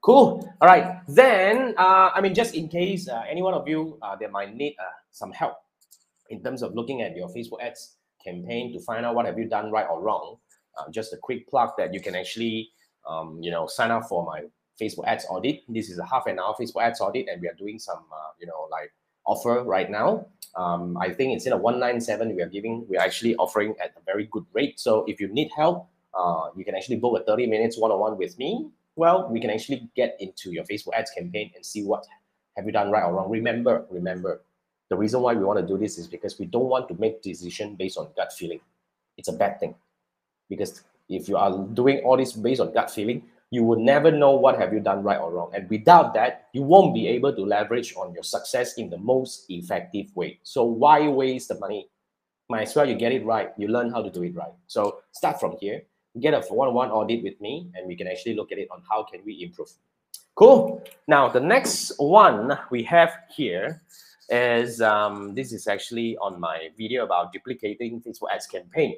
Cool. 0.02 0.48
All 0.60 0.68
right. 0.68 1.00
Then, 1.08 1.74
uh, 1.78 2.10
I 2.14 2.20
mean, 2.20 2.34
just 2.34 2.54
in 2.54 2.68
case 2.68 3.08
uh, 3.08 3.22
any 3.28 3.42
one 3.42 3.54
of 3.54 3.66
you 3.66 3.98
uh, 4.02 4.16
might 4.30 4.54
need 4.54 4.76
uh, 4.78 4.90
some 5.10 5.32
help 5.32 5.54
in 6.30 6.42
terms 6.42 6.62
of 6.62 6.74
looking 6.74 7.02
at 7.02 7.16
your 7.16 7.28
Facebook 7.28 7.62
ads 7.62 7.96
campaign 8.24 8.72
to 8.72 8.80
find 8.80 9.06
out 9.06 9.14
what 9.14 9.26
have 9.26 9.38
you 9.38 9.48
done 9.48 9.70
right 9.70 9.86
or 9.88 10.02
wrong, 10.02 10.36
uh, 10.78 10.90
just 10.90 11.12
a 11.12 11.16
quick 11.16 11.48
plug 11.48 11.70
that 11.78 11.92
you 11.92 12.00
can 12.00 12.14
actually 12.14 12.70
um, 13.08 13.38
you 13.40 13.50
know, 13.50 13.66
sign 13.66 13.90
up 13.90 14.08
for 14.08 14.24
my 14.24 14.42
Facebook 14.80 15.06
ads 15.06 15.26
audit. 15.28 15.62
This 15.68 15.90
is 15.90 15.98
a 15.98 16.04
half 16.04 16.26
an 16.26 16.38
hour 16.38 16.54
Facebook 16.58 16.82
ads 16.82 17.00
audit, 17.00 17.28
and 17.28 17.40
we 17.40 17.48
are 17.48 17.54
doing 17.54 17.78
some, 17.78 18.04
uh, 18.12 18.32
you 18.40 18.46
know, 18.46 18.68
like 18.70 18.92
offer 19.26 19.62
right 19.64 19.90
now. 19.90 20.26
Um, 20.54 20.96
I 20.98 21.10
think 21.10 21.32
instead 21.32 21.52
of 21.52 21.60
197, 21.60 22.34
we 22.34 22.42
are 22.42 22.48
giving, 22.48 22.84
we're 22.88 23.00
actually 23.00 23.34
offering 23.36 23.74
at 23.82 23.94
a 23.96 24.00
very 24.04 24.28
good 24.30 24.44
rate. 24.52 24.78
So 24.78 25.04
if 25.08 25.20
you 25.20 25.28
need 25.28 25.50
help, 25.56 25.88
uh, 26.18 26.50
you 26.56 26.64
can 26.64 26.74
actually 26.74 26.96
book 26.96 27.18
a 27.18 27.24
30 27.24 27.46
minutes 27.46 27.78
one-on-one 27.78 28.18
with 28.18 28.38
me. 28.38 28.68
Well, 28.96 29.28
we 29.30 29.40
can 29.40 29.50
actually 29.50 29.88
get 29.96 30.16
into 30.20 30.52
your 30.52 30.64
Facebook 30.64 30.94
ads 30.94 31.10
campaign 31.10 31.52
and 31.54 31.64
see 31.64 31.82
what 31.82 32.04
have 32.56 32.66
you 32.66 32.72
done 32.72 32.90
right 32.90 33.04
or 33.04 33.14
wrong. 33.14 33.30
Remember, 33.30 33.86
remember, 33.88 34.42
the 34.90 34.96
reason 34.96 35.22
why 35.22 35.32
we 35.32 35.42
want 35.42 35.58
to 35.58 35.66
do 35.66 35.78
this 35.78 35.96
is 35.96 36.06
because 36.06 36.38
we 36.38 36.44
don't 36.44 36.68
want 36.68 36.88
to 36.88 36.94
make 37.00 37.22
decision 37.22 37.76
based 37.76 37.96
on 37.96 38.08
gut 38.14 38.30
feeling. 38.32 38.60
It's 39.16 39.28
a 39.28 39.32
bad 39.32 39.58
thing 39.58 39.74
because 40.50 40.82
if 41.08 41.28
you 41.28 41.36
are 41.36 41.56
doing 41.74 41.98
all 42.04 42.16
this 42.16 42.32
based 42.32 42.60
on 42.60 42.72
gut 42.72 42.90
feeling, 42.90 43.24
you 43.50 43.62
will 43.62 43.78
never 43.78 44.10
know 44.10 44.32
what 44.32 44.58
have 44.58 44.72
you 44.72 44.80
done 44.80 45.02
right 45.02 45.20
or 45.20 45.30
wrong. 45.30 45.50
And 45.54 45.68
without 45.68 46.14
that, 46.14 46.48
you 46.54 46.62
won't 46.62 46.94
be 46.94 47.06
able 47.08 47.34
to 47.36 47.42
leverage 47.42 47.94
on 47.96 48.14
your 48.14 48.22
success 48.22 48.74
in 48.78 48.88
the 48.88 48.96
most 48.96 49.44
effective 49.50 50.06
way. 50.16 50.40
So 50.42 50.64
why 50.64 51.06
waste 51.06 51.48
the 51.48 51.58
money? 51.58 51.90
Might 52.48 52.62
as 52.62 52.74
well 52.74 52.88
you 52.88 52.94
get 52.94 53.12
it 53.12 53.24
right. 53.26 53.50
You 53.58 53.68
learn 53.68 53.90
how 53.90 54.02
to 54.02 54.10
do 54.10 54.22
it 54.22 54.34
right. 54.34 54.52
So 54.66 55.00
start 55.12 55.38
from 55.38 55.56
here. 55.60 55.82
Get 56.20 56.34
a 56.34 56.40
one-on-one 56.40 56.90
audit 56.90 57.22
with 57.22 57.40
me, 57.40 57.70
and 57.74 57.86
we 57.86 57.96
can 57.96 58.06
actually 58.06 58.34
look 58.34 58.52
at 58.52 58.58
it 58.58 58.68
on 58.70 58.82
how 58.90 59.02
can 59.02 59.20
we 59.24 59.42
improve. 59.42 59.70
Cool. 60.34 60.82
Now 61.06 61.28
the 61.28 61.40
next 61.40 61.92
one 61.98 62.58
we 62.70 62.82
have 62.84 63.12
here 63.34 63.82
is 64.28 64.80
um, 64.80 65.34
this 65.34 65.52
is 65.52 65.66
actually 65.66 66.16
on 66.18 66.40
my 66.40 66.68
video 66.78 67.04
about 67.04 67.32
duplicating 67.32 68.00
Facebook 68.00 68.32
ads 68.32 68.46
campaign. 68.46 68.96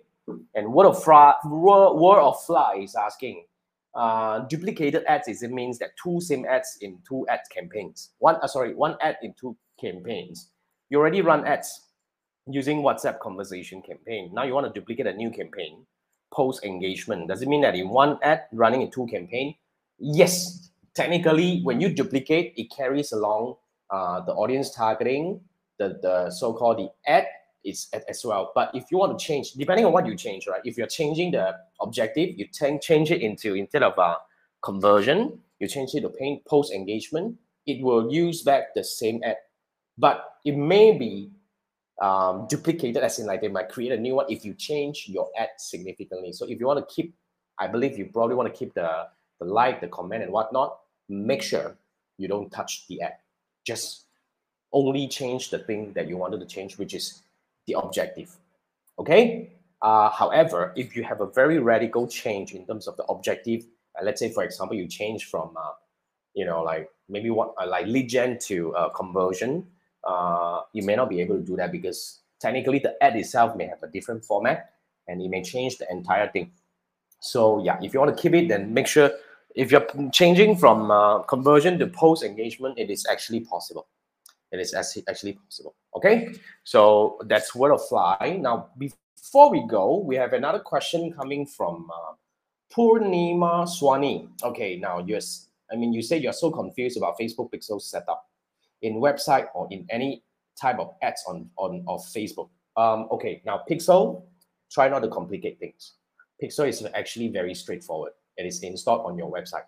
And 0.55 0.73
Word 0.73 0.87
of, 0.87 1.03
Fly, 1.03 1.35
Word 1.45 2.21
of 2.21 2.43
Fly 2.45 2.81
is 2.83 2.95
asking, 2.95 3.45
uh, 3.95 4.41
duplicated 4.41 5.05
ads 5.07 5.29
is 5.29 5.43
it 5.43 5.53
means 5.53 5.79
that 5.79 5.91
two 6.03 6.21
same 6.21 6.45
ads 6.47 6.79
in 6.81 6.99
two 7.07 7.27
ad 7.29 7.41
campaigns. 7.55 8.11
One, 8.19 8.37
uh, 8.43 8.49
sorry, 8.49 8.75
one 8.75 8.97
ad 9.01 9.19
in 9.23 9.35
two 9.39 9.57
campaigns. 9.81 10.51
You 10.91 10.99
already 10.99 11.23
run 11.23 11.47
ads 11.47 11.81
using 12.47 12.83
WhatsApp 12.83 13.21
conversation 13.21 13.83
campaign. 13.83 14.31
Now 14.33 14.43
you 14.45 14.55
want 14.55 14.67
to 14.67 14.81
duplicate 14.81 15.07
a 15.07 15.13
new 15.13 15.31
campaign, 15.31 15.87
post 16.33 16.65
engagement. 16.65 17.29
Does 17.29 17.43
it 17.43 17.49
mean 17.49 17.63
that 17.63 17.75
in 17.75 17.89
one 17.89 18.19
ad 18.23 18.43
running 18.53 18.83
in 18.83 18.91
two 18.91 19.07
campaign? 19.07 19.55
Yes, 19.99 20.71
technically, 20.95 21.61
when 21.63 21.81
you 21.81 21.89
duplicate, 21.89 22.55
it 22.57 22.71
carries 22.71 23.13
along 23.13 23.57
uh, 23.91 24.21
the 24.21 24.33
audience 24.33 24.71
targeting, 24.71 25.41
the, 25.79 25.99
the 26.03 26.31
so-called 26.31 26.79
the 26.79 26.91
ad 27.07 27.27
is 27.65 27.89
as 28.09 28.25
well. 28.25 28.53
But 28.55 28.71
if 28.75 28.85
you 28.91 28.99
want 28.99 29.19
to 29.19 29.25
change, 29.25 29.53
depending 29.53 29.87
on 29.87 29.93
what 29.93 30.07
you 30.07 30.17
change, 30.17 30.47
right? 30.47 30.61
If 30.65 30.77
you're 30.77 30.87
changing 30.87 31.33
the 31.33 31.55
objective, 31.81 32.39
you 32.39 32.47
change 32.49 33.11
it 33.11 33.23
into 33.23 33.55
instead 33.55 33.83
of 33.83 33.97
a 33.99 34.17
conversion, 34.63 35.39
you 35.59 35.69
change 35.69 35.95
it 35.95 36.03
to 36.03 36.11
paint 36.11 36.45
post 36.45 36.73
engagement. 36.73 37.37
It 37.67 37.83
will 37.83 38.13
use 38.13 38.43
back 38.43 38.75
the 38.75 38.85
same 38.85 39.23
ad, 39.25 39.37
but 39.97 40.25
it 40.45 40.57
may 40.57 40.97
be 40.99 41.31
um, 42.03 42.47
duplicated, 42.49 43.03
as 43.03 43.19
in 43.19 43.27
like 43.27 43.41
they 43.41 43.49
might 43.49 43.69
create 43.69 43.93
a 43.93 43.97
new 43.97 44.17
one 44.17 44.27
if 44.29 44.45
you 44.45 44.55
change 44.55 45.07
your 45.09 45.31
ad 45.39 45.49
significantly. 45.59 46.33
So 46.33 46.47
if 46.47 46.61
you 46.61 46.67
want 46.67 46.87
to 46.87 46.95
keep, 46.95 47.15
I 47.59 47.67
believe 47.67 47.97
you 47.97 48.07
probably 48.07 48.35
want 48.35 48.53
to 48.53 48.59
keep 48.59 48.75
the, 48.75 49.07
the 49.41 49.47
like, 49.47 49.81
the 49.81 49.89
comment 49.89 50.23
and 50.23 50.33
whatnot, 50.33 50.79
make 51.09 51.43
sure 51.43 51.77
you 52.19 52.29
don't 52.29 52.51
touch 52.51 52.87
the 52.89 53.01
ad. 53.03 53.15
Just 53.65 54.07
only 54.73 55.09
change 55.09 55.51
the 55.51 55.61
thing 55.61 55.93
that 55.95 56.09
you 56.09 56.17
wanted 56.17 56.41
to 56.41 56.47
change, 56.47 56.77
which 56.77 56.95
is 56.95 57.23
the 57.67 57.75
objective. 57.75 58.37
Okay. 58.99 59.53
Uh, 59.83 60.09
however, 60.09 60.73
if 60.77 60.97
you 60.97 61.03
have 61.03 61.21
a 61.21 61.27
very 61.27 61.59
radical 61.59 62.07
change 62.07 62.53
in 62.53 62.67
terms 62.67 62.89
of 62.89 62.97
the 62.97 63.05
objective, 63.05 63.67
uh, 63.99 64.05
let's 64.05 64.19
say, 64.19 64.31
for 64.31 64.43
example, 64.43 64.75
you 64.75 64.89
change 64.89 65.27
from, 65.27 65.55
uh, 65.57 65.73
you 66.33 66.47
know, 66.47 66.63
like 66.63 66.89
maybe 67.09 67.29
what 67.29 67.55
uh, 67.61 67.67
like 67.67 67.87
lead 67.87 68.09
gen 68.09 68.39
to 68.39 68.75
uh, 68.75 68.89
conversion, 68.91 69.67
uh, 70.05 70.63
you 70.73 70.83
may 70.83 70.97
not 70.97 71.11
be 71.11 71.21
able 71.21 71.37
to 71.37 71.43
do 71.43 71.57
that 71.57 71.71
because 71.71 72.21
technically 72.41 72.79
the 72.79 72.97
ad 73.03 73.15
itself 73.17 73.57
may 73.57 73.67
have 73.67 73.83
a 73.83 73.89
different 73.89 74.25
format 74.25 74.71
and 75.07 75.21
it 75.21 75.29
may 75.29 75.43
change 75.43 75.77
the 75.77 75.91
entire 75.91 76.31
thing. 76.31 76.51
So 77.21 77.63
yeah, 77.63 77.79
if 77.83 77.93
you 77.93 78.01
want 78.01 78.17
to 78.17 78.21
keep 78.21 78.35
it, 78.35 78.49
then 78.49 78.73
make 78.73 78.87
sure 78.87 79.11
if 79.55 79.71
you're 79.71 79.87
changing 80.13 80.57
from 80.57 81.23
conversion 81.29 81.79
to 81.79 81.87
post 81.87 82.23
engagement, 82.23 82.79
it 82.79 82.91
is 82.91 83.07
actually 83.11 83.41
possible. 83.41 83.87
It 84.55 84.61
is 84.61 84.73
actually 85.09 85.33
possible. 85.33 85.75
Okay, 85.97 86.33
so 86.63 87.19
that's 87.27 87.55
word 87.55 87.73
of 87.73 87.87
fly. 87.89 88.39
Now, 88.41 88.69
before 88.79 89.51
we 89.51 89.67
go, 89.67 89.99
we 89.99 90.15
have 90.15 90.33
another 90.33 90.61
question 90.61 91.13
coming 91.13 91.45
from 91.45 91.91
uh, 91.93 92.13
Purnima 92.73 93.67
Swani. 93.67 94.29
Okay, 94.45 94.77
now 94.77 95.01
yes, 95.05 95.49
I 95.73 95.77
mean 95.77 95.93
you 95.93 96.03
say 96.03 96.19
you're 96.19 96.33
so 96.33 96.51
confused 96.51 96.97
about 96.97 97.19
Facebook 97.19 97.51
Pixel 97.53 97.83
setup 97.83 98.29
in 98.83 98.95
website 98.95 99.47
or 99.55 99.67
in 99.73 99.87
any 99.91 100.23
type 100.61 100.79
of 100.79 100.95
ads 101.03 101.25
on 101.27 101.51
on 101.57 101.83
of 101.89 102.01
Facebook. 102.01 102.49
Um, 102.77 103.09
okay, 103.11 103.43
now 103.45 103.63
Pixel, 103.69 104.23
try 104.71 104.89
not 104.89 105.01
to 105.01 105.09
complicate 105.09 105.59
things. 105.59 105.95
Pixel 106.41 106.69
is 106.69 106.87
actually 106.95 107.29
very 107.29 107.55
straightforward. 107.55 108.13
It 108.37 108.47
is 108.47 108.63
installed 108.63 109.07
on 109.07 109.19
your 109.19 109.33
website. 109.33 109.67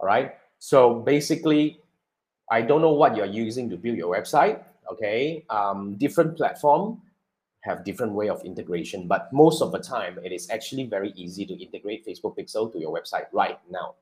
All 0.00 0.06
right. 0.06 0.32
So 0.58 0.94
basically, 0.94 1.80
I 2.50 2.62
don't 2.62 2.80
know 2.80 2.92
what 2.92 3.16
you're 3.16 3.26
using 3.26 3.68
to 3.70 3.76
build 3.76 3.96
your 3.96 4.14
website. 4.14 4.62
Okay, 4.90 5.44
um, 5.50 5.96
different 5.96 6.36
platform 6.36 7.02
have 7.62 7.84
different 7.84 8.12
way 8.12 8.28
of 8.28 8.40
integration, 8.44 9.08
but 9.08 9.32
most 9.32 9.60
of 9.60 9.72
the 9.72 9.80
time 9.80 10.18
it 10.22 10.30
is 10.30 10.48
actually 10.50 10.84
very 10.84 11.12
easy 11.16 11.44
to 11.44 11.54
integrate 11.54 12.06
Facebook 12.06 12.38
Pixel 12.38 12.72
to 12.72 12.78
your 12.78 12.94
website 12.94 13.26
right 13.32 13.58
now. 13.68 13.94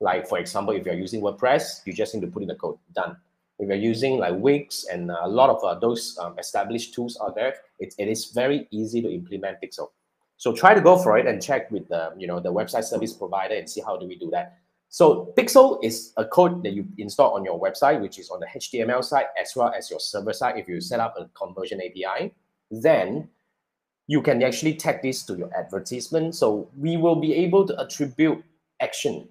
Like 0.00 0.26
for 0.28 0.38
example, 0.38 0.74
if 0.74 0.84
you're 0.84 0.96
using 0.96 1.20
WordPress, 1.20 1.86
you 1.86 1.92
just 1.92 2.14
need 2.14 2.22
to 2.22 2.26
put 2.26 2.42
in 2.42 2.48
the 2.48 2.56
code. 2.56 2.78
Done. 2.94 3.16
If 3.60 3.68
you're 3.68 3.76
using 3.76 4.18
like 4.18 4.34
Wix 4.36 4.86
and 4.90 5.10
a 5.10 5.28
lot 5.28 5.50
of 5.50 5.62
uh, 5.62 5.78
those 5.78 6.18
um, 6.18 6.38
established 6.38 6.94
tools 6.94 7.18
out 7.22 7.34
there, 7.34 7.54
it, 7.78 7.94
it 7.98 8.08
is 8.08 8.32
very 8.32 8.66
easy 8.70 9.02
to 9.02 9.12
implement 9.12 9.58
Pixel. 9.62 9.88
So 10.38 10.54
try 10.54 10.72
to 10.72 10.80
go 10.80 10.96
for 10.96 11.18
it 11.18 11.26
and 11.26 11.42
check 11.42 11.70
with 11.70 11.86
the 11.88 12.14
you 12.16 12.26
know 12.26 12.40
the 12.40 12.52
website 12.52 12.84
service 12.84 13.12
provider 13.12 13.54
and 13.54 13.68
see 13.68 13.82
how 13.82 13.98
do 13.98 14.06
we 14.06 14.16
do 14.16 14.30
that. 14.30 14.58
So 14.92 15.32
Pixel 15.38 15.78
is 15.84 16.12
a 16.16 16.24
code 16.24 16.64
that 16.64 16.72
you 16.72 16.84
install 16.98 17.34
on 17.34 17.44
your 17.44 17.60
website, 17.60 18.00
which 18.00 18.18
is 18.18 18.28
on 18.28 18.40
the 18.40 18.46
HTML 18.46 19.04
side 19.04 19.26
as 19.40 19.54
well 19.54 19.72
as 19.72 19.88
your 19.88 20.00
server 20.00 20.32
side. 20.32 20.58
If 20.58 20.68
you 20.68 20.80
set 20.80 20.98
up 20.98 21.14
a 21.16 21.26
conversion 21.38 21.80
API, 21.80 22.34
then 22.72 23.28
you 24.08 24.20
can 24.20 24.42
actually 24.42 24.74
tag 24.74 25.00
this 25.00 25.24
to 25.26 25.36
your 25.36 25.48
advertisement. 25.56 26.34
So 26.34 26.68
we 26.76 26.96
will 26.96 27.14
be 27.14 27.32
able 27.34 27.68
to 27.68 27.80
attribute 27.80 28.42
action 28.80 29.28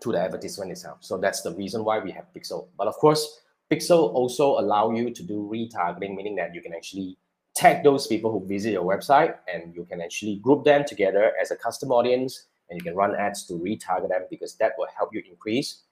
to 0.00 0.12
the 0.12 0.18
advertisement 0.18 0.70
itself. 0.70 0.98
So 1.02 1.18
that's 1.18 1.42
the 1.42 1.54
reason 1.54 1.84
why 1.84 1.98
we 1.98 2.10
have 2.12 2.24
Pixel. 2.34 2.68
But 2.78 2.88
of 2.88 2.94
course, 2.94 3.40
Pixel 3.70 4.14
also 4.14 4.58
allow 4.58 4.92
you 4.92 5.10
to 5.10 5.22
do 5.22 5.46
retargeting, 5.52 6.16
meaning 6.16 6.36
that 6.36 6.54
you 6.54 6.62
can 6.62 6.72
actually 6.72 7.18
tag 7.54 7.84
those 7.84 8.06
people 8.06 8.32
who 8.32 8.46
visit 8.46 8.72
your 8.72 8.84
website 8.84 9.34
and 9.52 9.74
you 9.74 9.84
can 9.84 10.00
actually 10.00 10.36
group 10.36 10.64
them 10.64 10.84
together 10.86 11.32
as 11.38 11.50
a 11.50 11.56
custom 11.56 11.92
audience 11.92 12.46
and 12.70 12.78
you 12.78 12.84
can 12.84 12.94
run 12.94 13.14
ads 13.16 13.44
to 13.46 13.54
retarget 13.54 14.08
them 14.08 14.22
because 14.30 14.54
that 14.56 14.72
will 14.78 14.88
help 14.96 15.10
you 15.12 15.22
increase 15.28 15.82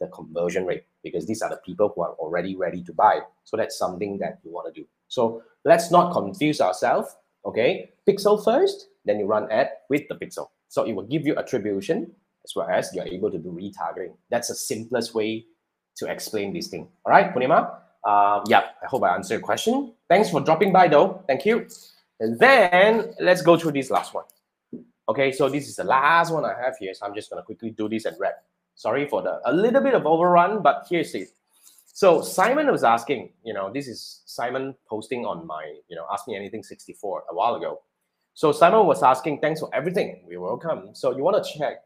the 0.00 0.08
conversion 0.08 0.66
rate 0.66 0.84
because 1.04 1.26
these 1.26 1.42
are 1.42 1.50
the 1.50 1.60
people 1.64 1.92
who 1.94 2.02
are 2.02 2.14
already 2.14 2.56
ready 2.56 2.82
to 2.82 2.92
buy. 2.92 3.20
So 3.44 3.56
that's 3.56 3.78
something 3.78 4.18
that 4.18 4.40
you 4.44 4.50
want 4.50 4.72
to 4.74 4.80
do. 4.80 4.86
So 5.08 5.42
let's 5.64 5.90
not 5.90 6.12
confuse 6.12 6.60
ourselves. 6.60 7.14
Okay, 7.44 7.90
pixel 8.08 8.42
first, 8.42 8.88
then 9.04 9.18
you 9.18 9.26
run 9.26 9.50
ad 9.50 9.70
with 9.90 10.02
the 10.08 10.14
pixel. 10.14 10.48
So 10.68 10.84
it 10.84 10.92
will 10.92 11.06
give 11.06 11.26
you 11.26 11.36
attribution 11.36 12.12
as 12.44 12.54
well 12.56 12.68
as 12.68 12.90
you're 12.94 13.06
able 13.06 13.30
to 13.30 13.38
do 13.38 13.50
retargeting. 13.50 14.14
That's 14.30 14.48
the 14.48 14.54
simplest 14.54 15.14
way 15.14 15.46
to 15.96 16.06
explain 16.10 16.52
this 16.52 16.68
thing. 16.68 16.88
All 17.04 17.12
right, 17.12 17.34
Purnima? 17.34 17.78
Uh, 18.04 18.40
yeah, 18.48 18.70
I 18.82 18.86
hope 18.86 19.04
I 19.04 19.14
answered 19.14 19.34
your 19.34 19.42
question. 19.42 19.92
Thanks 20.08 20.30
for 20.30 20.40
dropping 20.40 20.72
by 20.72 20.88
though. 20.88 21.22
Thank 21.26 21.46
you. 21.46 21.66
And 22.20 22.38
then 22.38 23.14
let's 23.20 23.42
go 23.42 23.56
through 23.56 23.72
this 23.72 23.90
last 23.90 24.14
one. 24.14 24.24
Okay, 25.08 25.32
so 25.32 25.48
this 25.48 25.68
is 25.68 25.76
the 25.76 25.84
last 25.84 26.32
one 26.32 26.44
I 26.44 26.54
have 26.62 26.76
here. 26.78 26.94
So 26.94 27.06
I'm 27.06 27.14
just 27.14 27.30
gonna 27.30 27.42
quickly 27.42 27.70
do 27.70 27.88
this 27.88 28.04
and 28.04 28.16
wrap. 28.20 28.44
Sorry 28.74 29.06
for 29.06 29.22
the 29.22 29.40
a 29.44 29.52
little 29.52 29.80
bit 29.80 29.94
of 29.94 30.06
overrun, 30.06 30.62
but 30.62 30.86
here's 30.88 31.14
it. 31.14 31.28
So 31.94 32.22
Simon 32.22 32.70
was 32.70 32.84
asking, 32.84 33.30
you 33.44 33.52
know, 33.52 33.70
this 33.72 33.86
is 33.86 34.22
Simon 34.24 34.74
posting 34.88 35.26
on 35.26 35.46
my, 35.46 35.74
you 35.88 35.96
know, 35.96 36.06
Ask 36.10 36.26
Me 36.26 36.34
Anything 36.34 36.62
64 36.62 37.24
a 37.30 37.34
while 37.34 37.54
ago. 37.56 37.82
So 38.34 38.50
Simon 38.50 38.86
was 38.86 39.02
asking, 39.02 39.40
thanks 39.40 39.60
for 39.60 39.68
everything. 39.74 40.24
We 40.26 40.38
welcome. 40.38 40.94
So 40.94 41.14
you 41.14 41.22
want 41.22 41.44
to 41.44 41.58
check 41.58 41.84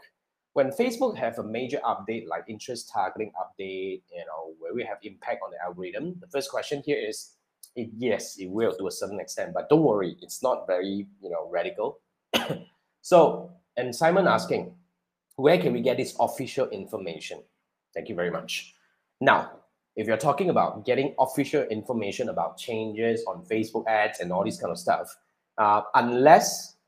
when 0.53 0.71
Facebook 0.71 1.17
have 1.17 1.39
a 1.39 1.43
major 1.43 1.79
update 1.85 2.29
like 2.29 2.45
interest 2.49 2.91
targeting 2.91 3.33
update, 3.37 4.03
you 4.15 4.25
know, 4.27 4.55
where 4.61 4.73
we 4.73 4.85
have 4.85 4.99
impact 5.03 5.43
on 5.45 5.51
the 5.51 5.63
algorithm. 5.63 6.17
The 6.21 6.29
first 6.29 6.51
question 6.51 6.83
here 6.87 6.97
is, 6.97 7.33
it, 7.75 7.91
yes, 7.99 8.39
it 8.39 8.47
will 8.49 8.75
to 8.77 8.87
a 8.87 8.91
certain 8.91 9.21
extent, 9.21 9.53
but 9.53 9.69
don't 9.69 9.83
worry, 9.83 10.17
it's 10.23 10.43
not 10.43 10.67
very, 10.67 11.07
you 11.21 11.31
know, 11.31 11.49
radical. 11.51 11.99
so, 13.07 13.53
and 13.77 13.95
Simon 13.95 14.27
asking, 14.27 14.75
where 15.37 15.59
can 15.59 15.73
we 15.73 15.81
get 15.81 15.97
this 15.97 16.17
official 16.19 16.69
information? 16.71 17.41
Thank 17.95 18.09
you 18.09 18.17
very 18.17 18.33
much. 18.33 18.75
Now, 19.21 19.53
if 19.95 20.09
you're 20.09 20.17
talking 20.17 20.51
about 20.51 20.85
getting 20.85 21.15
official 21.21 21.63
information 21.71 22.31
about 22.31 22.59
changes 22.59 23.25
on 23.29 23.45
Facebook 23.45 23.87
ads 23.87 24.19
and 24.19 24.33
all 24.33 24.43
this 24.43 24.59
kind 24.59 24.73
of 24.73 24.79
stuff, 24.81 25.17
uh, 25.57 25.83
unless 25.95 26.79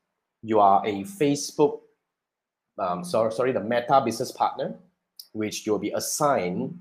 you 0.43 0.59
are 0.59 0.85
a 0.85 1.05
Facebook, 1.05 1.83
um, 2.81 3.05
sorry, 3.05 3.31
sorry, 3.31 3.53
the 3.53 3.63
Meta 3.63 4.03
business 4.05 4.33
partner, 4.33 4.75
which 5.35 5.65
you'll 5.65 5.79
be 5.79 5.93
assigned 5.93 6.77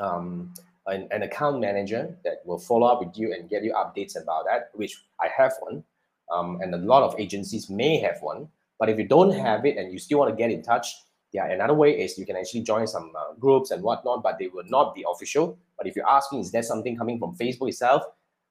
um, 0.00 0.54
an, 0.86 1.08
an, 1.10 1.24
account 1.24 1.60
manager 1.60 2.16
that 2.24 2.36
will 2.46 2.58
follow 2.58 2.86
up 2.86 3.04
with 3.04 3.18
you 3.18 3.34
and 3.34 3.50
get 3.50 3.64
you 3.64 3.74
updates 3.74 4.16
about 4.16 4.46
that, 4.46 4.70
which 4.72 4.96
I 5.20 5.28
have 5.36 5.52
one, 5.60 5.84
um, 6.32 6.60
and 6.62 6.74
a 6.74 6.78
lot 6.78 7.02
of 7.02 7.20
agencies 7.20 7.68
may 7.68 7.98
have 7.98 8.16
one. 8.22 8.48
But 8.82 8.90
if 8.90 8.98
you 8.98 9.06
don't 9.06 9.30
have 9.30 9.64
it 9.64 9.76
and 9.76 9.92
you 9.92 10.00
still 10.00 10.18
want 10.18 10.32
to 10.32 10.36
get 10.36 10.50
in 10.50 10.60
touch, 10.60 10.88
yeah, 11.30 11.46
another 11.46 11.72
way 11.72 12.00
is 12.00 12.18
you 12.18 12.26
can 12.26 12.34
actually 12.34 12.62
join 12.62 12.88
some 12.88 13.12
uh, 13.16 13.34
groups 13.38 13.70
and 13.70 13.80
whatnot, 13.80 14.24
but 14.24 14.40
they 14.40 14.48
will 14.48 14.64
not 14.66 14.92
be 14.92 15.04
official. 15.08 15.56
But 15.78 15.86
if 15.86 15.94
you 15.94 16.02
ask 16.02 16.32
me, 16.32 16.40
is 16.40 16.50
there 16.50 16.64
something 16.64 16.96
coming 16.96 17.20
from 17.20 17.36
Facebook 17.36 17.68
itself? 17.68 18.02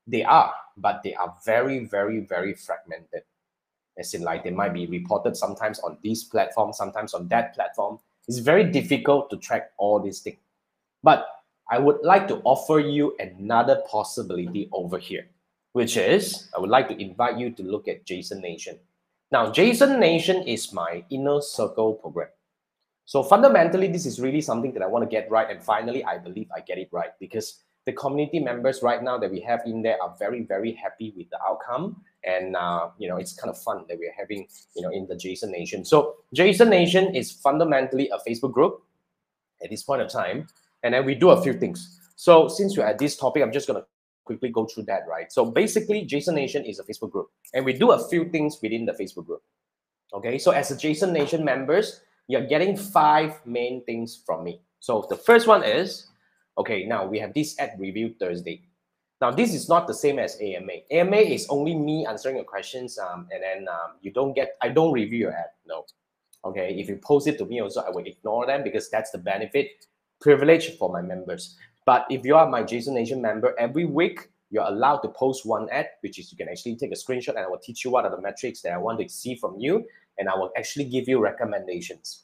They 0.07 0.23
are, 0.23 0.53
but 0.77 1.01
they 1.03 1.13
are 1.15 1.35
very, 1.43 1.79
very, 1.83 2.21
very 2.21 2.53
fragmented. 2.53 3.23
As 3.99 4.13
in, 4.13 4.21
like 4.21 4.45
they 4.45 4.51
might 4.51 4.73
be 4.73 4.87
reported 4.87 5.35
sometimes 5.35 5.79
on 5.79 5.97
this 6.01 6.23
platform, 6.23 6.71
sometimes 6.71 7.13
on 7.13 7.27
that 7.27 7.53
platform. 7.53 7.99
It's 8.29 8.37
very 8.37 8.63
difficult 8.63 9.31
to 9.31 9.35
track 9.35 9.71
all 9.77 9.99
these 9.99 10.21
things. 10.21 10.37
But 11.03 11.27
I 11.69 11.77
would 11.77 12.03
like 12.03 12.29
to 12.29 12.39
offer 12.45 12.79
you 12.79 13.17
another 13.19 13.83
possibility 13.85 14.69
over 14.71 14.97
here, 14.97 15.27
which 15.73 15.97
is 15.97 16.47
I 16.55 16.61
would 16.61 16.69
like 16.69 16.87
to 16.87 16.95
invite 17.01 17.37
you 17.37 17.51
to 17.51 17.63
look 17.63 17.89
at 17.89 18.05
Jasonation. 18.05 18.79
Now, 19.31 19.49
Jasonation 19.49 20.43
is 20.43 20.73
my 20.73 21.05
inner 21.09 21.41
circle 21.41 21.93
program. 21.93 22.27
So 23.05 23.23
fundamentally, 23.23 23.87
this 23.87 24.05
is 24.05 24.19
really 24.19 24.41
something 24.41 24.73
that 24.73 24.83
I 24.83 24.87
want 24.87 25.03
to 25.03 25.09
get 25.09 25.29
right. 25.31 25.49
And 25.49 25.63
finally, 25.63 26.03
I 26.03 26.17
believe 26.17 26.47
I 26.55 26.59
get 26.61 26.77
it 26.77 26.89
right 26.91 27.11
because 27.19 27.63
the 27.85 27.93
community 27.93 28.39
members 28.39 28.83
right 28.83 29.01
now 29.01 29.17
that 29.17 29.31
we 29.31 29.39
have 29.41 29.61
in 29.65 29.81
there 29.81 30.01
are 30.01 30.15
very, 30.19 30.43
very 30.43 30.73
happy 30.73 31.13
with 31.15 31.29
the 31.29 31.37
outcome. 31.47 32.01
And, 32.23 32.55
uh, 32.55 32.89
you 32.97 33.07
know, 33.07 33.17
it's 33.17 33.33
kind 33.33 33.49
of 33.49 33.57
fun 33.61 33.85
that 33.89 33.97
we're 33.97 34.13
having, 34.17 34.47
you 34.75 34.83
know, 34.83 34.89
in 34.91 35.07
the 35.07 35.15
Jasonation. 35.15 35.85
So 35.85 36.17
Jasonation 36.33 37.15
is 37.15 37.31
fundamentally 37.31 38.09
a 38.09 38.29
Facebook 38.29 38.51
group 38.51 38.83
at 39.63 39.69
this 39.69 39.81
point 39.81 40.01
of 40.01 40.09
time. 40.09 40.47
And 40.83 40.93
then 40.93 41.05
we 41.05 41.15
do 41.15 41.31
a 41.31 41.41
few 41.41 41.53
things. 41.53 41.99
So 42.15 42.47
since 42.47 42.77
we're 42.77 42.85
at 42.85 42.99
this 42.99 43.17
topic, 43.17 43.41
I'm 43.41 43.51
just 43.51 43.67
going 43.67 43.81
to 43.81 43.87
quickly 44.31 44.49
go 44.49 44.65
through 44.65 44.83
that, 44.83 45.03
right? 45.09 45.31
So 45.31 45.45
basically, 45.45 46.05
Jasonation 46.05 46.65
is 46.65 46.79
a 46.79 46.83
Facebook 46.83 47.11
group. 47.11 47.29
And 47.53 47.65
we 47.65 47.73
do 47.73 47.91
a 47.91 48.07
few 48.09 48.29
things 48.29 48.57
within 48.61 48.85
the 48.85 48.93
Facebook 48.93 49.25
group. 49.25 49.41
Okay, 50.13 50.37
so 50.37 50.51
as 50.51 50.71
a 50.71 50.77
Jasonation 50.77 51.43
members, 51.43 52.01
you're 52.27 52.47
getting 52.47 52.75
five 52.77 53.45
main 53.45 53.83
things 53.85 54.21
from 54.25 54.43
me. 54.43 54.61
So 54.79 55.05
the 55.09 55.15
first 55.15 55.47
one 55.47 55.63
is, 55.63 56.07
okay, 56.57 56.85
now 56.85 57.05
we 57.05 57.19
have 57.19 57.33
this 57.33 57.57
ad 57.59 57.71
review 57.77 58.15
Thursday. 58.19 58.63
Now 59.21 59.31
this 59.31 59.53
is 59.53 59.69
not 59.69 59.87
the 59.87 59.93
same 59.93 60.17
as 60.19 60.37
AMA. 60.41 60.73
AMA 60.89 61.17
is 61.17 61.47
only 61.49 61.75
me 61.75 62.05
answering 62.05 62.35
your 62.37 62.45
questions, 62.45 62.97
um, 62.97 63.27
and 63.31 63.43
then 63.43 63.67
um, 63.69 63.97
you 64.01 64.11
don't 64.11 64.33
get, 64.33 64.55
I 64.61 64.69
don't 64.69 64.91
review 64.91 65.19
your 65.19 65.31
ad. 65.31 65.51
No, 65.65 65.85
okay. 66.43 66.75
If 66.77 66.89
you 66.89 66.97
post 66.97 67.27
it 67.27 67.37
to 67.37 67.45
me, 67.45 67.61
also 67.61 67.81
I 67.81 67.89
will 67.91 68.05
ignore 68.05 68.47
them 68.47 68.63
because 68.63 68.89
that's 68.89 69.11
the 69.11 69.19
benefit, 69.19 69.85
privilege 70.19 70.77
for 70.77 70.91
my 70.91 71.01
members. 71.01 71.55
But 71.85 72.05
if 72.09 72.25
you 72.25 72.35
are 72.35 72.47
my 72.47 72.63
Jasonation 72.63 73.21
member, 73.21 73.55
every 73.59 73.85
week 73.85 74.29
you're 74.49 74.65
allowed 74.65 74.97
to 74.99 75.09
post 75.09 75.45
one 75.45 75.69
ad, 75.71 75.87
which 76.01 76.19
is 76.19 76.31
you 76.31 76.37
can 76.37 76.49
actually 76.49 76.75
take 76.75 76.91
a 76.91 76.95
screenshot 76.95 77.29
and 77.29 77.39
I 77.39 77.47
will 77.47 77.57
teach 77.57 77.83
you 77.83 77.91
what 77.91 78.05
are 78.05 78.11
the 78.11 78.21
metrics 78.21 78.61
that 78.61 78.73
I 78.73 78.77
want 78.77 78.99
to 78.99 79.09
see 79.09 79.35
from 79.35 79.57
you. 79.57 79.85
And 80.17 80.29
I 80.29 80.35
will 80.35 80.51
actually 80.57 80.85
give 80.85 81.07
you 81.07 81.19
recommendations. 81.19 82.23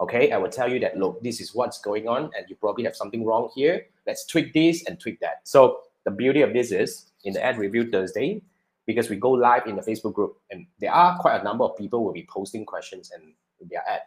Okay, 0.00 0.32
I 0.32 0.38
will 0.38 0.48
tell 0.50 0.70
you 0.70 0.80
that, 0.80 0.96
look, 0.96 1.22
this 1.22 1.40
is 1.40 1.54
what's 1.54 1.80
going 1.80 2.08
on 2.08 2.30
and 2.36 2.46
you 2.48 2.56
probably 2.56 2.84
have 2.84 2.96
something 2.96 3.24
wrong 3.24 3.50
here. 3.54 3.86
Let's 4.06 4.26
tweak 4.26 4.52
this 4.52 4.84
and 4.86 4.98
tweak 4.98 5.20
that. 5.20 5.40
So 5.44 5.80
the 6.04 6.10
beauty 6.10 6.42
of 6.42 6.52
this 6.52 6.72
is 6.72 7.12
in 7.24 7.34
the 7.34 7.44
ad 7.44 7.58
review 7.58 7.90
Thursday, 7.90 8.42
because 8.86 9.10
we 9.10 9.16
go 9.16 9.30
live 9.30 9.66
in 9.66 9.76
the 9.76 9.82
Facebook 9.82 10.14
group 10.14 10.38
and 10.50 10.66
there 10.80 10.92
are 10.92 11.18
quite 11.18 11.40
a 11.40 11.44
number 11.44 11.64
of 11.64 11.76
people 11.76 12.02
will 12.02 12.12
be 12.12 12.26
posting 12.28 12.64
questions 12.64 13.10
and 13.14 13.34
their 13.70 13.84
ad. 13.88 14.00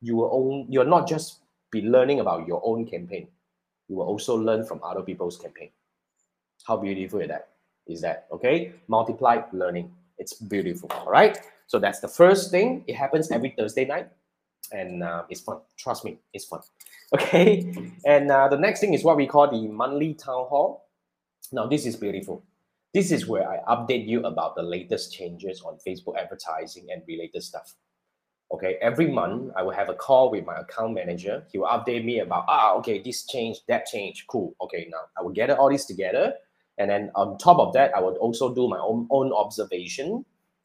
You 0.00 0.16
will 0.16 0.30
own, 0.32 0.66
you're 0.70 0.84
not 0.84 1.08
just 1.08 1.40
be 1.70 1.82
learning 1.82 2.20
about 2.20 2.46
your 2.46 2.62
own 2.64 2.86
campaign. 2.86 3.28
You 3.90 3.96
will 3.96 4.06
also 4.06 4.36
learn 4.36 4.64
from 4.64 4.80
other 4.84 5.02
people's 5.02 5.36
campaign. 5.36 5.70
How 6.64 6.76
beautiful 6.76 7.20
is 7.20 7.28
that? 7.28 7.48
Is 7.88 8.00
that 8.02 8.28
okay? 8.30 8.72
Multiply 8.86 9.42
learning. 9.52 9.90
It's 10.16 10.34
beautiful. 10.34 10.88
All 10.94 11.10
right. 11.10 11.36
So 11.66 11.80
that's 11.80 11.98
the 11.98 12.06
first 12.06 12.52
thing. 12.52 12.84
It 12.86 12.94
happens 12.94 13.32
every 13.32 13.52
Thursday 13.58 13.84
night, 13.84 14.08
and 14.70 15.02
uh, 15.02 15.24
it's 15.28 15.40
fun. 15.40 15.58
Trust 15.76 16.04
me, 16.04 16.18
it's 16.32 16.46
fun. 16.46 16.60
Okay. 17.12 17.74
And 18.06 18.30
uh, 18.30 18.46
the 18.46 18.56
next 18.56 18.78
thing 18.78 18.94
is 18.94 19.02
what 19.02 19.16
we 19.16 19.26
call 19.26 19.50
the 19.50 19.66
monthly 19.66 20.14
town 20.14 20.46
hall. 20.46 20.86
Now 21.50 21.66
this 21.66 21.84
is 21.84 21.96
beautiful. 21.96 22.44
This 22.94 23.10
is 23.10 23.26
where 23.26 23.50
I 23.50 23.58
update 23.74 24.06
you 24.06 24.22
about 24.22 24.54
the 24.54 24.62
latest 24.62 25.12
changes 25.12 25.60
on 25.62 25.78
Facebook 25.84 26.16
advertising 26.16 26.86
and 26.92 27.02
related 27.08 27.42
stuff. 27.42 27.74
Okay, 28.52 28.78
every 28.82 29.06
month 29.06 29.52
I 29.56 29.62
will 29.62 29.72
have 29.72 29.88
a 29.88 29.94
call 29.94 30.30
with 30.30 30.44
my 30.44 30.56
account 30.56 30.94
manager. 30.94 31.44
He 31.52 31.58
will 31.58 31.68
update 31.68 32.04
me 32.04 32.18
about 32.20 32.44
ah, 32.48 32.74
okay, 32.78 33.00
this 33.00 33.24
change, 33.26 33.58
that 33.68 33.86
change, 33.86 34.26
cool. 34.28 34.54
Okay, 34.60 34.88
now 34.90 35.02
I 35.16 35.22
will 35.22 35.32
gather 35.32 35.56
all 35.56 35.70
this 35.70 35.84
together 35.84 36.34
and 36.80 36.90
then 36.90 37.10
on 37.14 37.36
top 37.36 37.58
of 37.58 37.74
that, 37.74 37.94
I 37.94 38.00
would 38.00 38.16
also 38.16 38.54
do 38.54 38.66
my 38.66 38.78
own, 38.78 39.06
own 39.10 39.32
observation, 39.32 40.24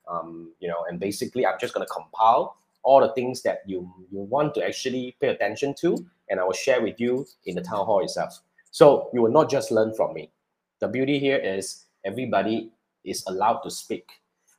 um, 0.09 0.53
you 0.61 0.69
know, 0.69 0.86
and 0.89 0.97
basically 0.97 1.45
I'm 1.45 1.59
just 1.59 1.73
going 1.73 1.86
to 1.86 1.93
compile 1.93 2.55
all 2.83 3.01
the 3.01 3.13
things 3.13 3.41
that 3.41 3.63
you, 3.67 3.91
you 4.09 4.19
want 4.21 4.55
to 4.55 4.65
actually 4.65 5.17
pay 5.19 5.27
attention 5.27 5.75
to, 5.79 5.97
and 6.29 6.39
I 6.39 6.45
will 6.45 6.53
share 6.53 6.81
with 6.81 7.01
you 7.01 7.27
in 7.45 7.55
the 7.55 7.61
town 7.61 7.86
hall 7.86 8.01
itself. 8.01 8.39
So 8.71 9.09
you 9.13 9.21
will 9.21 9.31
not 9.31 9.49
just 9.49 9.71
learn 9.71 9.93
from 9.93 10.13
me. 10.13 10.31
The 10.79 10.88
beauty 10.88 11.19
here 11.19 11.38
is 11.38 11.83
everybody 12.05 12.71
is 13.03 13.21
allowed 13.27 13.59
to 13.63 13.69
speak. 13.69 14.07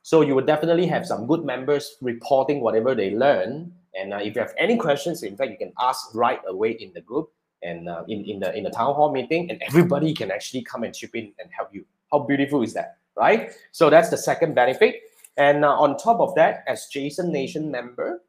So 0.07 0.21
you 0.21 0.35
will 0.35 0.45
definitely 0.45 0.87
have 0.87 1.05
some 1.05 1.27
good 1.27 1.43
members 1.43 1.97
reporting 2.01 2.61
whatever 2.61 2.95
they 2.95 3.11
learn. 3.11 3.73
And 3.93 4.13
uh, 4.13 4.19
if 4.23 4.35
you 4.35 4.41
have 4.41 4.53
any 4.57 4.77
questions, 4.77 5.21
in 5.21 5.35
fact, 5.35 5.51
you 5.51 5.57
can 5.57 5.73
ask 5.77 6.15
right 6.15 6.39
away 6.47 6.77
in 6.79 6.93
the 6.93 7.01
group 7.01 7.29
and 7.61 7.89
uh, 7.89 8.05
in, 8.07 8.23
in 8.23 8.39
the 8.39 8.55
in 8.55 8.63
the 8.63 8.69
town 8.69 8.95
hall 8.95 9.11
meeting 9.11 9.51
and 9.51 9.61
everybody 9.67 10.13
can 10.13 10.31
actually 10.31 10.61
come 10.63 10.83
and 10.83 10.95
chip 10.95 11.13
in 11.13 11.33
and 11.39 11.49
help 11.51 11.73
you. 11.73 11.83
How 12.09 12.19
beautiful 12.19 12.63
is 12.63 12.73
that 12.75 12.99
right? 13.17 13.51
So 13.73 13.89
that's 13.89 14.09
the 14.09 14.17
second 14.17 14.55
benefit. 14.55 14.95
And 15.35 15.65
uh, 15.65 15.75
on 15.75 15.97
top 15.97 16.21
of 16.21 16.33
that 16.35 16.63
as 16.67 16.87
Jasonation 16.89 17.69
member 17.69 18.21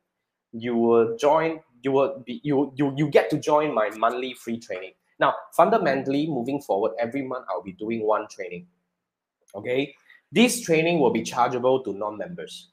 you 0.51 0.75
will 0.75 1.17
join 1.17 1.61
you 1.85 1.93
will 1.93 2.25
be 2.27 2.41
you, 2.43 2.73
you 2.75 2.93
you 2.97 3.09
get 3.09 3.31
to 3.31 3.39
join 3.39 3.73
my 3.73 3.89
monthly 3.91 4.35
free 4.35 4.59
training. 4.59 4.95
Now 5.21 5.33
fundamentally 5.55 6.27
moving 6.27 6.61
forward 6.61 6.93
every 6.99 7.23
month 7.23 7.47
i'll 7.49 7.63
be 7.63 7.77
doing 7.85 8.05
one 8.05 8.27
training 8.29 8.67
okay 9.55 9.95
this 10.33 10.61
training 10.61 11.01
will 11.01 11.11
be 11.11 11.23
chargeable 11.23 11.83
to 11.83 11.93
non-members 11.93 12.71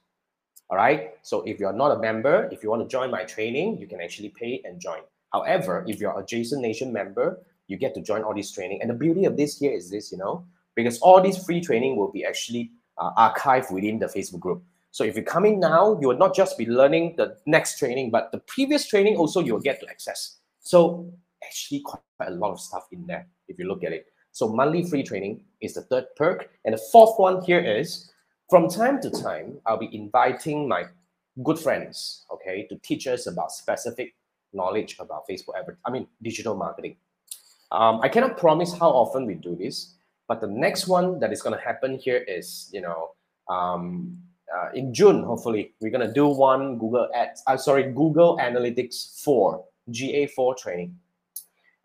all 0.70 0.76
right 0.76 1.14
so 1.22 1.42
if 1.42 1.58
you're 1.58 1.72
not 1.72 1.90
a 1.92 1.98
member 1.98 2.48
if 2.52 2.62
you 2.62 2.70
want 2.70 2.82
to 2.82 2.88
join 2.88 3.10
my 3.10 3.24
training 3.24 3.78
you 3.78 3.86
can 3.86 4.00
actually 4.00 4.28
pay 4.30 4.60
and 4.64 4.80
join 4.80 5.00
However, 5.36 5.84
if 5.86 6.00
you're 6.00 6.18
a 6.18 6.24
Jasonation 6.24 6.92
member, 6.92 7.42
you 7.68 7.76
get 7.76 7.94
to 7.94 8.00
join 8.00 8.22
all 8.22 8.34
this 8.34 8.52
training. 8.52 8.80
And 8.80 8.90
the 8.90 8.94
beauty 8.94 9.24
of 9.24 9.36
this 9.36 9.58
here 9.58 9.72
is 9.72 9.90
this, 9.90 10.12
you 10.12 10.18
know, 10.18 10.46
because 10.74 10.98
all 11.00 11.22
this 11.22 11.44
free 11.44 11.60
training 11.60 11.96
will 11.96 12.10
be 12.10 12.24
actually 12.24 12.70
uh, 12.98 13.10
archived 13.18 13.70
within 13.70 13.98
the 13.98 14.06
Facebook 14.06 14.40
group. 14.40 14.62
So 14.92 15.04
if 15.04 15.14
you 15.16 15.22
come 15.22 15.44
in 15.44 15.60
now, 15.60 15.98
you 16.00 16.08
will 16.08 16.16
not 16.16 16.34
just 16.34 16.56
be 16.56 16.64
learning 16.66 17.16
the 17.16 17.36
next 17.44 17.78
training, 17.78 18.10
but 18.10 18.32
the 18.32 18.38
previous 18.38 18.86
training 18.86 19.16
also 19.16 19.40
you'll 19.40 19.60
get 19.60 19.78
to 19.80 19.88
access. 19.90 20.38
So 20.60 21.12
actually 21.44 21.80
quite 21.80 22.00
a 22.20 22.30
lot 22.30 22.52
of 22.52 22.60
stuff 22.60 22.86
in 22.92 23.06
there 23.06 23.26
if 23.48 23.58
you 23.58 23.66
look 23.66 23.84
at 23.84 23.92
it. 23.92 24.06
So 24.36 24.50
monthly 24.50 24.84
free 24.84 25.02
training 25.02 25.40
is 25.62 25.72
the 25.72 25.80
third 25.80 26.04
perk. 26.14 26.50
And 26.66 26.74
the 26.74 26.82
fourth 26.92 27.18
one 27.18 27.40
here 27.40 27.58
is 27.58 28.12
from 28.50 28.68
time 28.68 29.00
to 29.00 29.08
time, 29.08 29.56
I'll 29.64 29.78
be 29.78 29.88
inviting 29.96 30.68
my 30.68 30.84
good 31.42 31.58
friends, 31.58 32.26
okay, 32.30 32.66
to 32.68 32.76
teach 32.82 33.06
us 33.06 33.26
about 33.26 33.50
specific 33.50 34.14
knowledge 34.52 34.98
about 35.00 35.26
Facebook 35.26 35.58
advert, 35.58 35.78
I 35.86 35.90
mean 35.90 36.06
digital 36.22 36.54
marketing. 36.54 36.96
Um, 37.72 38.00
I 38.02 38.10
cannot 38.10 38.36
promise 38.36 38.74
how 38.78 38.90
often 38.90 39.24
we 39.24 39.36
do 39.36 39.56
this, 39.56 39.94
but 40.28 40.42
the 40.42 40.48
next 40.48 40.86
one 40.86 41.18
that 41.20 41.32
is 41.32 41.40
going 41.40 41.56
to 41.56 41.64
happen 41.64 41.98
here 41.98 42.22
is, 42.28 42.68
you 42.74 42.82
know, 42.82 43.12
um, 43.48 44.18
uh, 44.54 44.68
in 44.74 44.92
June, 44.92 45.22
hopefully, 45.22 45.72
we're 45.80 45.90
going 45.90 46.06
to 46.06 46.12
do 46.12 46.26
one 46.26 46.76
Google 46.76 47.08
Ads, 47.14 47.42
I'm 47.46 47.54
uh, 47.54 47.56
sorry, 47.56 47.84
Google 47.84 48.36
Analytics 48.36 49.18
4, 49.24 49.64
GA4 49.92 50.58
training. 50.58 50.94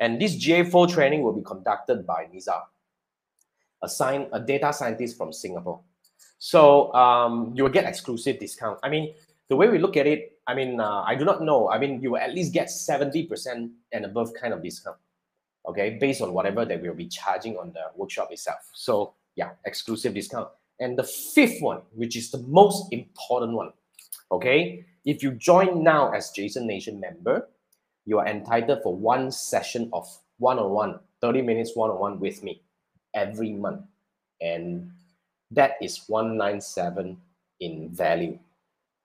And 0.02 0.20
this 0.20 0.36
GA4 0.36 0.92
training 0.92 1.22
will 1.22 1.32
be 1.32 1.44
conducted 1.44 2.08
by 2.08 2.26
Nizar, 2.34 2.64
a, 3.84 3.88
sign, 3.88 4.28
a 4.34 4.40
data 4.40 4.74
scientist 4.74 5.16
from 5.16 5.32
Singapore. 5.32 5.80
So 6.40 6.92
um, 6.96 7.54
you 7.56 7.62
will 7.64 7.72
get 7.72 7.86
exclusive 7.86 8.40
discount. 8.40 8.80
I 8.82 8.90
mean, 8.90 9.14
the 9.48 9.56
way 9.56 9.70
we 9.70 9.78
look 9.78 9.96
at 9.98 10.08
it, 10.08 10.40
I 10.48 10.56
mean, 10.56 10.80
uh, 10.80 11.04
I 11.04 11.14
do 11.14 11.24
not 11.24 11.44
know. 11.44 11.70
I 11.70 11.78
mean, 11.78 12.02
you 12.02 12.12
will 12.12 12.18
at 12.18 12.34
least 12.34 12.52
get 12.52 12.68
70% 12.68 13.70
and 13.92 14.06
above 14.06 14.34
kind 14.34 14.56
of 14.56 14.64
discount, 14.64 14.98
okay, 15.68 16.00
based 16.02 16.22
on 16.24 16.34
whatever 16.34 16.66
that 16.66 16.82
we'll 16.82 16.96
be 16.96 17.08
charging 17.08 17.56
on 17.58 17.72
the 17.72 17.84
workshop 17.96 18.32
itself. 18.32 18.72
So, 18.74 19.14
yeah, 19.36 19.52
exclusive 19.66 20.16
discount. 20.16 20.50
And 20.80 20.98
the 20.98 21.04
fifth 21.04 21.62
one, 21.62 21.82
which 21.94 22.18
is 22.18 22.32
the 22.32 22.40
most 22.40 22.92
important 22.92 23.54
one, 23.54 23.72
okay, 24.32 24.84
if 25.06 25.22
you 25.22 25.34
join 25.34 25.84
now 25.84 26.12
as 26.12 26.32
Jasonation 26.32 27.00
member, 27.00 27.48
you 28.06 28.20
are 28.20 28.28
entitled 28.28 28.84
for 28.84 28.96
one 28.96 29.32
session 29.32 29.90
of 29.94 30.08
one 30.38 30.60
on 30.60 30.72
one, 30.72 31.00
30 31.22 31.42
minutes 31.42 31.76
one 31.76 31.90
on 31.90 32.00
one 32.00 32.20
with 32.20 32.44
me 32.44 32.62
every 33.14 33.52
month. 33.52 33.82
And 34.42 34.92
that 35.52 35.74
is 35.82 36.04
197 36.08 37.18
in 37.60 37.90
value 37.90 38.40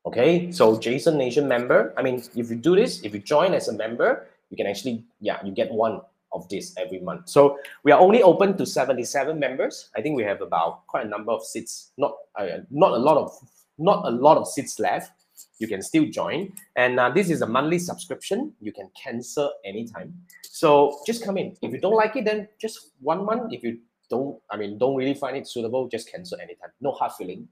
Okay, 0.06 0.52
so 0.52 0.78
Jasonation 0.78 1.48
member, 1.48 1.92
I 1.96 2.02
mean, 2.02 2.22
if 2.36 2.48
you 2.48 2.54
do 2.54 2.76
this, 2.76 3.02
if 3.02 3.12
you 3.12 3.18
join 3.18 3.52
as 3.54 3.66
a 3.66 3.72
member, 3.72 4.28
you 4.50 4.56
can 4.56 4.68
actually, 4.68 5.04
yeah, 5.20 5.44
you 5.44 5.50
get 5.50 5.72
one 5.72 6.00
of 6.32 6.48
this 6.48 6.74
every 6.78 7.00
month. 7.00 7.28
So 7.28 7.58
we 7.82 7.90
are 7.90 7.98
only 7.98 8.22
open 8.22 8.56
to 8.58 8.64
77 8.64 9.36
members. 9.36 9.90
I 9.96 10.02
think 10.02 10.16
we 10.16 10.22
have 10.22 10.42
about 10.42 10.86
quite 10.86 11.06
a 11.06 11.08
number 11.08 11.32
of 11.32 11.44
seats, 11.44 11.90
not 11.98 12.14
uh, 12.36 12.62
not 12.70 12.92
a 12.92 12.98
lot 12.98 13.16
of 13.16 13.32
not 13.78 14.06
a 14.06 14.10
lot 14.10 14.36
of 14.36 14.46
seats 14.46 14.78
left. 14.78 15.25
You 15.58 15.68
can 15.68 15.82
still 15.82 16.06
join, 16.06 16.52
and 16.76 17.00
uh, 17.00 17.10
this 17.10 17.30
is 17.30 17.42
a 17.42 17.46
monthly 17.46 17.78
subscription. 17.78 18.52
You 18.60 18.72
can 18.72 18.90
cancel 19.02 19.52
anytime. 19.64 20.14
So 20.42 20.98
just 21.06 21.24
come 21.24 21.36
in. 21.38 21.56
If 21.62 21.72
you 21.72 21.80
don't 21.80 21.94
like 21.94 22.16
it, 22.16 22.24
then 22.24 22.48
just 22.60 22.92
one 23.00 23.24
month. 23.24 23.52
If 23.52 23.62
you 23.62 23.78
don't, 24.08 24.38
I 24.50 24.56
mean, 24.56 24.78
don't 24.78 24.96
really 24.96 25.14
find 25.14 25.36
it 25.36 25.46
suitable, 25.46 25.88
just 25.88 26.10
cancel 26.10 26.38
anytime. 26.40 26.70
No 26.80 26.92
hard 26.92 27.12
feeling 27.12 27.48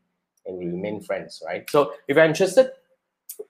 and 0.47 0.59
we 0.59 0.66
remain 0.66 1.01
friends, 1.01 1.43
right? 1.45 1.68
So 1.70 1.95
if 2.09 2.16
you're 2.16 2.24
interested, 2.24 2.70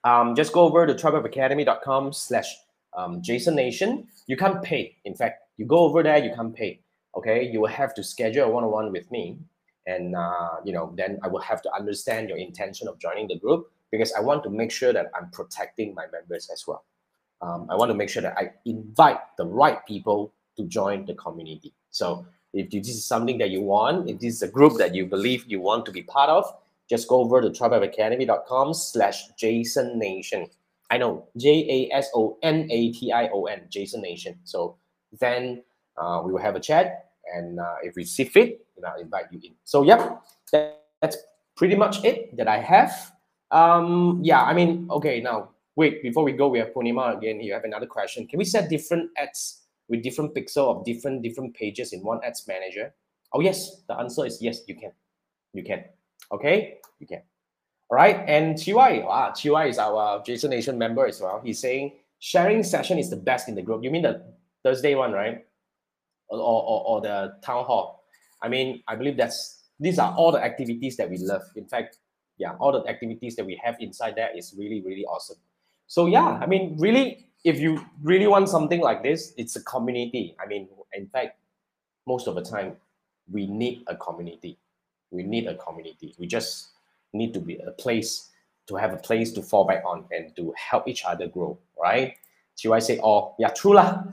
um, 0.03 0.35
just 0.35 0.53
go 0.53 0.61
over 0.61 0.87
to 0.87 0.93
tribeofacademy.com 0.93 2.13
slash 2.13 2.55
um, 2.95 3.21
Jasonation. 3.21 4.07
You 4.27 4.37
can't 4.37 4.61
pay. 4.63 4.95
In 5.05 5.15
fact, 5.15 5.43
you 5.57 5.65
go 5.65 5.79
over 5.79 6.03
there, 6.03 6.17
you 6.17 6.33
can't 6.33 6.55
pay. 6.55 6.81
Okay, 7.15 7.49
you 7.49 7.61
will 7.61 7.67
have 7.67 7.93
to 7.95 8.03
schedule 8.03 8.45
a 8.45 8.49
one-on-one 8.49 8.91
with 8.91 9.09
me, 9.09 9.37
and 9.87 10.17
uh, 10.17 10.55
you 10.65 10.73
know 10.73 10.93
then 10.97 11.17
I 11.23 11.29
will 11.29 11.39
have 11.39 11.61
to 11.61 11.73
understand 11.73 12.27
your 12.27 12.37
intention 12.37 12.89
of 12.89 12.99
joining 12.99 13.29
the 13.29 13.39
group 13.39 13.71
because 13.95 14.13
I 14.13 14.19
want 14.19 14.43
to 14.43 14.49
make 14.49 14.71
sure 14.71 14.91
that 14.91 15.11
I'm 15.15 15.29
protecting 15.31 15.93
my 15.93 16.05
members 16.11 16.49
as 16.51 16.67
well. 16.67 16.83
Um, 17.41 17.67
I 17.69 17.75
want 17.75 17.89
to 17.91 17.95
make 17.95 18.09
sure 18.09 18.21
that 18.21 18.37
I 18.37 18.51
invite 18.65 19.19
the 19.37 19.45
right 19.45 19.85
people 19.85 20.33
to 20.57 20.63
join 20.65 21.05
the 21.05 21.13
community. 21.15 21.73
So 21.91 22.25
if 22.53 22.69
this 22.69 22.89
is 22.89 23.05
something 23.05 23.37
that 23.39 23.49
you 23.49 23.61
want, 23.61 24.09
if 24.09 24.19
this 24.19 24.35
is 24.35 24.41
a 24.41 24.47
group 24.47 24.77
that 24.77 24.95
you 24.95 25.05
believe 25.05 25.45
you 25.47 25.61
want 25.61 25.85
to 25.85 25.91
be 25.91 26.03
part 26.03 26.29
of, 26.29 26.45
just 26.89 27.07
go 27.07 27.21
over 27.21 27.41
to 27.41 27.49
tribeacademy.com 27.49 28.73
slash 28.73 29.29
Jasonation. 29.37 30.47
I 30.91 30.97
know 30.97 31.27
J 31.37 31.89
A 31.91 31.95
S 31.95 32.09
O 32.13 32.37
N 32.43 32.67
A 32.69 32.91
T 32.91 33.11
I 33.11 33.27
O 33.29 33.45
N, 33.45 33.61
Jasonation. 33.69 34.35
So 34.43 34.77
then 35.19 35.63
uh, 35.97 36.21
we 36.23 36.31
will 36.31 36.41
have 36.41 36.55
a 36.55 36.59
chat, 36.59 37.11
and 37.33 37.59
uh, 37.59 37.75
if 37.81 37.95
we 37.95 38.03
see 38.03 38.25
fit, 38.25 38.65
I'll 38.85 39.01
invite 39.01 39.25
you 39.31 39.39
in. 39.43 39.53
So 39.63 39.83
that, 40.51 40.83
that's 41.01 41.17
pretty 41.55 41.75
much 41.75 42.03
it 42.03 42.35
that 42.37 42.47
I 42.47 42.59
have. 42.59 43.14
Um, 43.55 44.19
yeah, 44.21 44.43
I 44.43 44.53
mean, 44.53 44.85
okay, 44.91 45.21
now 45.21 45.51
wait 45.77 46.03
before 46.03 46.25
we 46.25 46.33
go, 46.33 46.49
we 46.49 46.59
have 46.59 46.73
Purnima 46.73 47.17
again. 47.17 47.39
You 47.39 47.53
have 47.53 47.63
another 47.63 47.85
question. 47.85 48.27
Can 48.27 48.37
we 48.37 48.43
set 48.43 48.69
different 48.69 49.09
ads 49.17 49.61
with 49.87 50.03
different 50.03 50.35
pixel 50.35 50.67
of 50.67 50.83
different 50.83 51.23
different 51.23 51.55
pages 51.55 51.93
in 51.93 52.03
one 52.03 52.19
ads 52.21 52.45
manager? 52.49 52.93
Oh 53.31 53.39
yes, 53.39 53.81
the 53.87 53.95
answer 53.95 54.25
is 54.25 54.41
yes, 54.41 54.59
you 54.67 54.75
can. 54.75 54.91
You 55.53 55.63
can. 55.63 55.85
Okay, 56.33 56.79
you 56.99 57.07
can. 57.07 57.21
All 57.89 57.95
right, 57.95 58.17
and 58.27 58.55
Chiwai, 58.55 59.05
ah, 59.07 59.31
Chiwai 59.31 59.69
is 59.69 59.79
our 59.79 60.21
Jasonation 60.23 60.77
member 60.77 61.07
as 61.07 61.21
well. 61.21 61.41
He's 61.41 61.59
saying 61.59 61.93
sharing 62.19 62.61
session 62.61 62.99
is 62.99 63.09
the 63.09 63.15
best 63.15 63.47
in 63.47 63.55
the 63.55 63.61
group. 63.61 63.85
You 63.85 63.91
mean 63.91 64.01
the 64.01 64.21
Thursday 64.63 64.95
one, 64.95 65.13
right? 65.13 65.45
Or, 66.27 66.39
or, 66.39 66.83
or 66.87 67.01
the 67.01 67.35
town 67.41 67.63
hall. 67.63 68.03
I 68.41 68.49
mean, 68.49 68.83
I 68.87 68.95
believe 68.95 69.15
that's 69.15 69.63
these 69.79 69.97
are 69.99 70.13
all 70.15 70.31
the 70.33 70.43
activities 70.43 70.97
that 70.97 71.09
we 71.09 71.17
love. 71.19 71.43
In 71.55 71.67
fact, 71.67 71.99
yeah, 72.37 72.53
all 72.59 72.71
the 72.71 72.87
activities 72.89 73.35
that 73.35 73.45
we 73.45 73.59
have 73.63 73.75
inside 73.79 74.15
there 74.15 74.29
is 74.35 74.53
really, 74.57 74.81
really 74.81 75.05
awesome. 75.05 75.37
So 75.87 76.07
yeah, 76.07 76.39
I 76.41 76.45
mean, 76.45 76.75
really, 76.79 77.27
if 77.43 77.59
you 77.59 77.83
really 78.01 78.27
want 78.27 78.49
something 78.49 78.81
like 78.81 79.03
this, 79.03 79.33
it's 79.37 79.55
a 79.55 79.63
community. 79.63 80.35
I 80.43 80.47
mean, 80.47 80.67
in 80.93 81.07
fact, 81.07 81.37
most 82.07 82.27
of 82.27 82.35
the 82.35 82.41
time, 82.41 82.75
we 83.31 83.47
need 83.47 83.83
a 83.87 83.95
community. 83.95 84.57
We 85.11 85.23
need 85.23 85.47
a 85.47 85.55
community. 85.55 86.15
We 86.17 86.27
just 86.27 86.69
need 87.13 87.33
to 87.33 87.39
be 87.39 87.57
a 87.57 87.71
place 87.71 88.29
to 88.67 88.75
have 88.75 88.93
a 88.93 88.97
place 88.97 89.31
to 89.33 89.41
fall 89.41 89.65
back 89.65 89.83
on 89.85 90.05
and 90.11 90.35
to 90.35 90.53
help 90.57 90.87
each 90.87 91.05
other 91.05 91.27
grow, 91.27 91.57
right? 91.81 92.15
Should 92.57 92.73
I 92.73 92.79
say 92.79 92.97
all? 92.99 93.35
Yeah, 93.37 93.49
true 93.49 93.75
lah. 93.75 94.03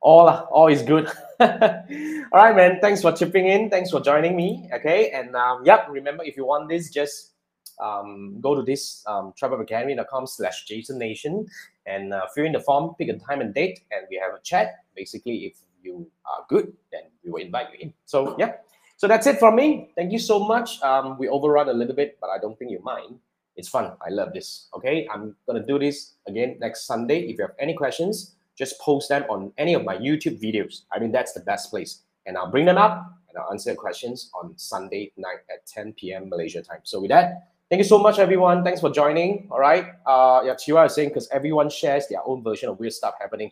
All, 0.00 0.26
lah. 0.26 0.46
all 0.50 0.66
is 0.66 0.82
good. 0.82 1.06
all 1.40 1.48
right, 1.48 2.54
man. 2.54 2.78
Thanks 2.80 3.00
for 3.00 3.12
chipping 3.12 3.46
in. 3.46 3.70
Thanks 3.70 3.90
for 3.90 4.00
joining 4.00 4.36
me. 4.36 4.68
Okay, 4.74 5.10
and 5.10 5.34
um, 5.36 5.64
yep. 5.64 5.86
Remember, 5.88 6.24
if 6.24 6.36
you 6.36 6.44
want 6.44 6.68
this, 6.68 6.90
just 6.90 7.31
um, 7.80 8.40
go 8.40 8.54
to 8.54 8.62
this 8.62 9.04
um, 9.06 9.32
travelacademy.com 9.40 10.26
slash 10.26 10.64
Jasonation 10.66 11.46
and 11.86 12.12
uh, 12.12 12.26
fill 12.34 12.44
in 12.44 12.52
the 12.52 12.60
form, 12.60 12.94
pick 12.98 13.08
a 13.08 13.18
time 13.18 13.40
and 13.40 13.54
date, 13.54 13.80
and 13.90 14.06
we 14.10 14.16
have 14.16 14.34
a 14.34 14.40
chat. 14.42 14.84
Basically, 14.94 15.46
if 15.46 15.58
you 15.82 16.06
are 16.26 16.44
good, 16.48 16.72
then 16.92 17.02
we 17.24 17.30
will 17.30 17.42
invite 17.42 17.68
you 17.72 17.78
in. 17.80 17.94
So 18.04 18.36
yeah, 18.38 18.52
so 18.96 19.08
that's 19.08 19.26
it 19.26 19.38
from 19.38 19.56
me. 19.56 19.90
Thank 19.96 20.12
you 20.12 20.18
so 20.18 20.38
much. 20.38 20.80
Um, 20.82 21.18
we 21.18 21.28
overrun 21.28 21.68
a 21.68 21.72
little 21.72 21.94
bit, 21.94 22.18
but 22.20 22.30
I 22.30 22.38
don't 22.38 22.58
think 22.58 22.70
you 22.70 22.80
mind. 22.82 23.18
It's 23.56 23.68
fun. 23.68 23.92
I 24.04 24.10
love 24.10 24.32
this. 24.32 24.68
Okay, 24.74 25.06
I'm 25.12 25.36
gonna 25.46 25.64
do 25.66 25.78
this 25.78 26.14
again 26.26 26.56
next 26.60 26.86
Sunday. 26.86 27.20
If 27.28 27.38
you 27.38 27.44
have 27.44 27.56
any 27.58 27.74
questions, 27.74 28.34
just 28.56 28.80
post 28.80 29.08
them 29.08 29.24
on 29.28 29.52
any 29.58 29.74
of 29.74 29.84
my 29.84 29.96
YouTube 29.96 30.40
videos. 30.40 30.82
I 30.92 30.98
mean, 30.98 31.12
that's 31.12 31.32
the 31.32 31.40
best 31.40 31.70
place, 31.70 32.02
and 32.26 32.36
I'll 32.36 32.50
bring 32.50 32.64
them 32.64 32.78
up 32.78 33.12
and 33.32 33.42
I'll 33.42 33.50
answer 33.50 33.74
questions 33.74 34.30
on 34.34 34.52
Sunday 34.56 35.12
night 35.16 35.40
at 35.50 35.66
10 35.66 35.94
p.m. 35.94 36.28
Malaysia 36.28 36.62
time. 36.62 36.80
So 36.84 37.00
with 37.00 37.10
that, 37.10 37.51
Thank 37.72 37.80
you 37.80 37.88
so 37.88 37.96
much, 37.96 38.18
everyone. 38.18 38.64
Thanks 38.64 38.82
for 38.82 38.90
joining. 38.90 39.48
All 39.50 39.58
right. 39.58 39.86
Uh, 40.04 40.42
yeah, 40.44 40.52
Chiwa 40.52 40.84
is 40.84 40.94
saying 40.94 41.08
because 41.08 41.26
everyone 41.30 41.70
shares 41.70 42.06
their 42.06 42.20
own 42.26 42.44
version 42.44 42.68
of 42.68 42.78
weird 42.78 42.92
stuff 42.92 43.14
happening. 43.18 43.50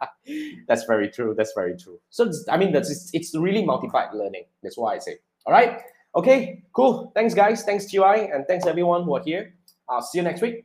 that's 0.66 0.84
very 0.84 1.10
true. 1.10 1.34
That's 1.36 1.52
very 1.54 1.76
true. 1.76 2.00
So 2.08 2.32
I 2.48 2.56
mean, 2.56 2.72
that's 2.72 2.88
it's, 2.90 3.10
it's 3.12 3.36
really 3.36 3.62
multiplied 3.62 4.14
learning. 4.14 4.44
That's 4.62 4.78
why 4.78 4.94
I 4.94 4.98
say. 5.00 5.18
All 5.44 5.52
right. 5.52 5.82
Okay. 6.16 6.62
Cool. 6.72 7.12
Thanks, 7.14 7.34
guys. 7.34 7.62
Thanks, 7.62 7.92
Chiwa, 7.92 8.34
and 8.34 8.46
thanks 8.46 8.64
everyone 8.64 9.02
who 9.02 9.14
are 9.16 9.22
here. 9.22 9.52
I'll 9.86 10.00
see 10.00 10.16
you 10.16 10.24
next 10.24 10.40
week. 10.40 10.64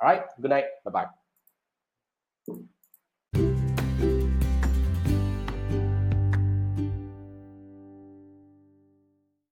All 0.00 0.08
right. 0.08 0.22
Good 0.40 0.50
night. 0.50 0.64
Bye 0.84 1.06
bye. 2.48 2.64